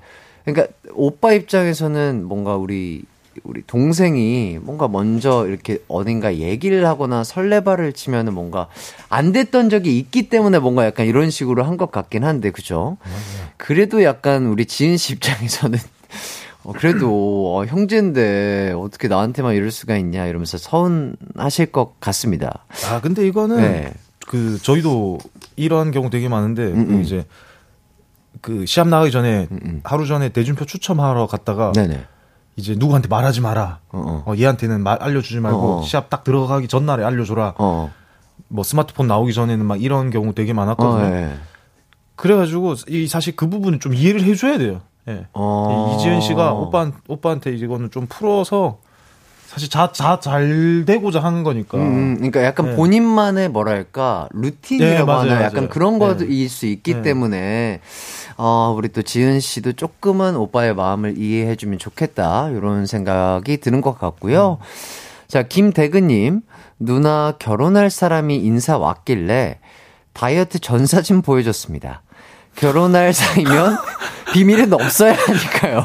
[0.45, 3.03] 그러니까, 오빠 입장에서는 뭔가 우리
[3.45, 8.69] 우리 동생이 뭔가 먼저 이렇게 어딘가 얘기를 하거나 설레발을 치면은 뭔가
[9.09, 12.99] 안 됐던 적이 있기 때문에 뭔가 약간 이런 식으로 한 것 같긴 한데, 그죠?
[13.57, 15.79] 그래도 약간 우리 지은 씨 입장에서는
[16.65, 22.67] 어, 그래도 어, 형제인데 어떻게 나한테만 이럴 수가 있냐 이러면서 서운하실 것 같습니다.
[22.87, 23.93] 아 근데 이거는 네.
[24.27, 25.19] 그 저희도
[25.57, 27.03] 이런 경우 되게 많은데 그 음.
[27.03, 27.25] 이제
[28.43, 29.49] 그 시합 나가기 전에
[29.85, 32.05] 하루 전에 대준표 추첨하러 갔다가 네네.
[32.57, 33.79] 이제 누구한테 말하지 마라.
[33.91, 35.83] 어, 어, 얘한테는 말 알려주지 말고 어, 어.
[35.85, 37.55] 시합 딱 들어가기 전날에 알려줘라.
[37.57, 37.91] 어.
[38.49, 41.15] 뭐 스마트폰 나오기 전에는 막 이런 경우 되게 어, 많았거든요.
[41.15, 41.35] 예.
[42.17, 44.83] 그래가지고 이 사실 그 부분은 좀 이해를 해줘야 돼요.
[45.09, 45.27] 예.
[45.33, 45.93] 어.
[45.93, 48.79] 이- 이지은 씨가 오빠 오빠한테 이거는 좀 풀어서
[49.53, 51.77] 사실 자 자 잘 되고자 하는 거니까.
[51.77, 52.75] 음, 그러니까 약간 네.
[52.77, 55.69] 본인만의 뭐랄까 루틴이라고 네, 맞아요, 하나 약간 맞아요.
[55.69, 55.99] 그런 네.
[55.99, 57.03] 거일 수 있기 네.
[57.03, 57.81] 때문에
[58.39, 64.59] 어 우리 또 지은 씨도 조금은 오빠의 마음을 이해해주면 좋겠다 이런 생각이 드는 것 같고요.
[64.61, 64.67] 음.
[65.29, 66.41] 자 김대근님
[66.79, 69.59] 누나 결혼할 사람이 인사 왔길래
[70.15, 72.03] 다이어트 전 사진 보여줬습니다.
[72.57, 73.77] 결혼할 사이면
[74.33, 75.85] 비밀은 없어야 하니까요.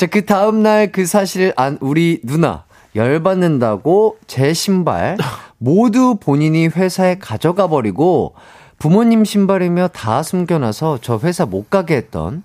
[0.00, 2.64] 자, 그 다음날 그 사실을 안 우리 누나
[2.96, 5.18] 열받는다고 제 신발
[5.58, 8.34] 모두 본인이 회사에 가져가 버리고
[8.78, 12.44] 부모님 신발이며 다 숨겨놔서 저 회사 못 가게 했던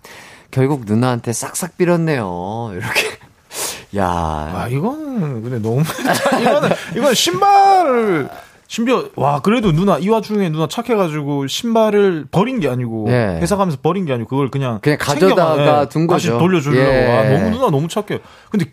[0.52, 2.72] 결국 누나한테 싹싹 빌었네요.
[2.74, 3.08] 이렇게.
[3.96, 4.06] 야.
[4.06, 5.80] 아 이거는 근데 너무
[6.42, 8.30] 이거는 이건 신발을
[8.76, 13.40] 심지어 와 그래도 누나 이 와중에 누나 착해가지고 신발을 버린 게 아니고 예.
[13.42, 16.40] 회사 가면서 버린 게 아니고 그걸 그냥 그냥 챙겨가- 가져다가 예, 둔 다시 거죠.
[16.40, 17.08] 돌려주려고 예.
[17.08, 18.20] 와 너무 누나 너무 착해
[18.50, 18.66] 근데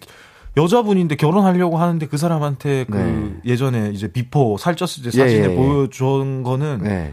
[0.56, 3.50] 여자분인데 결혼하려고 하는데 그 사람한테 그 네.
[3.52, 5.54] 예전에 이제 before 살쪘을 때 예, 사진을 예, 예.
[5.56, 7.12] 보여준 거는 네.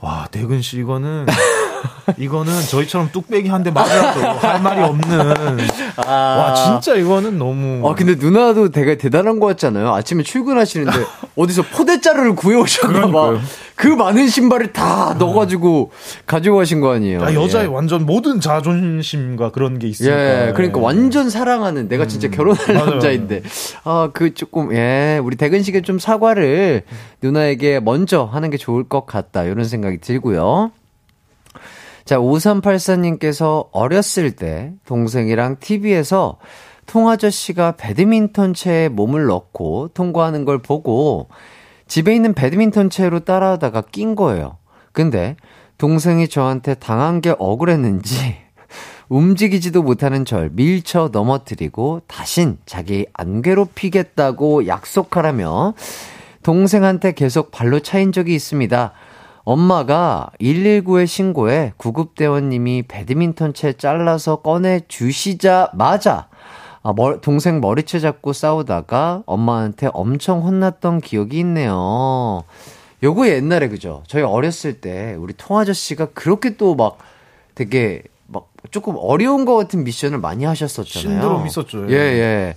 [0.00, 1.26] 와 대근 씨 이거는
[2.18, 5.58] 이거는 저희처럼 뚝배기 한 대 맞아도 할 말이 없는
[5.96, 9.92] 와 진짜 이거는 너무 아, 근데 누나도 되게 대단한 거 같잖아요.
[9.94, 10.92] 아침에 출근하시는데
[11.36, 13.10] 어디서 포대자루를 구해오셨나 봐.
[13.26, 13.40] 그러니까요.
[13.74, 15.90] 그 많은 신발을 다 넣어가지고
[16.26, 17.22] 가지고 가신 거 아니에요.
[17.22, 17.68] 아, 여자의 예.
[17.68, 20.48] 완전 모든 자존심과 그런 게 있으니까.
[20.48, 22.74] 예, 그러니까 완전 사랑하는 내가 진짜 결혼할 음.
[22.74, 23.42] 맞아요, 남자인데
[23.84, 26.82] 아 그 조금 예 우리 대근 씨가 좀 사과를
[27.22, 30.70] 누나에게 먼저 하는 게 좋을 것 같다 이런 생각이 들고요.
[32.04, 36.38] 자 5384님께서 어렸을 때 동생이랑 TV에서
[36.86, 41.28] 통아저씨가 배드민턴 채에 몸을 넣고 통과하는 걸 보고
[41.86, 44.56] 집에 있는 배드민턴 채로 따라하다가 낀 거예요.
[44.92, 45.36] 근데
[45.78, 48.36] 동생이 저한테 당한 게 억울했는지
[49.08, 55.74] 움직이지도 못하는 절 밀쳐 넘어뜨리고 다신 자기 안 괴롭히겠다고 약속하라며
[56.42, 58.92] 동생한테 계속 발로 차인 적이 있습니다.
[59.44, 66.28] 엄마가 119에 신고해 구급대원님이 배드민턴 채 잘라서 꺼내 주시자마자
[66.84, 72.42] 아, 머- 동생 머리채 잡고 싸우다가 엄마한테 엄청 혼났던 기억이 있네요.
[73.04, 74.02] 요거 옛날에 그죠?
[74.08, 76.98] 저희 어렸을 때 우리 통아저씨가 그렇게 또 막
[77.54, 81.10] 되게 막 조금 어려운 것 같은 미션을 많이 하셨었잖아요.
[81.20, 81.86] 신드롬 있었죠.
[81.90, 82.56] 예, 예.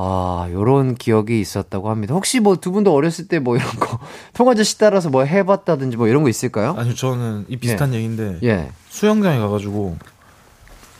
[0.00, 2.14] 아, 요런 기억이 있었다고 합니다.
[2.14, 3.98] 혹시 뭐 두 분도 어렸을 때 뭐 이런 거
[4.32, 6.74] 통아저씨 따라서 뭐 해봤다든지 뭐 이런 거 있을까요?
[6.78, 8.70] 아니요, 저는 이 비슷한 얘기인데 예.
[8.90, 9.96] 수영장에 가가지고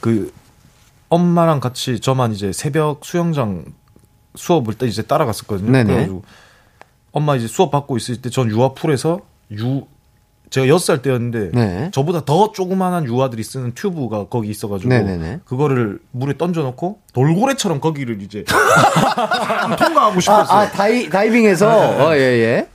[0.00, 0.32] 그
[1.10, 3.64] 엄마랑 같이 저만 이제 새벽 수영장
[4.34, 5.70] 수업을 때 이제 따라갔었거든요.
[5.70, 5.84] 네네.
[5.84, 6.22] 그래가지고
[7.12, 9.20] 엄마 이제 수업 받고 있을 때 전 유아풀에서
[9.52, 9.86] 유
[10.50, 11.90] 제가 여섯 살 때였는데 네.
[11.92, 15.40] 저보다 더 조그만한 유아들이 쓰는 튜브가 거기 있어가지고 네네네.
[15.44, 18.44] 그거를 물에 던져놓고 돌고래처럼 거기를 이제
[19.78, 20.58] 통과하고 싶었어요.
[20.58, 21.68] 아, 아 다이, 다이빙해서?
[21.68, 22.68] 어, 예, 예.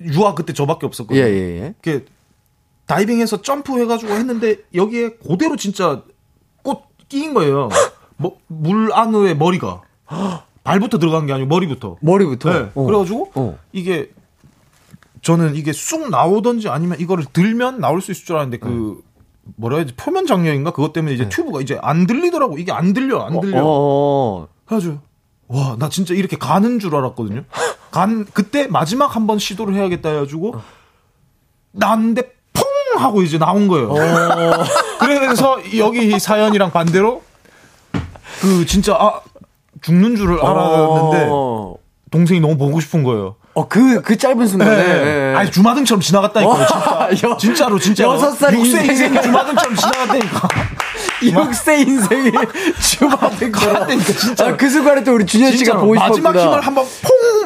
[0.00, 1.20] 유아 그때 저밖에 예, 없었거든요.
[1.20, 1.74] 예, 예.
[1.82, 2.04] 이렇게
[2.86, 6.02] 다이빙해서 점프해가지고 했는데 여기에 그대로 진짜
[6.62, 7.68] 꽃 끼인 거예요.
[8.16, 9.82] 뭐, 물 안에 머리가
[10.64, 11.96] 발부터 들어간 게 아니고 머리부터.
[12.00, 12.52] 머리부터?
[12.52, 12.70] 네.
[12.74, 12.84] 어.
[12.84, 13.58] 그래가지고 어.
[13.72, 14.10] 이게
[15.24, 19.00] 저는 이게 쑥 나오던지 아니면 이거를 들면 나올 수 있을 줄 알았는데 그
[19.56, 23.40] 뭐라 해야지 표면 장력인가 그것 때문에 이제 튜브가 이제 안 들리더라고 이게 안 들려 안
[23.40, 23.56] 들려.
[23.56, 23.60] 네.
[23.60, 24.48] 어, 어.
[24.66, 24.98] 그래가지고
[25.48, 27.44] 와 나 진짜 이렇게 가는 줄 알았거든요.
[27.90, 30.56] 간 그때 마지막 한 번 시도를 해야겠다 해가지고
[31.72, 32.64] 나는데 퐁
[33.02, 33.92] 하고 이제 나온 거예요.
[35.00, 37.22] 그래서 여기 사연이랑 반대로
[38.40, 39.20] 그 진짜 아
[39.82, 41.76] 죽는 줄을 알았는데 어.
[42.10, 43.36] 동생이 너무 보고 싶은 거예요.
[43.54, 44.70] 어, 그, 그 짧은 순간에.
[44.76, 45.30] 네.
[45.32, 45.34] 예.
[45.36, 46.66] 아니 주마등처럼 지나갔다니까요.
[46.66, 47.08] 진짜.
[47.30, 48.04] 여- 진짜로 진짜.
[48.04, 50.48] 여섯 살 육세 인생이- 인생이 주마등처럼 지나갔다니까.
[51.22, 52.32] 6세 인생이
[52.82, 53.88] 주마등처럼.
[54.00, 54.46] 진짜.
[54.48, 56.30] 아, 그 순간에 또 우리 준현 씨가 진짜로 보고 싶었구나.
[56.30, 56.84] 마지막 힘을 한번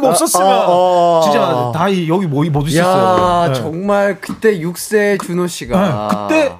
[0.01, 1.21] 퐁 없었으면 아, 어.
[1.25, 3.49] 진짜 다이 여기 뭐, 못 야, 있었어요.
[3.53, 3.55] 네.
[3.61, 6.09] 정말 그때 6세 준호 씨가.
[6.09, 6.57] 네, 그때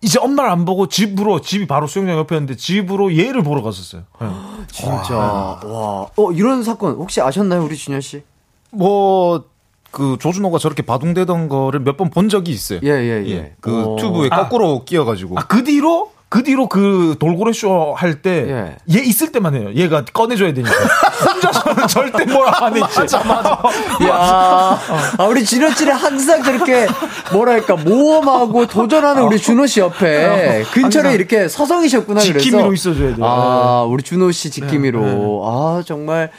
[0.00, 4.02] 이제 엄마를 안 보고 집으로 집이 바로 수영장 옆이었는데 집으로 얘를 보러 갔었어요.
[4.20, 4.26] 네.
[4.72, 5.16] 진짜.
[5.16, 6.06] 와.
[6.16, 8.22] 어, 이런 사건 혹시 아셨나요, 우리 준현 씨?
[8.70, 9.44] 뭐,
[9.90, 12.80] 그 조준호가 저렇게 바둥대던 거를 몇 번 본 적이 있어요.
[12.84, 13.52] 예, 예, 예.
[13.60, 13.96] 그 어.
[13.96, 15.38] 튜브에 거꾸로 끼어가지고.
[15.38, 18.98] 아, 그 뒤로 그 뒤로 그 돌고래 쇼 할 때얘 예.
[19.02, 19.70] 있을 때만 해요.
[19.74, 20.70] 얘가 꺼내줘야 되니까.
[21.24, 23.00] 혼자서는 절대 뭘안 했지.
[23.00, 23.50] 맞아, 맞아.
[24.06, 24.78] 야,
[25.16, 26.86] 아, 우리 준호 씨는 항상 그렇게
[27.32, 33.24] 뭐랄까 모험하고 도전하는 우리 준호 씨 옆에 근처에 항상 이렇게 서성이셨구나 그래서 지킴이로 있어줘야 돼요.
[33.26, 36.30] 아, 우리 준호 씨 지킴이로 네, 아 정말.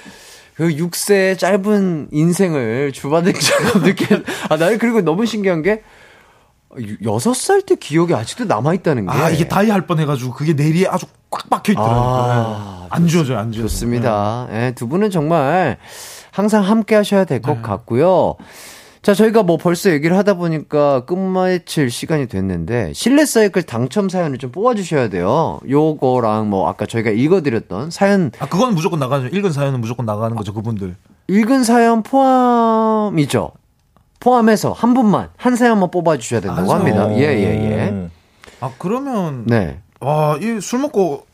[0.60, 4.18] 그 6세의 짧은 인생을 주바등처럼 느껴.
[4.50, 5.84] 아, 나는 그리고 너무 신기한 게,
[7.02, 9.12] 6살 때 기억이 아직도 남아있다는 게.
[9.14, 11.98] 아, 이게 다이 할 뻔 해가지고 그게 내리에 아주 꽉 박혀 있더라고요.
[11.98, 12.88] 아, 네.
[12.90, 13.70] 안 지워져요, 안 지워져요.
[13.70, 14.50] 좋습니다.
[14.52, 15.78] 예, 두 분은 정말
[16.32, 18.36] 항상 함께 하셔야 될것 같고요.
[19.02, 24.52] 자, 저희가 뭐 벌써 얘기를 하다 보니까 끝마칠 시간이 됐는데, 실내 사이클 당첨 사연을 좀
[24.52, 25.60] 뽑아주셔야 돼요.
[25.70, 29.28] 요거랑 뭐, 아까 저희가 읽어드렸던 사연, 아, 그건 무조건 나가죠.
[29.28, 30.96] 읽은 사연은 무조건 나가는 거죠, 그분들.
[31.30, 33.52] 읽은 사연 포함이죠.
[34.20, 37.10] 포함해서 한 분만, 한 사연만 뽑아주셔야 된다고 합니다.
[37.16, 38.10] 예, 예, 예.
[38.60, 39.46] 아, 그러면.
[39.46, 39.80] 네.
[40.02, 41.26] 와, 이 술 먹고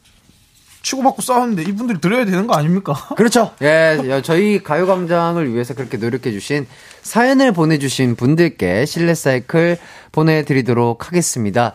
[0.86, 2.94] 치고받고 싸웠는데 이분들이 드려야 되는 거 아닙니까?
[3.18, 3.52] 그렇죠.
[3.64, 6.68] 예, 여- 저희 가요광장을 위해서 그렇게 노력해주신
[7.02, 9.78] 사연을 보내주신 분들께 실내 사이클
[10.12, 11.74] 보내드리도록 하겠습니다.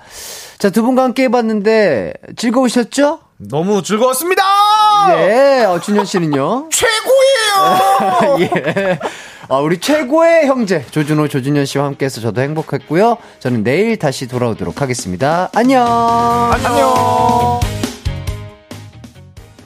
[0.59, 3.19] 자, 두 분과 함께 해봤는데 즐거우셨죠?
[3.39, 4.43] 너무 즐거웠습니다!
[5.19, 6.69] 예, 어, 준현 씨는요?
[6.73, 8.39] 최고예요!
[8.55, 8.99] 예.
[9.49, 13.17] 아, 우리 최고의 형제, 조준호, 조준현 씨와 함께해서 저도 행복했고요.
[13.41, 15.49] 저는 내일 다시 돌아오도록 하겠습니다.
[15.55, 15.83] 안녕!
[16.53, 17.90] 안녕!